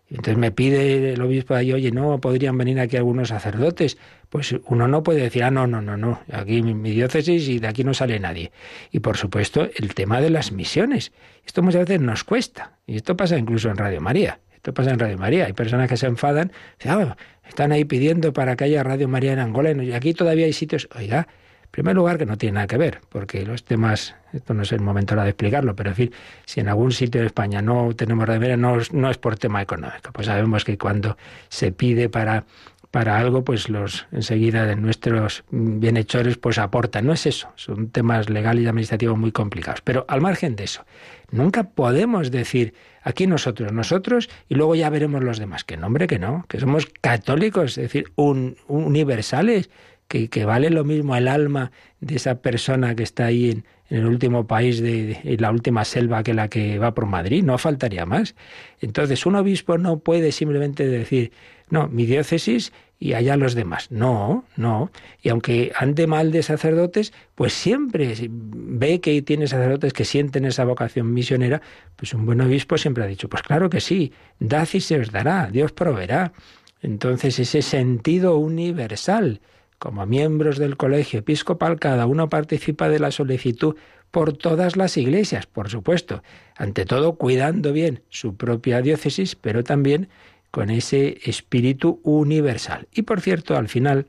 Entonces 0.09 0.37
me 0.37 0.51
pide 0.51 1.13
el 1.13 1.21
obispo 1.21 1.53
ahí, 1.53 1.73
oye, 1.73 1.91
no, 1.91 2.19
podrían 2.21 2.57
venir 2.57 2.79
aquí 2.79 2.95
algunos 2.95 3.29
sacerdotes. 3.29 3.97
Pues 4.29 4.55
uno 4.65 4.87
no 4.87 5.03
puede 5.03 5.21
decir, 5.21 5.43
ah, 5.43 5.51
no, 5.51 5.67
no, 5.67 5.81
no, 5.81 5.97
no, 5.97 6.21
aquí 6.31 6.61
mi 6.61 6.91
diócesis 6.91 7.47
y 7.49 7.59
de 7.59 7.67
aquí 7.67 7.83
no 7.83 7.93
sale 7.93 8.19
nadie. 8.19 8.51
Y 8.91 8.99
por 8.99 9.17
supuesto, 9.17 9.67
el 9.75 9.93
tema 9.93 10.21
de 10.21 10.29
las 10.29 10.51
misiones. 10.51 11.11
Esto 11.45 11.61
muchas 11.61 11.87
veces 11.87 12.01
nos 12.01 12.23
cuesta. 12.23 12.77
Y 12.85 12.95
esto 12.95 13.17
pasa 13.17 13.37
incluso 13.37 13.69
en 13.69 13.77
Radio 13.77 13.99
María. 13.99 14.39
Esto 14.53 14.73
pasa 14.73 14.91
en 14.91 14.99
Radio 14.99 15.17
María. 15.17 15.45
Hay 15.45 15.53
personas 15.53 15.89
que 15.89 15.97
se 15.97 16.07
enfadan, 16.07 16.51
ah, 16.85 17.15
están 17.47 17.71
ahí 17.71 17.85
pidiendo 17.85 18.33
para 18.33 18.55
que 18.55 18.63
haya 18.65 18.83
Radio 18.83 19.07
María 19.07 19.33
en 19.33 19.39
Angola 19.39 19.71
y 19.71 19.93
aquí 19.93 20.13
todavía 20.13 20.45
hay 20.45 20.53
sitios. 20.53 20.87
Oiga, 20.95 21.27
En 21.67 21.83
primer 21.83 21.95
lugar, 21.95 22.17
que 22.17 22.25
no 22.25 22.37
tiene 22.37 22.55
nada 22.55 22.67
que 22.67 22.77
ver, 22.77 23.01
porque 23.09 23.45
los 23.45 23.63
temas, 23.63 24.15
esto 24.33 24.55
no 24.55 24.63
es 24.63 24.71
el 24.71 24.79
momento 24.79 25.13
ahora 25.13 25.25
de 25.25 25.29
explicarlo, 25.29 25.75
pero 25.75 25.91
en 25.91 25.95
fin, 25.95 26.11
si 26.45 26.59
en 26.59 26.69
algún 26.69 26.91
sitio 26.91 27.21
de 27.21 27.27
España 27.27 27.61
no 27.61 27.93
tenemos 27.95 28.27
remedio, 28.27 28.57
no, 28.57 28.77
no 28.93 29.11
es 29.11 29.17
por 29.17 29.37
tema 29.37 29.61
económico. 29.61 30.11
Pues 30.11 30.25
sabemos 30.25 30.65
que 30.65 30.77
cuando 30.77 31.17
se 31.49 31.71
pide 31.71 32.09
para 32.09 32.45
para 32.91 33.17
algo, 33.17 33.43
pues 33.43 33.69
los 33.69 34.07
enseguida 34.11 34.65
de 34.65 34.75
nuestros 34.75 35.43
bienhechores 35.51 36.37
pues 36.37 36.57
aportan. 36.57 37.05
No 37.05 37.13
es 37.13 37.25
eso, 37.25 37.49
son 37.55 37.89
temas 37.89 38.29
legales 38.29 38.63
y 38.63 38.67
administrativos 38.67 39.17
muy 39.17 39.31
complicados. 39.31 39.81
Pero 39.81 40.05
al 40.07 40.21
margen 40.21 40.55
de 40.55 40.63
eso, 40.63 40.85
nunca 41.29 41.63
podemos 41.63 42.31
decir 42.31 42.73
aquí 43.03 43.27
nosotros, 43.27 43.71
nosotros 43.73 44.29
y 44.47 44.55
luego 44.55 44.75
ya 44.75 44.89
veremos 44.89 45.23
los 45.23 45.37
demás. 45.37 45.63
Que 45.63 45.77
nombre 45.77 46.07
que 46.07 46.19
no, 46.19 46.45
que 46.47 46.59
somos 46.59 46.87
católicos, 47.01 47.77
es 47.77 47.83
decir, 47.83 48.11
un, 48.15 48.57
universales, 48.67 49.69
que, 50.07 50.29
que, 50.29 50.45
vale 50.45 50.69
lo 50.69 50.83
mismo 50.83 51.15
el 51.15 51.27
alma 51.27 51.71
de 51.99 52.15
esa 52.15 52.41
persona 52.41 52.95
que 52.95 53.03
está 53.03 53.25
ahí 53.25 53.51
en, 53.51 53.65
el 53.89 54.05
último 54.05 54.47
país 54.47 54.81
de, 54.81 55.37
la 55.39 55.51
última 55.51 55.85
selva 55.85 56.23
que 56.23 56.33
la 56.33 56.49
que 56.49 56.77
va 56.77 56.93
por 56.93 57.05
Madrid, 57.05 57.43
no 57.43 57.57
faltaría 57.57 58.05
más. 58.05 58.35
Entonces, 58.81 59.25
un 59.25 59.35
obispo 59.35 59.77
no 59.77 59.99
puede 59.99 60.31
simplemente 60.31 60.85
decir 60.87 61.31
no, 61.69 61.87
mi 61.87 62.05
diócesis 62.05 62.73
y 62.99 63.13
allá 63.13 63.37
los 63.37 63.55
demás. 63.55 63.91
No, 63.91 64.45
no. 64.55 64.91
Y 65.21 65.29
aunque 65.29 65.71
ande 65.75 66.07
mal 66.07 66.31
de 66.31 66.43
sacerdotes, 66.43 67.13
pues 67.35 67.53
siempre 67.53 68.15
ve 68.29 68.99
que 68.99 69.21
tiene 69.21 69.47
sacerdotes 69.47 69.93
que 69.93 70.05
sienten 70.05 70.45
esa 70.45 70.65
vocación 70.65 71.13
misionera, 71.13 71.61
pues 71.95 72.13
un 72.13 72.25
buen 72.25 72.41
obispo 72.41 72.77
siempre 72.77 73.03
ha 73.03 73.07
dicho, 73.07 73.29
pues 73.29 73.43
claro 73.43 73.69
que 73.69 73.81
sí, 73.81 74.13
dad 74.39 74.67
y 74.73 74.81
se 74.81 74.99
os 74.99 75.11
dará, 75.11 75.49
Dios 75.51 75.71
proveerá. 75.71 76.33
Entonces 76.81 77.39
ese 77.39 77.61
sentido 77.61 78.37
universal, 78.37 79.41
como 79.79 80.05
miembros 80.05 80.57
del 80.57 80.77
colegio 80.77 81.19
episcopal, 81.19 81.79
cada 81.79 82.05
uno 82.05 82.29
participa 82.29 82.89
de 82.89 82.99
la 82.99 83.11
solicitud 83.11 83.75
por 84.11 84.33
todas 84.33 84.77
las 84.77 84.97
iglesias, 84.97 85.45
por 85.45 85.69
supuesto, 85.69 86.23
ante 86.55 86.85
todo 86.85 87.15
cuidando 87.15 87.73
bien 87.73 88.01
su 88.09 88.35
propia 88.35 88.81
diócesis, 88.81 89.35
pero 89.35 89.63
también 89.63 90.09
con 90.51 90.69
ese 90.69 91.19
espíritu 91.23 91.99
universal. 92.03 92.87
Y 92.91 93.03
por 93.03 93.21
cierto, 93.21 93.57
al 93.57 93.67
final 93.67 94.07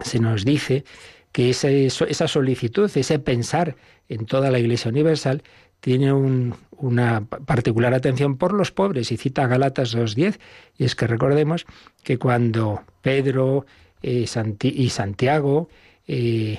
se 0.00 0.20
nos 0.20 0.44
dice 0.44 0.84
que 1.32 1.50
esa 1.50 2.28
solicitud, 2.28 2.90
ese 2.94 3.18
pensar 3.18 3.76
en 4.08 4.26
toda 4.26 4.50
la 4.50 4.58
Iglesia 4.58 4.90
universal, 4.90 5.42
tiene 5.80 6.12
una 6.12 7.24
particular 7.26 7.94
atención 7.94 8.36
por 8.36 8.52
los 8.52 8.72
pobres 8.72 9.12
y 9.12 9.16
cita 9.16 9.46
Galatas 9.46 9.94
2.10. 9.96 10.38
Y 10.78 10.84
es 10.84 10.94
que 10.94 11.06
recordemos 11.06 11.66
que 12.02 12.18
cuando 12.18 12.82
Pedro 13.02 13.66
eh, 14.02 14.26
y 14.62 14.88
Santiago, 14.90 15.68
eh, 16.06 16.58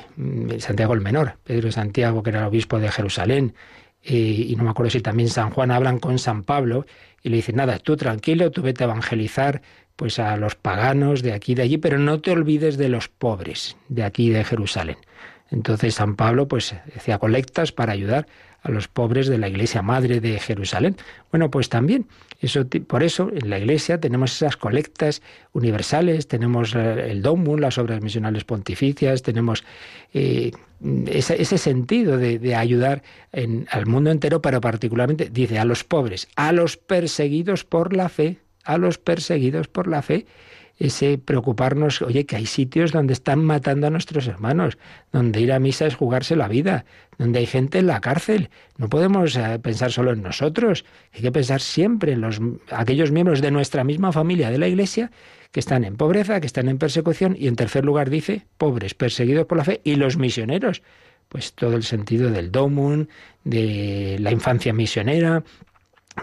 Santiago 0.59 0.93
el 0.93 1.01
menor, 1.01 1.37
Pedro 1.43 1.71
Santiago, 1.71 2.23
que 2.23 2.31
era 2.31 2.39
el 2.39 2.45
obispo 2.45 2.79
de 2.79 2.91
Jerusalén, 2.91 3.53
eh, 4.03 4.45
y 4.49 4.55
no 4.55 4.63
me 4.63 4.69
acuerdo 4.69 4.89
si 4.91 5.01
también 5.01 5.29
San 5.29 5.49
Juan 5.49 5.71
hablan 5.71 5.99
con 5.99 6.19
San 6.19 6.43
Pablo 6.43 6.85
y 7.23 7.29
le 7.29 7.37
dicen, 7.37 7.57
nada, 7.57 7.77
tú 7.79 7.97
tranquilo, 7.97 8.51
tú 8.51 8.61
vete 8.61 8.83
a 8.83 8.87
evangelizar 8.87 9.61
pues 9.95 10.19
a 10.19 10.37
los 10.37 10.55
paganos 10.55 11.23
de 11.23 11.33
aquí 11.33 11.53
y 11.53 11.55
de 11.55 11.63
allí, 11.63 11.77
pero 11.77 11.97
no 11.97 12.21
te 12.21 12.31
olvides 12.31 12.77
de 12.77 12.87
los 12.87 13.09
pobres 13.09 13.75
de 13.89 14.03
aquí 14.03 14.29
de 14.29 14.43
Jerusalén. 14.43 14.97
Entonces 15.49 15.95
San 15.95 16.15
Pablo 16.15 16.47
pues 16.47 16.75
hacía 16.95 17.17
colectas 17.17 17.71
para 17.71 17.93
ayudar 17.93 18.27
a 18.61 18.71
los 18.71 18.87
pobres 18.87 19.27
de 19.27 19.37
la 19.37 19.49
iglesia 19.49 19.81
madre 19.81 20.19
de 20.19 20.39
Jerusalén. 20.39 20.97
Bueno, 21.31 21.49
pues 21.49 21.69
también 21.69 22.05
eso 22.39 22.65
por 22.87 23.03
eso 23.03 23.31
en 23.33 23.49
la 23.49 23.59
iglesia 23.59 23.99
tenemos 23.99 24.33
esas 24.33 24.57
colectas 24.57 25.21
universales, 25.53 26.27
tenemos 26.27 26.75
eh, 26.75 27.11
el 27.11 27.21
Domum, 27.21 27.59
las 27.59 27.77
obras 27.77 28.01
misionales 28.01 28.43
pontificias, 28.43 29.23
tenemos 29.23 29.63
eh, 30.13 30.51
ese, 31.07 31.57
sentido 31.57 32.17
de, 32.17 32.55
ayudar 32.55 33.01
al 33.69 33.85
mundo 33.87 34.11
entero, 34.11 34.41
pero 34.41 34.61
particularmente 34.61 35.29
dice 35.31 35.57
a 35.57 35.65
los 35.65 35.83
pobres, 35.83 36.27
a 36.35 36.51
los 36.51 36.77
perseguidos 36.77 37.63
por 37.63 37.95
la 37.95 38.09
fe, 38.09 38.37
a 38.63 38.77
los 38.77 38.97
perseguidos 38.97 39.67
por 39.67 39.87
la 39.87 40.01
fe 40.01 40.25
ese 40.79 41.17
preocuparnos, 41.17 42.01
oye, 42.01 42.25
que 42.25 42.35
hay 42.35 42.45
sitios 42.45 42.91
donde 42.91 43.13
están 43.13 43.43
matando 43.43 43.87
a 43.87 43.89
nuestros 43.89 44.27
hermanos, 44.27 44.77
donde 45.11 45.41
ir 45.41 45.51
a 45.51 45.59
misa 45.59 45.87
es 45.87 45.95
jugarse 45.95 46.35
la 46.35 46.47
vida, 46.47 46.85
donde 47.17 47.39
hay 47.39 47.45
gente 47.47 47.79
en 47.79 47.87
la 47.87 47.99
cárcel. 47.99 48.49
No 48.77 48.87
podemos 48.89 49.35
eh, 49.35 49.59
pensar 49.59 49.91
solo 49.91 50.11
en 50.11 50.21
nosotros, 50.21 50.85
hay 51.13 51.21
que 51.21 51.31
pensar 51.31 51.61
siempre 51.61 52.13
en 52.13 52.21
los, 52.21 52.39
aquellos 52.71 53.11
miembros 53.11 53.41
de 53.41 53.51
nuestra 53.51 53.83
misma 53.83 54.11
familia 54.11 54.51
de 54.51 54.59
la 54.59 54.67
Iglesia 54.67 55.11
que 55.51 55.59
están 55.59 55.83
en 55.85 55.95
pobreza, 55.95 56.39
que 56.39 56.47
están 56.47 56.69
en 56.69 56.77
persecución, 56.77 57.35
y 57.37 57.47
en 57.47 57.55
tercer 57.55 57.85
lugar 57.85 58.09
dice, 58.09 58.45
pobres, 58.57 58.93
perseguidos 58.93 59.45
por 59.45 59.57
la 59.57 59.63
fe, 59.63 59.81
y 59.83 59.95
los 59.95 60.17
misioneros. 60.17 60.83
Pues 61.29 61.53
todo 61.53 61.75
el 61.75 61.83
sentido 61.83 62.31
del 62.31 62.51
domum, 62.51 63.07
de 63.43 64.17
la 64.19 64.31
infancia 64.31 64.71
misionera, 64.71 65.43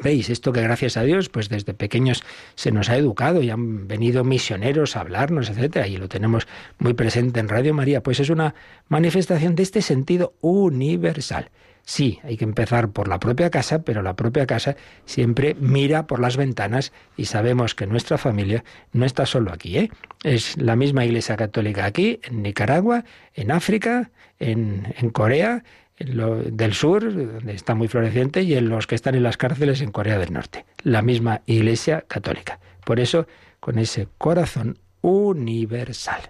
Veis, 0.02 0.28
esto 0.28 0.52
que 0.52 0.60
gracias 0.60 0.96
a 0.96 1.02
Dios, 1.02 1.28
pues 1.28 1.48
desde 1.48 1.72
pequeños 1.72 2.24
se 2.56 2.72
nos 2.72 2.90
ha 2.90 2.96
educado 2.96 3.42
y 3.42 3.50
han 3.50 3.86
venido 3.88 4.24
misioneros 4.24 4.96
a 4.96 5.00
hablarnos, 5.00 5.48
etcétera, 5.48 5.86
y 5.86 5.96
lo 5.96 6.08
tenemos 6.08 6.46
muy 6.78 6.94
presente 6.94 7.40
en 7.40 7.48
Radio 7.48 7.74
María, 7.74 8.02
pues 8.02 8.20
es 8.20 8.30
una 8.30 8.54
manifestación 8.88 9.54
de 9.54 9.62
este 9.62 9.82
sentido 9.82 10.34
universal. 10.40 11.50
Sí, 11.86 12.18
hay 12.22 12.38
que 12.38 12.44
empezar 12.44 12.90
por 12.90 13.08
la 13.08 13.20
propia 13.20 13.50
casa, 13.50 13.82
pero 13.82 14.02
la 14.02 14.16
propia 14.16 14.46
casa 14.46 14.74
siempre 15.04 15.54
mira 15.60 16.06
por 16.06 16.18
las 16.18 16.38
ventanas 16.38 16.92
y 17.16 17.26
sabemos 17.26 17.74
que 17.74 17.86
nuestra 17.86 18.16
familia 18.16 18.64
no 18.92 19.04
está 19.04 19.26
solo 19.26 19.52
aquí. 19.52 19.76
¿eh? 19.76 19.90
Es 20.22 20.56
la 20.56 20.76
misma 20.76 21.04
Iglesia 21.04 21.36
Católica 21.36 21.84
aquí, 21.84 22.20
en 22.22 22.42
Nicaragua, 22.42 23.04
en 23.34 23.50
África, 23.50 24.10
en, 24.38 24.94
en 24.96 25.10
Corea, 25.10 25.62
del 25.98 26.74
sur, 26.74 27.02
donde 27.02 27.54
está 27.54 27.74
muy 27.74 27.88
floreciente, 27.88 28.42
y 28.42 28.54
en 28.54 28.68
los 28.68 28.86
que 28.86 28.94
están 28.94 29.14
en 29.14 29.22
las 29.22 29.36
cárceles 29.36 29.80
en 29.80 29.92
Corea 29.92 30.18
del 30.18 30.32
Norte. 30.32 30.64
La 30.82 31.02
misma 31.02 31.42
Iglesia 31.46 32.04
Católica. 32.06 32.58
Por 32.84 33.00
eso, 33.00 33.26
con 33.60 33.78
ese 33.78 34.08
corazón 34.18 34.78
universal. 35.00 36.20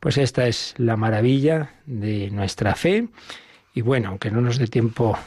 Pues 0.00 0.18
esta 0.18 0.46
es 0.46 0.74
la 0.76 0.96
maravilla 0.96 1.74
de 1.86 2.30
nuestra 2.30 2.74
fe. 2.74 3.08
Y 3.74 3.80
bueno, 3.80 4.10
aunque 4.10 4.30
no 4.30 4.40
nos 4.40 4.58
dé 4.58 4.66
tiempo, 4.66 5.18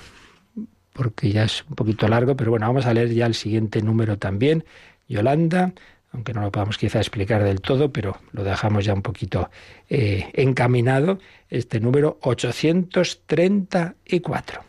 porque 0.93 1.31
ya 1.31 1.43
es 1.43 1.63
un 1.69 1.75
poquito 1.75 2.07
largo, 2.07 2.35
pero 2.35 2.51
bueno, 2.51 2.67
vamos 2.67 2.85
a 2.85 2.93
leer 2.93 3.13
ya 3.13 3.25
el 3.25 3.35
siguiente 3.35 3.81
número 3.81 4.17
también. 4.17 4.65
Yolanda, 5.07 5.73
aunque 6.11 6.33
no 6.33 6.41
lo 6.41 6.51
podamos 6.51 6.77
quizá 6.77 6.99
explicar 6.99 7.43
del 7.43 7.61
todo, 7.61 7.91
pero 7.91 8.17
lo 8.31 8.43
dejamos 8.43 8.85
ya 8.85 8.93
un 8.93 9.01
poquito 9.01 9.49
eh, 9.89 10.29
encaminado, 10.33 11.19
este 11.49 11.79
número 11.79 12.17
834. 12.21 14.61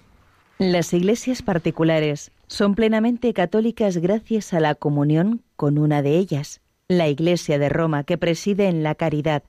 Las 0.58 0.92
iglesias 0.92 1.42
particulares 1.42 2.32
son 2.48 2.74
plenamente 2.74 3.32
católicas 3.32 3.98
gracias 3.98 4.52
a 4.52 4.60
la 4.60 4.74
comunión 4.74 5.42
con 5.54 5.78
una 5.78 6.02
de 6.02 6.16
ellas, 6.16 6.60
la 6.88 7.08
Iglesia 7.08 7.58
de 7.58 7.68
Roma, 7.68 8.04
que 8.04 8.18
preside 8.18 8.68
en 8.68 8.82
la 8.82 8.94
caridad, 8.94 9.44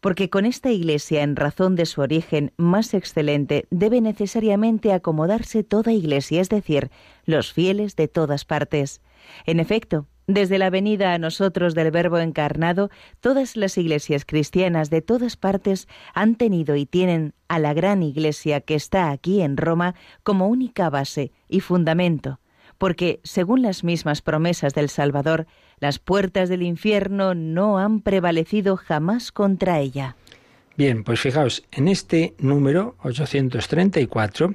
porque 0.00 0.28
con 0.28 0.44
esta 0.44 0.70
Iglesia, 0.70 1.22
en 1.22 1.36
razón 1.36 1.76
de 1.76 1.86
su 1.86 2.00
origen 2.00 2.52
más 2.56 2.94
excelente, 2.94 3.66
debe 3.70 4.00
necesariamente 4.00 4.92
acomodarse 4.92 5.64
toda 5.64 5.92
Iglesia, 5.92 6.40
es 6.40 6.48
decir, 6.48 6.90
los 7.24 7.52
fieles 7.52 7.96
de 7.96 8.08
todas 8.08 8.44
partes. 8.44 9.00
En 9.46 9.60
efecto, 9.60 10.06
desde 10.34 10.58
la 10.58 10.70
venida 10.70 11.14
a 11.14 11.18
nosotros 11.18 11.74
del 11.74 11.90
Verbo 11.90 12.18
encarnado, 12.18 12.90
todas 13.20 13.56
las 13.56 13.78
iglesias 13.78 14.24
cristianas 14.24 14.90
de 14.90 15.02
todas 15.02 15.36
partes 15.36 15.88
han 16.14 16.36
tenido 16.36 16.76
y 16.76 16.86
tienen 16.86 17.34
a 17.48 17.58
la 17.58 17.74
gran 17.74 18.02
iglesia 18.02 18.60
que 18.60 18.74
está 18.74 19.10
aquí 19.10 19.40
en 19.40 19.56
Roma 19.56 19.94
como 20.22 20.48
única 20.48 20.90
base 20.90 21.32
y 21.48 21.60
fundamento, 21.60 22.40
porque, 22.78 23.20
según 23.24 23.62
las 23.62 23.84
mismas 23.84 24.22
promesas 24.22 24.74
del 24.74 24.88
Salvador, 24.88 25.46
las 25.78 25.98
puertas 25.98 26.48
del 26.48 26.62
infierno 26.62 27.34
no 27.34 27.78
han 27.78 28.00
prevalecido 28.00 28.76
jamás 28.76 29.32
contra 29.32 29.80
ella. 29.80 30.16
Bien, 30.76 31.04
pues 31.04 31.20
fijaos, 31.20 31.64
en 31.72 31.88
este 31.88 32.34
número 32.38 32.96
834 33.02 34.54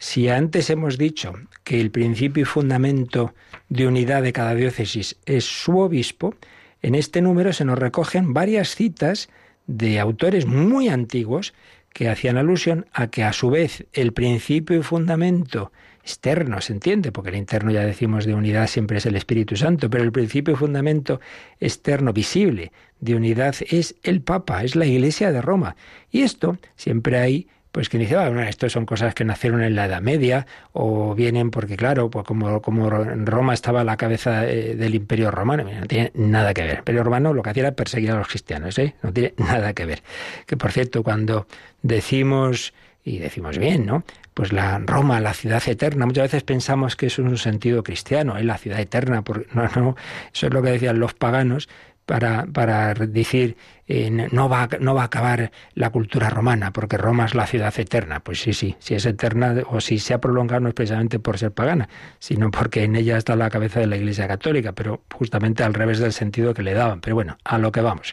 si 0.00 0.30
antes 0.30 0.70
hemos 0.70 0.96
dicho 0.96 1.34
que 1.62 1.78
el 1.78 1.90
principio 1.90 2.42
y 2.42 2.46
fundamento 2.46 3.34
de 3.68 3.86
unidad 3.86 4.22
de 4.22 4.32
cada 4.32 4.54
diócesis 4.54 5.18
es 5.26 5.44
su 5.44 5.78
obispo, 5.78 6.34
en 6.80 6.94
este 6.94 7.20
número 7.20 7.52
se 7.52 7.66
nos 7.66 7.78
recogen 7.78 8.32
varias 8.32 8.74
citas 8.74 9.28
de 9.66 10.00
autores 10.00 10.46
muy 10.46 10.88
antiguos 10.88 11.52
que 11.92 12.08
hacían 12.08 12.38
alusión 12.38 12.86
a 12.94 13.08
que 13.08 13.24
a 13.24 13.34
su 13.34 13.50
vez 13.50 13.84
el 13.92 14.14
principio 14.14 14.78
y 14.78 14.82
fundamento 14.82 15.70
externo, 16.02 16.62
se 16.62 16.72
entiende, 16.72 17.12
porque 17.12 17.28
el 17.28 17.36
interno 17.36 17.70
ya 17.70 17.84
decimos 17.84 18.24
de 18.24 18.32
unidad 18.32 18.68
siempre 18.68 18.96
es 18.96 19.06
el 19.06 19.16
Espíritu 19.16 19.54
Santo, 19.56 19.90
pero 19.90 20.02
el 20.02 20.12
principio 20.12 20.54
y 20.54 20.56
fundamento 20.56 21.20
externo 21.60 22.14
visible 22.14 22.72
de 23.00 23.16
unidad 23.16 23.54
es 23.68 23.96
el 24.02 24.22
Papa, 24.22 24.64
es 24.64 24.76
la 24.76 24.86
Iglesia 24.86 25.30
de 25.30 25.42
Roma. 25.42 25.76
Y 26.10 26.22
esto 26.22 26.56
siempre 26.74 27.18
hay 27.18 27.48
pues 27.72 27.88
que 27.88 27.98
dice, 27.98 28.16
ah, 28.16 28.28
bueno, 28.28 28.42
esto 28.42 28.68
son 28.68 28.86
cosas 28.86 29.14
que 29.14 29.24
nacieron 29.24 29.62
en 29.62 29.76
la 29.76 29.86
Edad 29.86 30.00
Media 30.00 30.46
o 30.72 31.14
vienen 31.14 31.50
porque, 31.50 31.76
claro, 31.76 32.10
pues 32.10 32.24
como, 32.24 32.60
como 32.60 32.90
Roma 32.90 33.54
estaba 33.54 33.82
a 33.82 33.84
la 33.84 33.96
cabeza 33.96 34.46
eh, 34.48 34.74
del 34.74 34.94
Imperio 34.94 35.30
Romano, 35.30 35.64
no 35.64 35.86
tiene 35.86 36.10
nada 36.14 36.52
que 36.52 36.62
ver. 36.62 36.70
El 36.70 36.78
Imperio 36.78 37.04
Romano 37.04 37.32
lo 37.32 37.42
que 37.42 37.50
hacía 37.50 37.62
era 37.64 37.72
perseguir 37.72 38.10
a 38.10 38.16
los 38.16 38.28
cristianos, 38.28 38.78
¿eh? 38.78 38.94
No 39.02 39.12
tiene 39.12 39.34
nada 39.38 39.72
que 39.72 39.86
ver. 39.86 40.02
Que, 40.46 40.56
por 40.56 40.72
cierto, 40.72 41.02
cuando 41.02 41.46
decimos 41.82 42.72
y 43.04 43.18
decimos 43.18 43.58
bien, 43.58 43.86
¿no? 43.86 44.04
Pues 44.34 44.52
la 44.52 44.78
Roma, 44.78 45.20
la 45.20 45.34
ciudad 45.34 45.62
eterna, 45.66 46.06
muchas 46.06 46.24
veces 46.24 46.42
pensamos 46.42 46.96
que 46.96 47.06
es 47.06 47.18
un 47.18 47.36
sentido 47.38 47.82
cristiano, 47.82 48.36
¿eh? 48.36 48.44
la 48.44 48.58
ciudad 48.58 48.80
eterna, 48.80 49.22
porque 49.22 49.46
no, 49.54 49.68
no, 49.76 49.96
eso 50.32 50.46
es 50.46 50.52
lo 50.52 50.62
que 50.62 50.70
decían 50.70 50.98
los 50.98 51.14
paganos, 51.14 51.68
para, 52.10 52.44
para 52.46 52.92
decir 52.92 53.56
eh, 53.86 54.10
no, 54.10 54.48
va, 54.48 54.68
no 54.80 54.96
va 54.96 55.02
a 55.02 55.04
acabar 55.04 55.52
la 55.74 55.90
cultura 55.90 56.28
romana, 56.28 56.72
porque 56.72 56.96
Roma 56.96 57.26
es 57.26 57.36
la 57.36 57.46
ciudad 57.46 57.72
eterna. 57.78 58.18
Pues 58.18 58.40
sí, 58.40 58.52
sí, 58.52 58.74
si 58.80 58.96
es 58.96 59.06
eterna 59.06 59.54
o 59.68 59.80
si 59.80 60.00
se 60.00 60.12
ha 60.12 60.20
prolongado 60.20 60.60
no 60.60 60.70
es 60.70 60.74
precisamente 60.74 61.20
por 61.20 61.38
ser 61.38 61.52
pagana, 61.52 61.88
sino 62.18 62.50
porque 62.50 62.82
en 62.82 62.96
ella 62.96 63.16
está 63.16 63.36
la 63.36 63.48
cabeza 63.48 63.78
de 63.78 63.86
la 63.86 63.96
Iglesia 63.96 64.26
Católica, 64.26 64.72
pero 64.72 65.04
justamente 65.14 65.62
al 65.62 65.72
revés 65.72 66.00
del 66.00 66.12
sentido 66.12 66.52
que 66.52 66.64
le 66.64 66.74
daban. 66.74 67.00
Pero 67.00 67.14
bueno, 67.14 67.38
a 67.44 67.58
lo 67.58 67.70
que 67.70 67.80
vamos. 67.80 68.12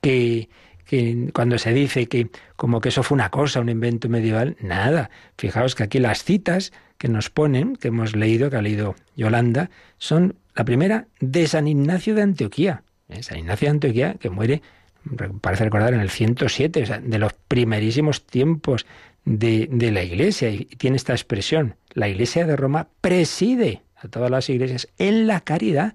Que, 0.00 0.48
que 0.86 1.30
cuando 1.34 1.58
se 1.58 1.72
dice 1.72 2.06
que 2.06 2.28
como 2.54 2.80
que 2.80 2.90
eso 2.90 3.02
fue 3.02 3.16
una 3.16 3.30
cosa, 3.30 3.58
un 3.58 3.68
invento 3.68 4.08
medieval, 4.08 4.56
nada. 4.60 5.10
Fijaos 5.36 5.74
que 5.74 5.82
aquí 5.82 5.98
las 5.98 6.22
citas 6.22 6.72
que 6.98 7.08
nos 7.08 7.30
ponen, 7.30 7.74
que 7.74 7.88
hemos 7.88 8.14
leído, 8.14 8.48
que 8.48 8.58
ha 8.58 8.62
leído 8.62 8.94
Yolanda, 9.16 9.70
son 9.98 10.36
la 10.54 10.64
primera 10.64 11.08
de 11.18 11.48
San 11.48 11.66
Ignacio 11.66 12.14
de 12.14 12.22
Antioquía. 12.22 12.84
¿Eh? 13.14 13.22
San 13.22 13.38
Ignacio 13.38 13.66
de 13.66 13.70
Antioquía, 13.70 14.14
que 14.14 14.30
muere, 14.30 14.62
parece 15.40 15.64
recordar, 15.64 15.94
en 15.94 16.00
el 16.00 16.10
107, 16.10 16.82
o 16.82 16.86
sea, 16.86 16.98
de 16.98 17.18
los 17.18 17.32
primerísimos 17.32 18.24
tiempos 18.26 18.86
de, 19.24 19.68
de 19.70 19.90
la 19.90 20.02
Iglesia, 20.02 20.50
y 20.50 20.64
tiene 20.64 20.96
esta 20.96 21.12
expresión, 21.12 21.76
la 21.92 22.08
Iglesia 22.08 22.46
de 22.46 22.56
Roma 22.56 22.88
preside 23.00 23.82
a 23.96 24.08
todas 24.08 24.30
las 24.30 24.48
iglesias 24.50 24.88
en 24.98 25.26
la 25.26 25.40
caridad. 25.40 25.94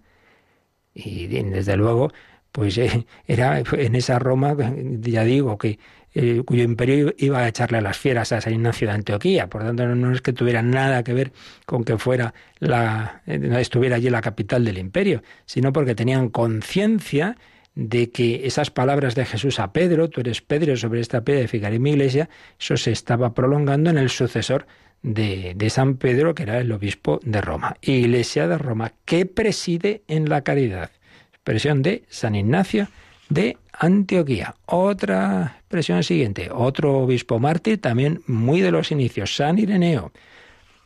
Y 0.94 1.28
desde 1.28 1.78
luego, 1.78 2.12
pues 2.52 2.78
eh, 2.78 3.06
era 3.28 3.60
en 3.60 3.96
esa 3.96 4.20
Roma, 4.20 4.56
ya 5.02 5.24
digo, 5.24 5.58
que 5.58 5.80
eh, 6.14 6.42
cuyo 6.46 6.64
imperio 6.64 7.14
iba 7.18 7.40
a 7.40 7.48
echarle 7.48 7.78
a 7.78 7.82
las 7.82 7.98
fieras 7.98 8.32
a 8.32 8.42
San 8.42 8.54
Ignacio 8.54 8.88
de 8.88 8.94
Antioquía. 8.94 9.48
Por 9.48 9.64
tanto, 9.64 9.86
no, 9.88 10.12
es 10.12 10.22
que 10.22 10.34
tuviera 10.34 10.62
nada 10.62 11.04
que 11.04 11.14
ver 11.14 11.32
con 11.66 11.84
que 11.84 11.98
fuera 11.98 12.34
la, 12.60 13.22
eh, 13.28 13.40
estuviera 13.60 13.98
allí 13.98 14.10
la 14.10 14.22
capital 14.22 14.66
del 14.66 14.78
imperio, 14.78 15.22
sino 15.46 15.72
porque 15.72 15.96
tenían 15.96 16.30
conciencia 16.30 17.38
de 17.76 18.12
que 18.12 18.48
esas 18.48 18.72
palabras 18.72 19.16
de 19.16 19.26
Jesús 19.26 19.60
a 19.60 19.72
Pedro, 19.72 20.10
tú 20.10 20.22
eres 20.22 20.42
Pedro, 20.42 20.76
sobre 20.76 21.00
esta 21.00 21.22
piedra 21.22 21.42
edificaré 21.42 21.80
mi 21.80 21.92
iglesia, 21.92 22.30
eso 22.60 22.76
se 22.76 22.92
estaba 22.92 23.34
prolongando 23.34 23.90
en 23.90 23.98
el 23.98 24.10
sucesor 24.10 24.66
de, 25.02 25.54
de, 25.56 25.70
San 25.70 25.96
Pedro, 25.96 26.36
que 26.36 26.44
era 26.44 26.60
el 26.60 26.72
obispo 26.72 27.20
de 27.24 27.40
Roma. 27.40 27.78
Iglesia 27.82 28.48
de 28.48 28.58
Roma, 28.58 28.94
que 29.06 29.26
preside 29.26 30.02
en 30.08 30.28
la 30.28 30.42
caridad. 30.42 30.92
Expresión 31.32 31.82
de 31.84 32.04
San 32.10 32.36
Ignacio 32.36 32.90
de 33.30 33.58
Antioquía. 33.72 34.56
Otra 34.66 35.58
expresión 35.60 36.04
siguiente, 36.04 36.50
otro 36.52 36.98
obispo 37.00 37.40
mártir, 37.40 37.80
también 37.80 38.22
muy 38.28 38.62
de 38.62 38.72
los 38.72 38.92
inicios, 38.92 39.36
San 39.36 39.60
Ireneo, 39.60 40.12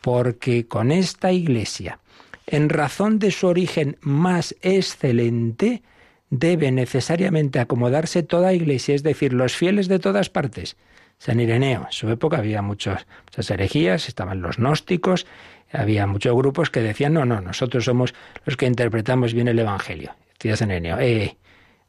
porque 0.00 0.68
con 0.68 0.92
esta 0.92 1.32
iglesia, 1.32 1.98
en 2.46 2.68
razón 2.68 3.18
de 3.18 3.30
su 3.30 3.46
origen 3.46 3.96
más 4.02 4.54
excelente, 4.60 5.82
debe 6.30 6.70
necesariamente 6.70 7.58
acomodarse 7.58 8.22
toda 8.22 8.52
iglesia, 8.52 8.94
es 8.94 9.02
decir, 9.02 9.32
los 9.32 9.56
fieles 9.56 9.88
de 9.88 9.98
todas 9.98 10.30
partes. 10.30 10.76
San 11.18 11.40
Ireneo, 11.40 11.86
en 11.86 11.92
su 11.92 12.10
época 12.10 12.38
había 12.38 12.60
muchas 12.60 13.06
herejías, 13.48 14.08
estaban 14.08 14.42
los 14.42 14.58
gnósticos, 14.58 15.26
había 15.72 16.06
muchos 16.06 16.36
grupos 16.36 16.70
que 16.70 16.80
decían, 16.80 17.14
no, 17.14 17.24
no, 17.24 17.40
nosotros 17.40 17.84
somos 17.84 18.14
los 18.44 18.56
que 18.56 18.66
interpretamos 18.66 19.32
bien 19.32 19.48
el 19.48 19.58
Evangelio. 19.58 20.14
Decía 20.34 20.56
San 20.56 20.70
Ireneo, 20.70 20.98
eh, 20.98 21.36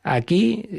Aquí, 0.07 0.69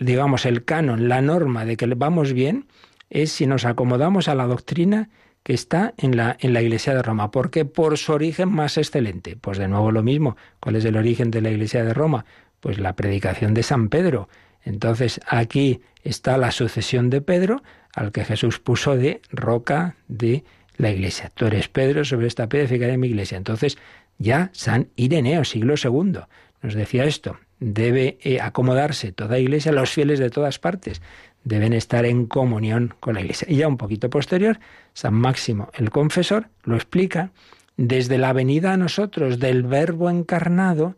digamos, 0.00 0.44
el 0.44 0.64
canon, 0.64 1.08
la 1.08 1.22
norma 1.22 1.64
de 1.64 1.76
que 1.76 1.86
vamos 1.86 2.32
bien, 2.32 2.66
es 3.08 3.30
si 3.30 3.46
nos 3.46 3.64
acomodamos 3.64 4.26
a 4.26 4.34
la 4.34 4.48
doctrina 4.48 5.10
que 5.44 5.54
está 5.54 5.94
en 5.96 6.16
la, 6.16 6.36
en 6.40 6.52
la 6.52 6.60
Iglesia 6.60 6.92
de 6.92 7.02
Roma. 7.02 7.30
porque 7.30 7.64
Por 7.64 7.98
su 7.98 8.12
origen 8.12 8.50
más 8.50 8.76
excelente. 8.76 9.36
Pues 9.36 9.58
de 9.58 9.68
nuevo 9.68 9.92
lo 9.92 10.02
mismo. 10.02 10.36
¿Cuál 10.58 10.74
es 10.74 10.84
el 10.84 10.96
origen 10.96 11.30
de 11.30 11.40
la 11.40 11.50
Iglesia 11.50 11.84
de 11.84 11.94
Roma? 11.94 12.24
Pues 12.58 12.80
la 12.80 12.96
predicación 12.96 13.54
de 13.54 13.62
San 13.62 13.90
Pedro. 13.90 14.28
Entonces 14.64 15.20
aquí 15.28 15.80
está 16.02 16.36
la 16.36 16.50
sucesión 16.50 17.10
de 17.10 17.20
Pedro, 17.20 17.62
al 17.94 18.10
que 18.10 18.24
Jesús 18.24 18.58
puso 18.58 18.96
de 18.96 19.22
roca 19.30 19.94
de 20.08 20.42
la 20.78 20.90
Iglesia. 20.90 21.30
Tú 21.32 21.46
eres 21.46 21.68
Pedro, 21.68 22.04
sobre 22.04 22.26
esta 22.26 22.48
piedra 22.48 22.66
edificaré 22.66 22.98
mi 22.98 23.06
Iglesia. 23.06 23.38
Entonces 23.38 23.78
ya 24.18 24.50
San 24.52 24.88
Ireneo, 24.96 25.44
siglo 25.44 25.74
II, 25.80 26.22
nos 26.60 26.74
decía 26.74 27.04
esto 27.04 27.38
debe 27.60 28.18
eh, 28.22 28.40
acomodarse 28.40 29.12
toda 29.12 29.38
iglesia, 29.38 29.72
los 29.72 29.90
fieles 29.90 30.18
de 30.18 30.30
todas 30.30 30.58
partes 30.58 31.02
deben 31.44 31.72
estar 31.72 32.04
en 32.04 32.26
comunión 32.26 32.94
con 33.00 33.14
la 33.14 33.20
iglesia. 33.20 33.46
Y 33.50 33.56
ya 33.56 33.68
un 33.68 33.76
poquito 33.76 34.10
posterior, 34.10 34.60
San 34.92 35.14
Máximo 35.14 35.70
el 35.74 35.90
Confesor 35.90 36.48
lo 36.64 36.76
explica, 36.76 37.32
desde 37.76 38.18
la 38.18 38.32
venida 38.32 38.72
a 38.72 38.76
nosotros 38.76 39.38
del 39.38 39.62
Verbo 39.62 40.10
encarnado, 40.10 40.96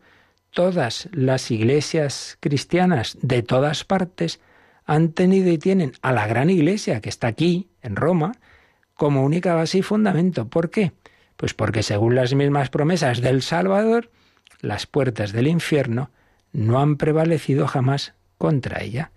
todas 0.50 1.08
las 1.12 1.50
iglesias 1.50 2.38
cristianas 2.40 3.18
de 3.22 3.42
todas 3.42 3.84
partes 3.84 4.40
han 4.86 5.12
tenido 5.12 5.50
y 5.50 5.58
tienen 5.58 5.92
a 6.02 6.12
la 6.12 6.26
gran 6.26 6.50
iglesia 6.50 7.00
que 7.00 7.08
está 7.10 7.28
aquí, 7.28 7.68
en 7.82 7.96
Roma, 7.96 8.32
como 8.94 9.24
única 9.24 9.54
base 9.54 9.78
y 9.78 9.82
fundamento. 9.82 10.48
¿Por 10.48 10.70
qué? 10.70 10.92
Pues 11.36 11.54
porque 11.54 11.82
según 11.82 12.14
las 12.14 12.34
mismas 12.34 12.70
promesas 12.70 13.20
del 13.20 13.42
Salvador, 13.42 14.10
las 14.60 14.86
puertas 14.86 15.32
del 15.32 15.46
infierno 15.46 16.10
no 16.52 16.80
han 16.80 16.96
prevalecido 16.96 17.66
jamás 17.66 18.14
contra 18.38 18.82
ella. 18.82 19.10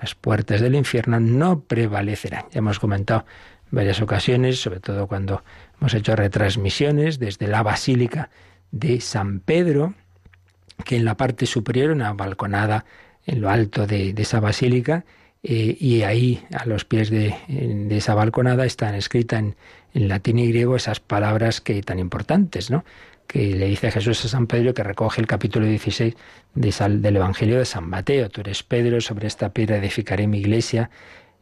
Las 0.00 0.14
puertas 0.14 0.60
del 0.60 0.74
infierno 0.74 1.20
no 1.20 1.60
prevalecerán. 1.60 2.44
Ya 2.52 2.58
hemos 2.58 2.78
comentado 2.78 3.24
en 3.70 3.76
varias 3.76 4.00
ocasiones, 4.00 4.60
sobre 4.60 4.80
todo 4.80 5.06
cuando 5.06 5.42
hemos 5.80 5.94
hecho 5.94 6.14
retransmisiones 6.14 7.18
desde 7.18 7.48
la 7.48 7.62
Basílica 7.62 8.30
de 8.70 9.00
San 9.00 9.40
Pedro, 9.40 9.94
que 10.84 10.96
en 10.96 11.04
la 11.04 11.16
parte 11.16 11.46
superior, 11.46 11.90
una 11.90 12.12
balconada 12.12 12.84
en 13.26 13.40
lo 13.40 13.50
alto 13.50 13.86
de, 13.86 14.14
esa 14.16 14.40
basílica, 14.40 15.04
eh, 15.42 15.76
y 15.78 16.02
ahí, 16.02 16.44
a 16.56 16.64
los 16.66 16.84
pies 16.84 17.10
de, 17.10 17.34
esa 17.90 18.14
balconada, 18.14 18.64
están 18.64 18.94
escritas 18.94 19.40
en, 19.40 19.56
en, 19.94 20.08
latín 20.08 20.38
y 20.38 20.48
griego 20.48 20.76
esas 20.76 21.00
palabras 21.00 21.60
que 21.60 21.82
tan 21.82 21.98
importantes, 21.98 22.70
¿no? 22.70 22.84
Que 23.28 23.54
le 23.54 23.66
dice 23.66 23.92
Jesús 23.92 24.24
a 24.24 24.28
San 24.28 24.46
Pedro, 24.46 24.74
que 24.74 24.82
recoge 24.82 25.20
el 25.20 25.26
capítulo 25.26 25.66
16 25.66 26.16
del 26.54 27.16
Evangelio 27.16 27.58
de 27.58 27.66
San 27.66 27.88
Mateo. 27.88 28.30
Tú 28.30 28.40
eres 28.40 28.62
Pedro, 28.62 29.00
sobre 29.00 29.28
esta 29.28 29.52
piedra 29.52 29.76
edificaré 29.76 30.26
mi 30.26 30.38
iglesia, 30.38 30.90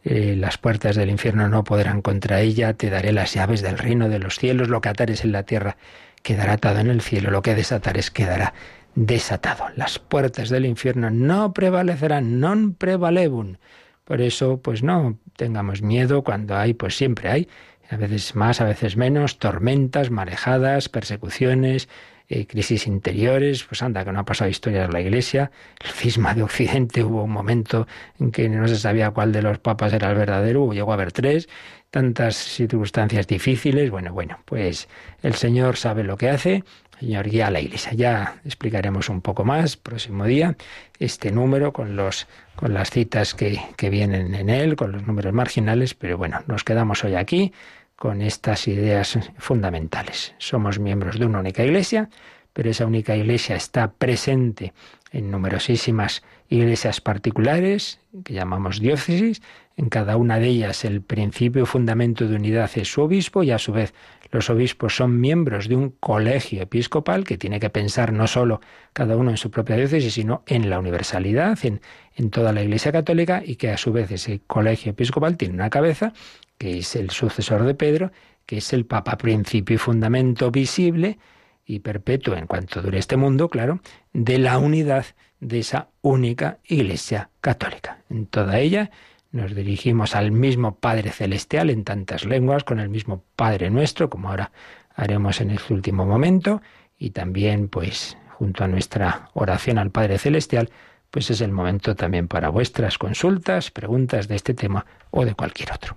eh, 0.05 0.37
las 0.37 0.59
puertas 0.59 0.97
del 0.97 1.11
infierno 1.11 1.49
no 1.49 1.64
podrán 1.64 2.03
contra 2.03 2.41
ella, 2.41 2.74
te 2.74 2.91
daré 2.91 3.12
las 3.12 3.32
llaves 3.34 3.62
del 3.62 3.78
reino 3.78 4.09
de 4.09 4.18
los 4.18 4.37
cielos, 4.37 4.68
lo 4.68 4.80
que 4.80 4.89
atares 4.89 5.24
en 5.24 5.32
la 5.32 5.45
tierra 5.45 5.76
quedará 6.22 6.55
atado 6.55 6.80
en 6.80 6.89
el 6.89 7.01
cielo, 7.01 7.30
lo 7.30 7.41
que 7.41 7.55
desatares 7.55 8.11
quedará 8.11 8.53
desatado. 8.97 9.66
Las 9.76 10.01
puertas 10.01 10.49
del 10.49 10.66
infierno 10.66 11.11
no 11.11 11.53
prevalecerán, 11.53 12.41
non 12.41 12.74
prevalebun. 12.74 13.59
Por 14.03 14.22
eso, 14.22 14.59
pues 14.59 14.82
no 14.82 15.18
tengamos 15.37 15.82
miedo 15.82 16.22
cuando 16.22 16.57
hay, 16.57 16.74
pues 16.74 16.97
siempre 16.97 17.28
hay 17.28 17.49
a 17.91 17.97
veces 17.97 18.34
más, 18.34 18.61
a 18.61 18.64
veces 18.64 18.97
menos, 18.97 19.39
tormentas, 19.39 20.11
marejadas, 20.11 20.89
persecuciones, 20.89 21.89
eh, 22.28 22.47
crisis 22.47 22.89
interiores, 22.89 23.62
pues 23.62 23.82
anda, 23.82 24.05
que 24.05 24.11
no 24.11 24.18
ha 24.18 24.24
pasado 24.24 24.51
historia 24.51 24.82
de 24.82 24.93
la 24.93 25.01
Iglesia, 25.01 25.53
el 25.80 25.91
cisma 25.91 26.34
de 26.34 26.43
Occidente, 26.43 27.05
hubo 27.05 27.22
un 27.22 27.30
momento 27.30 27.87
en 28.18 28.32
que 28.32 28.49
no 28.49 28.66
se 28.66 28.76
sabía 28.76 29.12
cuál 29.12 29.30
de 29.30 29.43
los 29.43 29.59
papas 29.59 29.93
era 29.93 30.11
el 30.11 30.16
verdadero, 30.16 30.72
llegó 30.72 30.91
a 30.91 30.95
haber 30.95 31.12
tres, 31.12 31.49
tantas 31.91 32.34
circunstancias 32.34 33.28
difíciles, 33.28 33.91
bueno, 33.91 34.12
bueno, 34.12 34.41
pues 34.45 34.89
el 35.22 35.34
Señor 35.34 35.76
sabe 35.76 36.03
lo 36.03 36.16
que 36.16 36.28
hace, 36.28 36.64
el 36.95 37.01
Señor 37.01 37.28
guía 37.28 37.47
a 37.47 37.51
la 37.53 37.61
Iglesia. 37.61 37.93
Ya 37.93 38.41
explicaremos 38.45 39.09
un 39.09 39.20
poco 39.20 39.45
más 39.45 39.76
próximo 39.76 40.24
día 40.24 40.57
este 40.99 41.30
número 41.30 41.72
con 41.72 41.95
los 41.95 42.26
con 42.57 42.74
las 42.74 42.91
citas 42.91 43.34
que, 43.34 43.61
que 43.76 43.91
vienen 43.91 44.34
en 44.34 44.49
él, 44.49 44.76
con 44.76 44.91
los 44.91 45.07
números 45.07 45.32
marginales, 45.32 45.95
pero 45.95 46.18
bueno, 46.18 46.43
nos 46.47 46.64
quedamos 46.64 47.05
hoy 47.05 47.14
aquí 47.14 47.53
con 47.97 48.22
estas 48.22 48.68
ideas 48.68 49.18
fundamentales. 49.38 50.34
Somos 50.38 50.78
miembros 50.78 51.18
de 51.18 51.26
una 51.26 51.40
única 51.40 51.64
iglesia, 51.64 52.11
pero 52.53 52.70
esa 52.70 52.86
única 52.86 53.16
iglesia 53.16 53.57
está 53.57 53.92
presente 53.92 54.72
en 55.12 55.30
numerosísimas 55.30 56.22
iglesias 56.49 57.01
particulares, 57.01 58.01
que 58.24 58.34
llamamos 58.34 58.80
diócesis. 58.80 59.42
En 59.76 59.88
cada 59.88 60.16
una 60.16 60.38
de 60.38 60.49
ellas 60.49 60.84
el 60.84 61.03
principio 61.03 61.62
y 61.62 61.66
fundamento 61.66 62.26
de 62.26 62.36
unidad 62.36 62.70
es 62.76 62.88
su 62.88 63.03
obispo 63.03 63.42
y 63.42 63.51
a 63.51 63.59
su 63.59 63.72
vez 63.72 63.92
los 64.30 64.49
obispos 64.51 64.97
son 64.97 65.20
miembros 65.20 65.68
de 65.68 65.76
un 65.76 65.90
colegio 65.90 66.62
episcopal 66.62 67.24
que 67.24 67.38
tiene 67.38 67.61
que 67.61 67.70
pensar 67.70 68.12
no 68.12 68.26
solo 68.26 68.61
cada 68.92 69.16
uno 69.16 69.30
en 69.30 69.36
su 69.36 69.51
propia 69.51 69.76
diócesis, 69.76 70.14
sino 70.14 70.42
en 70.47 70.70
la 70.70 70.78
universalidad, 70.78 71.59
en, 71.62 71.80
en 72.14 72.30
toda 72.30 72.53
la 72.53 72.62
Iglesia 72.62 72.92
Católica 72.92 73.42
y 73.44 73.57
que 73.57 73.70
a 73.70 73.76
su 73.76 73.92
vez 73.92 74.11
ese 74.11 74.40
colegio 74.47 74.92
episcopal 74.92 75.36
tiene 75.36 75.55
una 75.55 75.70
cabeza 75.70 76.12
que 76.59 76.79
es 76.79 76.97
el 76.97 77.11
sucesor 77.11 77.65
de 77.65 77.75
Pedro, 77.75 78.13
que 78.47 78.59
es 78.59 78.73
el 78.73 78.87
Papa 78.87 79.17
principio 79.17 79.75
y 79.75 79.79
fundamento 79.79 80.51
visible 80.51 81.19
y 81.65 81.81
perpetuo 81.81 82.37
en 82.37 82.47
cuanto 82.47 82.81
dure 82.81 82.99
este 82.99 83.17
mundo, 83.17 83.49
claro, 83.49 83.81
de 84.13 84.39
la 84.39 84.59
unidad 84.59 85.05
de 85.41 85.59
esa 85.59 85.89
única 86.01 86.59
Iglesia 86.65 87.31
católica. 87.41 87.99
En 88.09 88.27
toda 88.27 88.59
ella 88.59 88.91
nos 89.33 89.55
dirigimos 89.55 90.15
al 90.15 90.31
mismo 90.31 90.77
Padre 90.77 91.11
Celestial 91.11 91.71
en 91.71 91.85
tantas 91.85 92.25
lenguas, 92.25 92.65
con 92.65 92.79
el 92.79 92.89
mismo 92.89 93.25
Padre 93.35 93.69
nuestro, 93.71 94.09
como 94.09 94.31
ahora 94.31 94.53
haremos 94.95 95.41
en 95.41 95.51
este 95.51 95.75
último 95.75 96.07
momento, 96.07 96.63
y 96.97 97.11
también, 97.11 97.69
pues, 97.69 98.17
junto 98.39 98.65
a 98.65 98.69
nuestra 98.69 99.29
oración 99.35 99.79
al 99.79 99.91
Padre 99.91 100.19
Celestial, 100.19 100.71
pues 101.11 101.31
es 101.31 101.41
el 101.41 101.53
momento 101.53 101.95
también 101.95 102.29
para 102.29 102.49
vuestras 102.49 102.97
consultas, 102.99 103.71
preguntas 103.71 104.29
de 104.29 104.37
este 104.37 104.55
tema 104.55 104.87
o 105.11 105.25
de 105.25 105.35
cualquier 105.35 105.73
otro. 105.73 105.97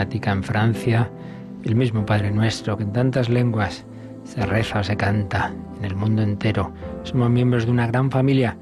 en 0.00 0.42
Francia, 0.42 1.10
el 1.64 1.74
mismo 1.74 2.04
Padre 2.04 2.30
Nuestro, 2.30 2.76
que 2.76 2.82
en 2.82 2.92
tantas 2.92 3.28
lenguas 3.28 3.84
se 4.24 4.44
reza 4.44 4.82
se 4.82 4.96
canta 4.96 5.52
en 5.78 5.84
el 5.84 5.94
mundo 5.94 6.22
entero. 6.22 6.72
Somos 7.04 7.30
miembros 7.30 7.64
de 7.64 7.72
una 7.72 7.86
gran 7.86 8.10
familia, 8.10 8.56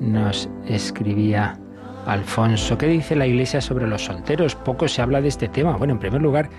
nos 0.00 0.48
escribía 0.66 1.58
Alfonso. 2.06 2.76
¿Qué 2.76 2.86
dice 2.86 3.16
la 3.16 3.26
Iglesia 3.26 3.60
sobre 3.60 3.86
los 3.86 4.04
solteros? 4.04 4.54
Poco 4.56 4.88
se 4.88 5.00
habla 5.00 5.20
de 5.20 5.28
este 5.28 5.48
tema. 5.48 5.76
Bueno, 5.76 5.94
en 5.94 6.00
primer 6.00 6.20
lugar, 6.20 6.50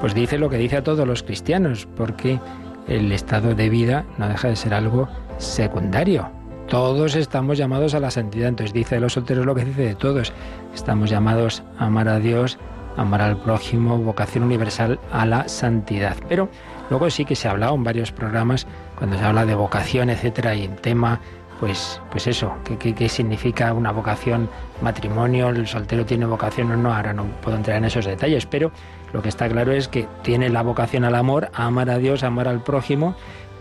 pues 0.00 0.14
dice 0.14 0.38
lo 0.38 0.48
que 0.48 0.56
dice 0.56 0.78
a 0.78 0.84
todos 0.84 1.06
los 1.06 1.22
cristianos, 1.22 1.86
porque 1.96 2.40
el 2.88 3.12
estado 3.12 3.54
de 3.54 3.68
vida 3.68 4.04
no 4.18 4.28
deja 4.28 4.48
de 4.48 4.56
ser 4.56 4.74
algo 4.74 5.08
secundario. 5.38 6.30
Todos 6.68 7.16
estamos 7.16 7.58
llamados 7.58 7.94
a 7.94 8.00
la 8.00 8.10
santidad. 8.10 8.48
Entonces 8.48 8.72
dice 8.72 8.94
de 8.94 9.02
los 9.02 9.12
solteros 9.12 9.44
lo 9.44 9.54
que 9.54 9.64
dice 9.64 9.82
de 9.82 9.94
todos. 9.94 10.32
Estamos 10.74 11.10
llamados 11.10 11.62
a 11.78 11.86
amar 11.86 12.08
a 12.08 12.18
Dios, 12.18 12.58
amar 12.96 13.22
al 13.22 13.36
prójimo, 13.36 13.98
vocación 13.98 14.44
universal 14.44 14.98
a 15.12 15.26
la 15.26 15.48
santidad. 15.48 16.16
Pero 16.28 16.48
luego 16.90 17.10
sí 17.10 17.24
que 17.24 17.36
se 17.36 17.48
ha 17.48 17.52
hablado 17.52 17.74
en 17.74 17.84
varios 17.84 18.12
programas, 18.12 18.66
cuando 18.96 19.18
se 19.18 19.24
habla 19.24 19.44
de 19.44 19.54
vocación, 19.54 20.10
etcétera, 20.10 20.54
y 20.54 20.64
en 20.64 20.76
tema, 20.76 21.20
pues, 21.60 22.00
pues 22.10 22.26
eso, 22.26 22.52
¿qué, 22.64 22.94
qué, 22.94 23.08
significa 23.08 23.72
una 23.72 23.92
vocación, 23.92 24.48
matrimonio, 24.82 25.48
el 25.48 25.66
soltero 25.66 26.04
tiene 26.04 26.26
vocación 26.26 26.70
o 26.72 26.76
no, 26.76 26.94
ahora 26.94 27.12
no 27.12 27.24
puedo 27.42 27.56
entrar 27.56 27.78
en 27.78 27.84
esos 27.84 28.04
detalles, 28.04 28.46
pero 28.46 28.70
lo 29.12 29.22
que 29.22 29.28
está 29.28 29.48
claro 29.48 29.72
es 29.72 29.88
que 29.88 30.08
tiene 30.22 30.48
la 30.48 30.62
vocación 30.62 31.04
al 31.04 31.14
amor, 31.14 31.50
a 31.54 31.66
amar 31.66 31.90
a 31.90 31.98
Dios, 31.98 32.24
a 32.24 32.28
amar 32.28 32.48
al 32.48 32.62
prójimo, 32.62 33.14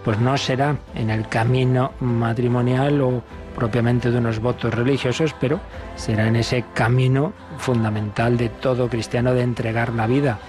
pues 0.04 0.20
no 0.20 0.38
será 0.38 0.78
en 0.96 1.10
el 1.10 1.28
camino 1.28 1.92
matrimonial 2.00 3.02
o 3.02 3.24
propiamente 3.56 4.12
de 4.12 4.18
unos 4.18 4.40
votos 4.40 4.74
religiosos, 4.74 5.36
pero 5.40 5.60
será 5.96 6.28
en 6.28 6.36
ese 6.36 6.66
camino 6.74 7.34
fundamental 7.58 8.38
de 8.38 8.50
todo 8.50 8.90
cristiano 8.90 9.34
de 9.34 9.44
entregar 9.44 9.94
la 9.94 10.08
vida, 10.08 10.40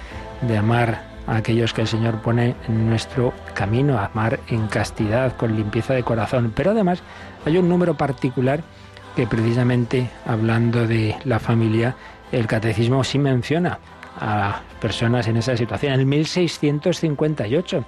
de 0.42 0.58
amar 0.58 1.14
a 1.26 1.36
aquellos 1.36 1.72
que 1.72 1.82
el 1.82 1.88
Señor 1.88 2.20
pone 2.20 2.54
en 2.68 2.88
nuestro 2.88 3.32
camino, 3.54 3.98
amar 3.98 4.40
en 4.48 4.66
castidad, 4.66 5.36
con 5.36 5.56
limpieza 5.56 5.94
de 5.94 6.02
corazón. 6.02 6.52
Pero 6.54 6.72
además 6.72 7.02
hay 7.44 7.56
un 7.58 7.68
número 7.68 7.94
particular 7.94 8.62
que 9.16 9.26
precisamente 9.26 10.10
hablando 10.26 10.86
de 10.86 11.16
la 11.24 11.38
familia, 11.38 11.94
el 12.32 12.46
catecismo 12.46 13.04
sí 13.04 13.18
menciona 13.18 13.78
a 14.20 14.60
personas 14.80 15.28
en 15.28 15.36
esa 15.36 15.56
situación. 15.56 15.92
El 15.92 16.06
1658 16.06 17.84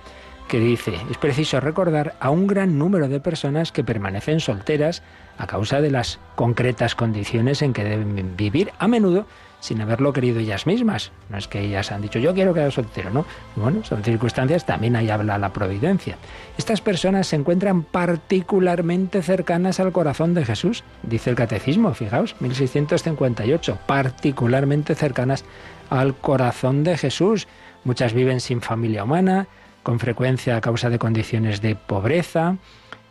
que 0.48 0.60
dice, 0.60 0.94
es 1.10 1.18
preciso 1.18 1.60
recordar 1.60 2.14
a 2.20 2.30
un 2.30 2.46
gran 2.46 2.78
número 2.78 3.08
de 3.08 3.20
personas 3.20 3.72
que 3.72 3.84
permanecen 3.84 4.40
solteras 4.40 5.02
a 5.38 5.46
causa 5.46 5.80
de 5.80 5.90
las 5.90 6.18
concretas 6.34 6.94
condiciones 6.94 7.62
en 7.62 7.72
que 7.72 7.84
deben 7.84 8.36
vivir, 8.36 8.72
a 8.78 8.88
menudo 8.88 9.26
sin 9.60 9.80
haberlo 9.80 10.12
querido 10.12 10.38
ellas 10.38 10.66
mismas. 10.66 11.12
No 11.28 11.38
es 11.38 11.48
que 11.48 11.60
ellas 11.60 11.90
han 11.90 12.02
dicho 12.02 12.18
yo 12.18 12.34
quiero 12.34 12.54
quedar 12.54 12.70
soltero, 12.70 13.10
¿no? 13.10 13.26
Bueno, 13.56 13.82
son 13.84 14.04
circunstancias, 14.04 14.66
también 14.66 14.96
ahí 14.96 15.10
habla 15.10 15.38
la 15.38 15.52
providencia. 15.52 16.16
Estas 16.56 16.80
personas 16.80 17.26
se 17.26 17.36
encuentran 17.36 17.82
particularmente 17.82 19.22
cercanas 19.22 19.80
al 19.80 19.92
corazón 19.92 20.34
de 20.34 20.44
Jesús, 20.44 20.84
dice 21.02 21.30
el 21.30 21.36
catecismo, 21.36 21.94
fijaos, 21.94 22.36
1658, 22.40 23.78
particularmente 23.86 24.94
cercanas 24.94 25.44
al 25.90 26.14
corazón 26.14 26.84
de 26.84 26.96
Jesús. 26.96 27.48
Muchas 27.84 28.12
viven 28.12 28.40
sin 28.40 28.60
familia 28.60 29.04
humana, 29.04 29.48
con 29.86 30.00
frecuencia 30.00 30.56
a 30.56 30.60
causa 30.60 30.90
de 30.90 30.98
condiciones 30.98 31.62
de 31.62 31.76
pobreza. 31.76 32.56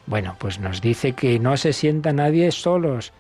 Bueno, 0.08 0.36
pues 0.38 0.60
nos 0.60 0.82
dice 0.82 1.14
que 1.14 1.40
no 1.40 1.56
se 1.56 1.72
sienta 1.72 2.12
nadie 2.12 2.52
solos, 2.52 3.14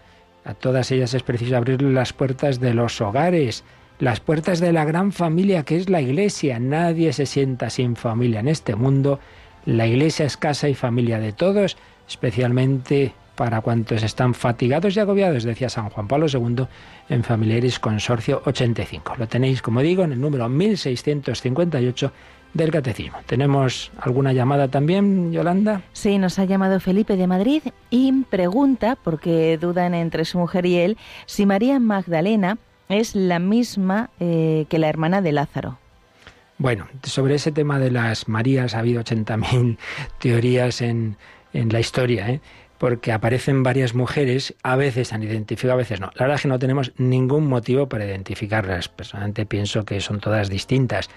a 0.43 0.55
todas 0.55 0.91
ellas 0.91 1.13
es 1.13 1.23
preciso 1.23 1.55
abrir 1.55 1.81
las 1.81 2.11
puertas 2.11 2.59
de 2.59 2.73
los 2.73 2.99
hogares, 2.99 3.63
las 3.97 4.19
puertas 4.19 4.59
de 4.59 4.73
la 4.73 4.83
gran 4.83 5.13
familia 5.13 5.63
que 5.63 5.77
es 5.77 5.89
la 5.89 6.01
Iglesia. 6.01 6.59
Nadie 6.59 7.13
se 7.13 7.25
sienta 7.25 7.69
sin 7.69 7.95
familia 7.95 8.41
en 8.41 8.49
este 8.49 8.75
mundo. 8.75 9.21
La 9.65 9.87
Iglesia 9.87 10.25
es 10.25 10.35
casa 10.35 10.67
y 10.67 10.75
familia 10.75 11.19
de 11.19 11.31
todos, 11.31 11.77
especialmente 12.09 13.13
para 13.35 13.61
cuantos 13.61 14.03
están 14.03 14.33
fatigados 14.33 14.97
y 14.97 14.99
agobiados, 14.99 15.45
decía 15.45 15.69
San 15.69 15.89
Juan 15.89 16.09
Pablo 16.09 16.27
II 16.27 16.67
en 17.07 17.23
Familiares 17.23 17.79
Consorcio 17.79 18.41
85. 18.45 19.15
Lo 19.17 19.29
tenéis, 19.29 19.61
como 19.61 19.79
digo, 19.79 20.03
en 20.03 20.11
el 20.11 20.19
número 20.19 20.49
1658 20.49 22.11
del 22.55 22.71
Catecismo. 22.71 23.19
¿Tenemos 23.27 23.91
alguna 23.99 24.33
llamada 24.33 24.69
también, 24.69 25.31
Yolanda? 25.31 25.83
Sí, 25.93 26.17
nos 26.17 26.39
ha 26.39 26.45
llamado 26.45 26.79
Felipe 26.79 27.17
de 27.17 27.27
Madrid 27.27 27.61
y 27.89 28.23
pregunta, 28.23 28.97
porque 29.03 29.57
dudan 29.59 29.93
entre 29.93 30.25
su 30.25 30.39
mujer 30.39 30.65
y 30.65 30.77
él, 30.77 30.97
si 31.27 31.45
María 31.45 31.79
Magdalena 31.79 32.57
es 32.87 33.13
la 33.13 33.39
misma 33.39 34.09
eh, 34.19 34.65
que 34.69 34.79
la 34.79 34.87
hermana 34.87 35.21
de 35.21 35.33
Lázaro. 35.33 35.77
Bueno, 36.57 36.87
sobre 37.03 37.35
ese 37.35 37.51
tema 37.51 37.77
de 37.77 37.91
las 37.91 38.29
Marías 38.29 38.73
ha 38.73 38.79
habido 38.79 39.03
80.000 39.03 39.77
teorías 40.19 40.81
en, 40.81 41.17
en 41.51 41.69
la 41.69 41.81
historia. 41.81 42.29
¿eh? 42.29 42.39
porque 42.77 43.11
aparecen 43.11 43.63
varias 43.63 43.93
mujeres, 43.95 44.53
a 44.63 44.75
veces 44.75 45.13
han 45.13 45.23
identificado, 45.23 45.73
a 45.73 45.77
veces 45.77 45.99
no. 45.99 46.11
La 46.15 46.25
verdad 46.25 46.35
es 46.35 46.41
que 46.41 46.47
no 46.47 46.59
tenemos 46.59 46.91
ningún 46.97 47.47
motivo 47.47 47.87
para 47.87 48.05
identificarlas. 48.05 48.89
Personalmente 48.89 49.45
pienso 49.45 49.85
que 49.85 50.01
son 50.01 50.19
todas 50.19 50.49
distintas. 50.49 51.09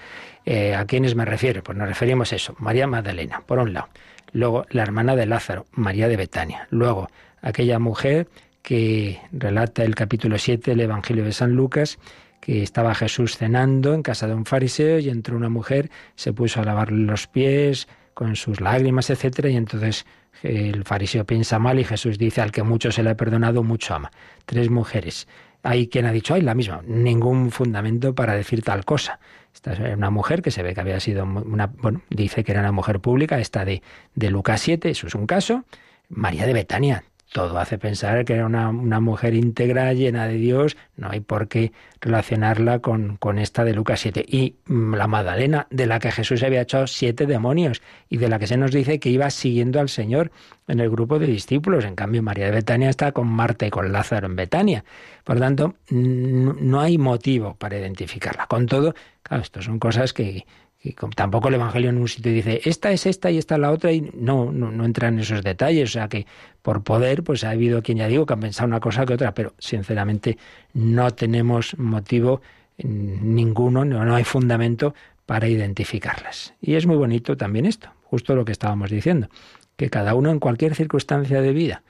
Eh, 0.45 0.75
¿A 0.75 0.85
quiénes 0.87 1.15
me 1.15 1.25
refiero? 1.25 1.63
Pues 1.63 1.77
nos 1.77 1.89
referimos 1.89 2.33
a 2.33 2.37
eso. 2.37 2.55
María 2.59 2.87
Magdalena, 2.87 3.43
por 3.45 3.59
un 3.59 3.73
lado. 3.73 3.89
Luego 4.33 4.67
la 4.71 4.83
hermana 4.83 5.17
de 5.17 5.27
Lázaro, 5.27 5.67
María 5.73 6.09
de 6.09 6.17
Betania. 6.17 6.67
Luego 6.71 7.09
aquella 7.41 7.79
mujer 7.79 8.29
que 8.63 9.21
relata 9.33 9.83
el 9.85 9.95
capítulo 9.95 10.39
7 10.39 10.73
del 10.73 10.81
Evangelio 10.81 11.25
de 11.25 11.33
San 11.33 11.53
Lucas, 11.53 11.99
que 12.41 12.63
estaba 12.63 12.95
Jesús 12.95 13.37
cenando 13.37 13.95
en 13.95 14.03
casa 14.03 14.27
de 14.27 14.35
un 14.35 14.45
fariseo 14.45 14.99
y 14.99 15.09
entró 15.09 15.37
una 15.37 15.49
mujer, 15.49 15.91
se 16.17 16.33
puso 16.33 16.61
a 16.61 16.65
lavarle 16.65 17.05
los 17.05 17.27
pies 17.27 17.89
con 18.15 18.37
sus 18.37 18.61
lágrimas, 18.61 19.11
etcétera, 19.11 19.49
y 19.49 19.57
entonces 19.57 20.05
el 20.43 20.85
fariseo 20.85 21.25
piensa 21.25 21.59
mal 21.59 21.79
y 21.79 21.85
Jesús 21.85 22.19
dice 22.19 22.41
al 22.41 22.53
que 22.53 22.63
mucho 22.63 22.93
se 22.93 23.03
le 23.03 23.11
ha 23.11 23.17
perdonado, 23.17 23.63
mucho 23.63 23.95
ama. 23.95 24.11
Tres 24.45 24.71
mujeres. 24.71 25.27
Hay 25.63 25.89
quien 25.89 26.07
ha 26.07 26.13
dicho, 26.13 26.35
hay 26.35 26.43
la 26.43 26.55
misma, 26.55 26.83
ningún 26.87 27.51
fundamento 27.51 28.15
para 28.15 28.35
decir 28.35 28.63
tal 28.63 28.85
cosa. 28.85 29.19
Esta 29.59 29.73
es 29.73 29.81
una 29.81 30.11
mujer 30.11 30.41
que 30.41 30.53
se 30.53 30.63
ve 30.63 30.73
que 30.73 30.81
había 30.81 31.01
sido 31.01 31.25
una, 31.25 31.67
bueno, 31.67 32.03
dice 32.11 32.45
que 32.45 32.53
era 32.53 32.61
una 32.61 32.71
mujer 32.71 33.01
pública, 33.01 33.41
esta 33.41 33.65
de, 33.65 33.83
de 34.15 34.31
Lucas 34.31 34.61
7, 34.61 34.89
eso 34.89 35.09
es 35.09 35.17
un 35.17 35.27
caso. 35.27 35.65
María 36.09 36.47
de 36.47 36.53
Betania, 36.53 37.03
todo 37.33 37.59
hace 37.59 37.79
pensar 37.79 38.25
que 38.25 38.35
era 38.35 38.47
una, 38.47 38.71
mujer 39.01 39.35
íntegra, 39.35 39.93
llena 39.93 40.27
de 40.27 40.35
Dios, 40.35 40.77
no 40.97 41.11
hay 41.11 41.21
por 41.21 41.49
qué 41.49 41.73
relacionarla 42.01 42.79
con, 42.79 43.17
con, 43.17 43.39
esta 43.39 43.65
de 43.65 43.75
Lucas 43.75 44.01
7. 44.01 44.25
Y 44.27 44.57
mm, 44.67 44.95
la 44.95 45.07
Magdalena, 45.07 45.67
de 45.71 45.87
la 45.87 45.99
que 45.99 46.11
Jesús 46.11 46.43
había 46.43 46.63
echado 46.63 46.87
siete 46.87 47.27
demonios 47.27 47.83
y 48.09 48.17
de 48.17 48.29
la 48.29 48.39
que 48.39 48.47
se 48.47 48.57
nos 48.57 48.73
dice 48.73 48.99
que 48.99 49.11
iba 49.11 49.29
siguiendo 49.31 49.79
al 49.79 49.89
Señor 49.91 50.31
en 50.69 50.81
el 50.81 50.89
grupo 50.91 51.19
de 51.19 51.27
discípulos. 51.27 51.85
En 51.85 51.97
cambio, 51.97 52.23
María 52.23 52.47
de 52.47 52.53
Betania 52.53 52.89
está 52.89 53.13
con 53.13 53.29
Marta 53.29 53.67
y 53.67 53.71
con 53.71 53.93
Lázaro 53.93 54.27
en 54.27 54.37
Betania. 54.37 54.85
Por 55.25 55.39
tanto, 55.39 55.75
no 55.91 56.81
hay 56.81 56.97
motivo 56.97 57.57
para 57.57 57.79
identificarla. 57.79 58.47
Con 58.47 58.67
todo, 58.67 58.95
claro, 59.23 59.43
esto 59.43 59.61
son 59.61 59.79
cosas 59.79 60.15
que, 60.15 60.47
y 60.81 60.93
tampoco 60.93 61.49
el 61.49 61.55
Evangelio 61.55 61.91
en 61.91 61.99
un 61.99 62.07
sitio 62.07 62.33
dice, 62.33 62.61
esta 62.65 62.93
es 62.93 63.07
esta 63.07 63.31
y 63.31 63.39
esta 63.39 63.57
es 63.57 63.61
la 63.61 63.73
otra, 63.73 63.91
y 63.93 64.13
no, 64.15 64.53
no, 64.53 64.71
no 64.71 64.85
entra 64.85 65.09
en 65.09 65.19
esos 65.19 65.43
detalles. 65.43 65.91
O 65.91 65.93
sea 65.93 66.09
que 66.09 66.27
por 66.63 66.85
poder, 66.85 67.25
pues 67.25 67.43
ha 67.43 67.51
habido 67.51 67.83
quien 67.83 67.99
ya 67.99 68.07
digo 68.07 68.27
que 68.27 68.35
ha 68.35 68.37
pensado 68.37 68.69
una 68.69 68.79
cosa 68.79 69.05
que 69.05 69.15
otra, 69.15 69.35
pero 69.35 69.55
sinceramente 69.59 70.39
no 70.75 71.11
tenemos 71.13 71.77
motivo 71.79 72.41
ninguno, 72.79 73.85
no, 73.85 74.05
no 74.05 74.15
hay 74.15 74.23
fundamento 74.23 74.95
para 75.27 75.49
identificarlas. 75.49 76.55
Y 76.61 76.77
es 76.77 76.87
muy 76.87 76.97
bonito 76.97 77.37
también 77.37 77.67
esto, 77.67 77.91
justo 78.05 78.37
lo 78.37 78.45
que 78.45 78.53
estábamos 78.53 78.91
diciendo, 78.91 79.29
que 79.77 79.91
cada 79.91 80.15
uno 80.15 80.31
en 80.31 80.39
cualquier 80.39 80.77
circunstancia 80.77 81.43
de 81.43 81.53
vida, 81.53 81.83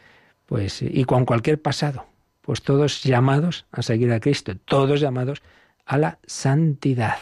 pues, 0.47 0.81
y 0.81 1.05
con 1.05 1.27
cualquier 1.27 1.61
pasado, 1.61 2.07
pues 2.41 2.63
todos 2.63 3.03
llamados 3.03 3.67
a 3.71 3.83
seguir 3.83 4.11
a 4.13 4.21
Cristo, 4.21 4.57
todos 4.65 4.99
llamados 5.01 5.43
a 5.85 5.99
la 5.99 6.19
santidad 6.27 7.19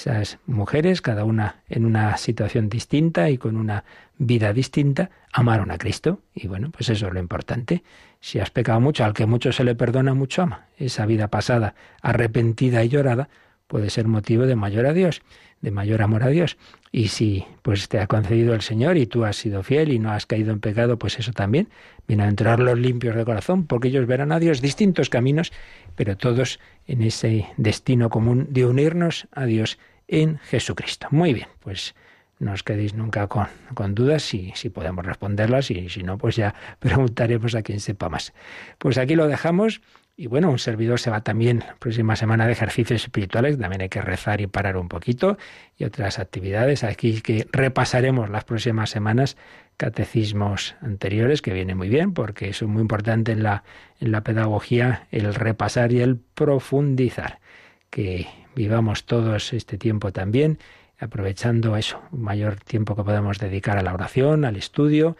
esas 0.00 0.38
mujeres, 0.46 1.02
cada 1.02 1.24
una 1.24 1.62
en 1.68 1.84
una 1.84 2.16
situación 2.16 2.68
distinta 2.68 3.28
y 3.28 3.38
con 3.38 3.56
una 3.56 3.84
vida 4.18 4.52
distinta, 4.52 5.10
amaron 5.32 5.70
a 5.70 5.78
Cristo. 5.78 6.20
Y 6.34 6.46
bueno, 6.46 6.70
pues 6.70 6.88
eso 6.88 7.08
es 7.08 7.12
lo 7.12 7.20
importante. 7.20 7.82
Si 8.20 8.38
has 8.38 8.50
pecado 8.50 8.80
mucho, 8.80 9.04
al 9.04 9.14
que 9.14 9.26
mucho 9.26 9.52
se 9.52 9.64
le 9.64 9.74
perdona, 9.74 10.14
mucho 10.14 10.42
ama. 10.42 10.66
Esa 10.78 11.06
vida 11.06 11.28
pasada, 11.28 11.74
arrepentida 12.02 12.82
y 12.82 12.88
llorada, 12.88 13.28
puede 13.66 13.90
ser 13.90 14.08
motivo 14.08 14.46
de 14.46 14.56
mayor 14.56 14.86
a 14.86 14.92
Dios, 14.92 15.22
de 15.60 15.70
mayor 15.70 16.02
amor 16.02 16.24
a 16.24 16.28
Dios. 16.28 16.56
Y 16.92 17.08
si 17.08 17.44
pues 17.62 17.88
te 17.88 18.00
ha 18.00 18.06
concedido 18.06 18.54
el 18.54 18.62
Señor 18.62 18.96
y 18.96 19.06
tú 19.06 19.24
has 19.24 19.36
sido 19.36 19.62
fiel 19.62 19.92
y 19.92 19.98
no 19.98 20.10
has 20.10 20.26
caído 20.26 20.52
en 20.52 20.60
pecado, 20.60 20.98
pues 20.98 21.18
eso 21.18 21.32
también. 21.32 21.68
entrar 22.08 22.58
los 22.58 22.78
limpios 22.78 23.14
de 23.14 23.24
corazón, 23.24 23.66
porque 23.66 23.88
ellos 23.88 24.06
verán 24.06 24.32
a 24.32 24.40
Dios 24.40 24.60
distintos 24.60 25.08
caminos, 25.08 25.52
pero 25.94 26.16
todos 26.16 26.58
en 26.86 27.02
ese 27.02 27.46
destino 27.56 28.10
común 28.10 28.48
de 28.50 28.66
unirnos 28.66 29.28
a 29.32 29.44
Dios 29.44 29.78
en 30.10 30.38
Jesucristo. 30.38 31.06
Muy 31.10 31.32
bien, 31.32 31.48
pues 31.60 31.94
no 32.40 32.52
os 32.52 32.62
quedéis 32.62 32.94
nunca 32.94 33.28
con, 33.28 33.46
con 33.74 33.94
dudas 33.94 34.22
si, 34.22 34.52
si 34.56 34.68
podemos 34.68 35.06
responderlas 35.06 35.70
y 35.70 35.88
si 35.88 36.02
no, 36.02 36.18
pues 36.18 36.36
ya 36.36 36.54
preguntaremos 36.78 37.54
a 37.54 37.62
quien 37.62 37.80
sepa 37.80 38.08
más. 38.08 38.32
Pues 38.78 38.98
aquí 38.98 39.14
lo 39.14 39.28
dejamos. 39.28 39.80
Y 40.16 40.26
bueno, 40.26 40.50
un 40.50 40.58
servidor 40.58 41.00
se 41.00 41.08
va 41.08 41.22
también 41.22 41.60
la 41.60 41.76
próxima 41.76 42.14
semana 42.14 42.44
de 42.44 42.52
ejercicios 42.52 43.04
espirituales, 43.04 43.58
también 43.58 43.80
hay 43.80 43.88
que 43.88 44.02
rezar 44.02 44.42
y 44.42 44.46
parar 44.46 44.76
un 44.76 44.86
poquito, 44.86 45.38
y 45.78 45.84
otras 45.84 46.18
actividades. 46.18 46.84
Aquí 46.84 47.22
que 47.22 47.46
repasaremos 47.52 48.28
las 48.28 48.44
próximas 48.44 48.90
semanas 48.90 49.38
catecismos 49.78 50.74
anteriores, 50.82 51.40
que 51.40 51.54
viene 51.54 51.74
muy 51.74 51.88
bien, 51.88 52.12
porque 52.12 52.50
es 52.50 52.62
muy 52.62 52.82
importante 52.82 53.32
en 53.32 53.42
la, 53.42 53.64
en 53.98 54.12
la 54.12 54.22
pedagogía 54.22 55.06
el 55.10 55.34
repasar 55.34 55.90
y 55.92 56.02
el 56.02 56.18
profundizar. 56.18 57.40
Que 57.88 58.26
vivamos 58.54 59.04
todos 59.04 59.52
este 59.52 59.78
tiempo 59.78 60.12
también, 60.12 60.58
aprovechando 60.98 61.76
eso, 61.76 62.00
un 62.12 62.22
mayor 62.22 62.56
tiempo 62.56 62.94
que 62.96 63.04
podemos 63.04 63.38
dedicar 63.38 63.78
a 63.78 63.82
la 63.82 63.94
oración, 63.94 64.44
al 64.44 64.56
estudio, 64.56 65.16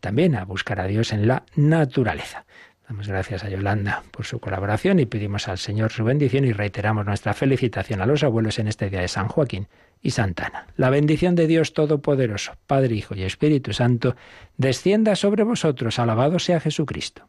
también 0.00 0.34
a 0.36 0.44
buscar 0.44 0.80
a 0.80 0.86
Dios 0.86 1.12
en 1.12 1.26
la 1.26 1.44
naturaleza. 1.56 2.44
Damos 2.88 3.08
gracias 3.08 3.44
a 3.44 3.48
Yolanda 3.48 4.02
por 4.10 4.26
su 4.26 4.38
colaboración 4.38 4.98
y 4.98 5.06
pedimos 5.06 5.48
al 5.48 5.58
Señor 5.58 5.92
su 5.92 6.04
bendición 6.04 6.44
y 6.44 6.52
reiteramos 6.52 7.06
nuestra 7.06 7.32
felicitación 7.32 8.02
a 8.02 8.06
los 8.06 8.22
abuelos 8.22 8.58
en 8.58 8.68
este 8.68 8.90
día 8.90 9.00
de 9.00 9.08
San 9.08 9.28
Joaquín 9.28 9.68
y 10.02 10.10
Santana. 10.10 10.66
La 10.76 10.90
bendición 10.90 11.34
de 11.34 11.46
Dios 11.46 11.72
Todopoderoso, 11.72 12.52
Padre, 12.66 12.94
Hijo 12.94 13.14
y 13.14 13.22
Espíritu 13.22 13.72
Santo, 13.72 14.16
descienda 14.56 15.14
sobre 15.16 15.44
vosotros. 15.44 15.98
Alabado 15.98 16.38
sea 16.38 16.60
Jesucristo. 16.60 17.28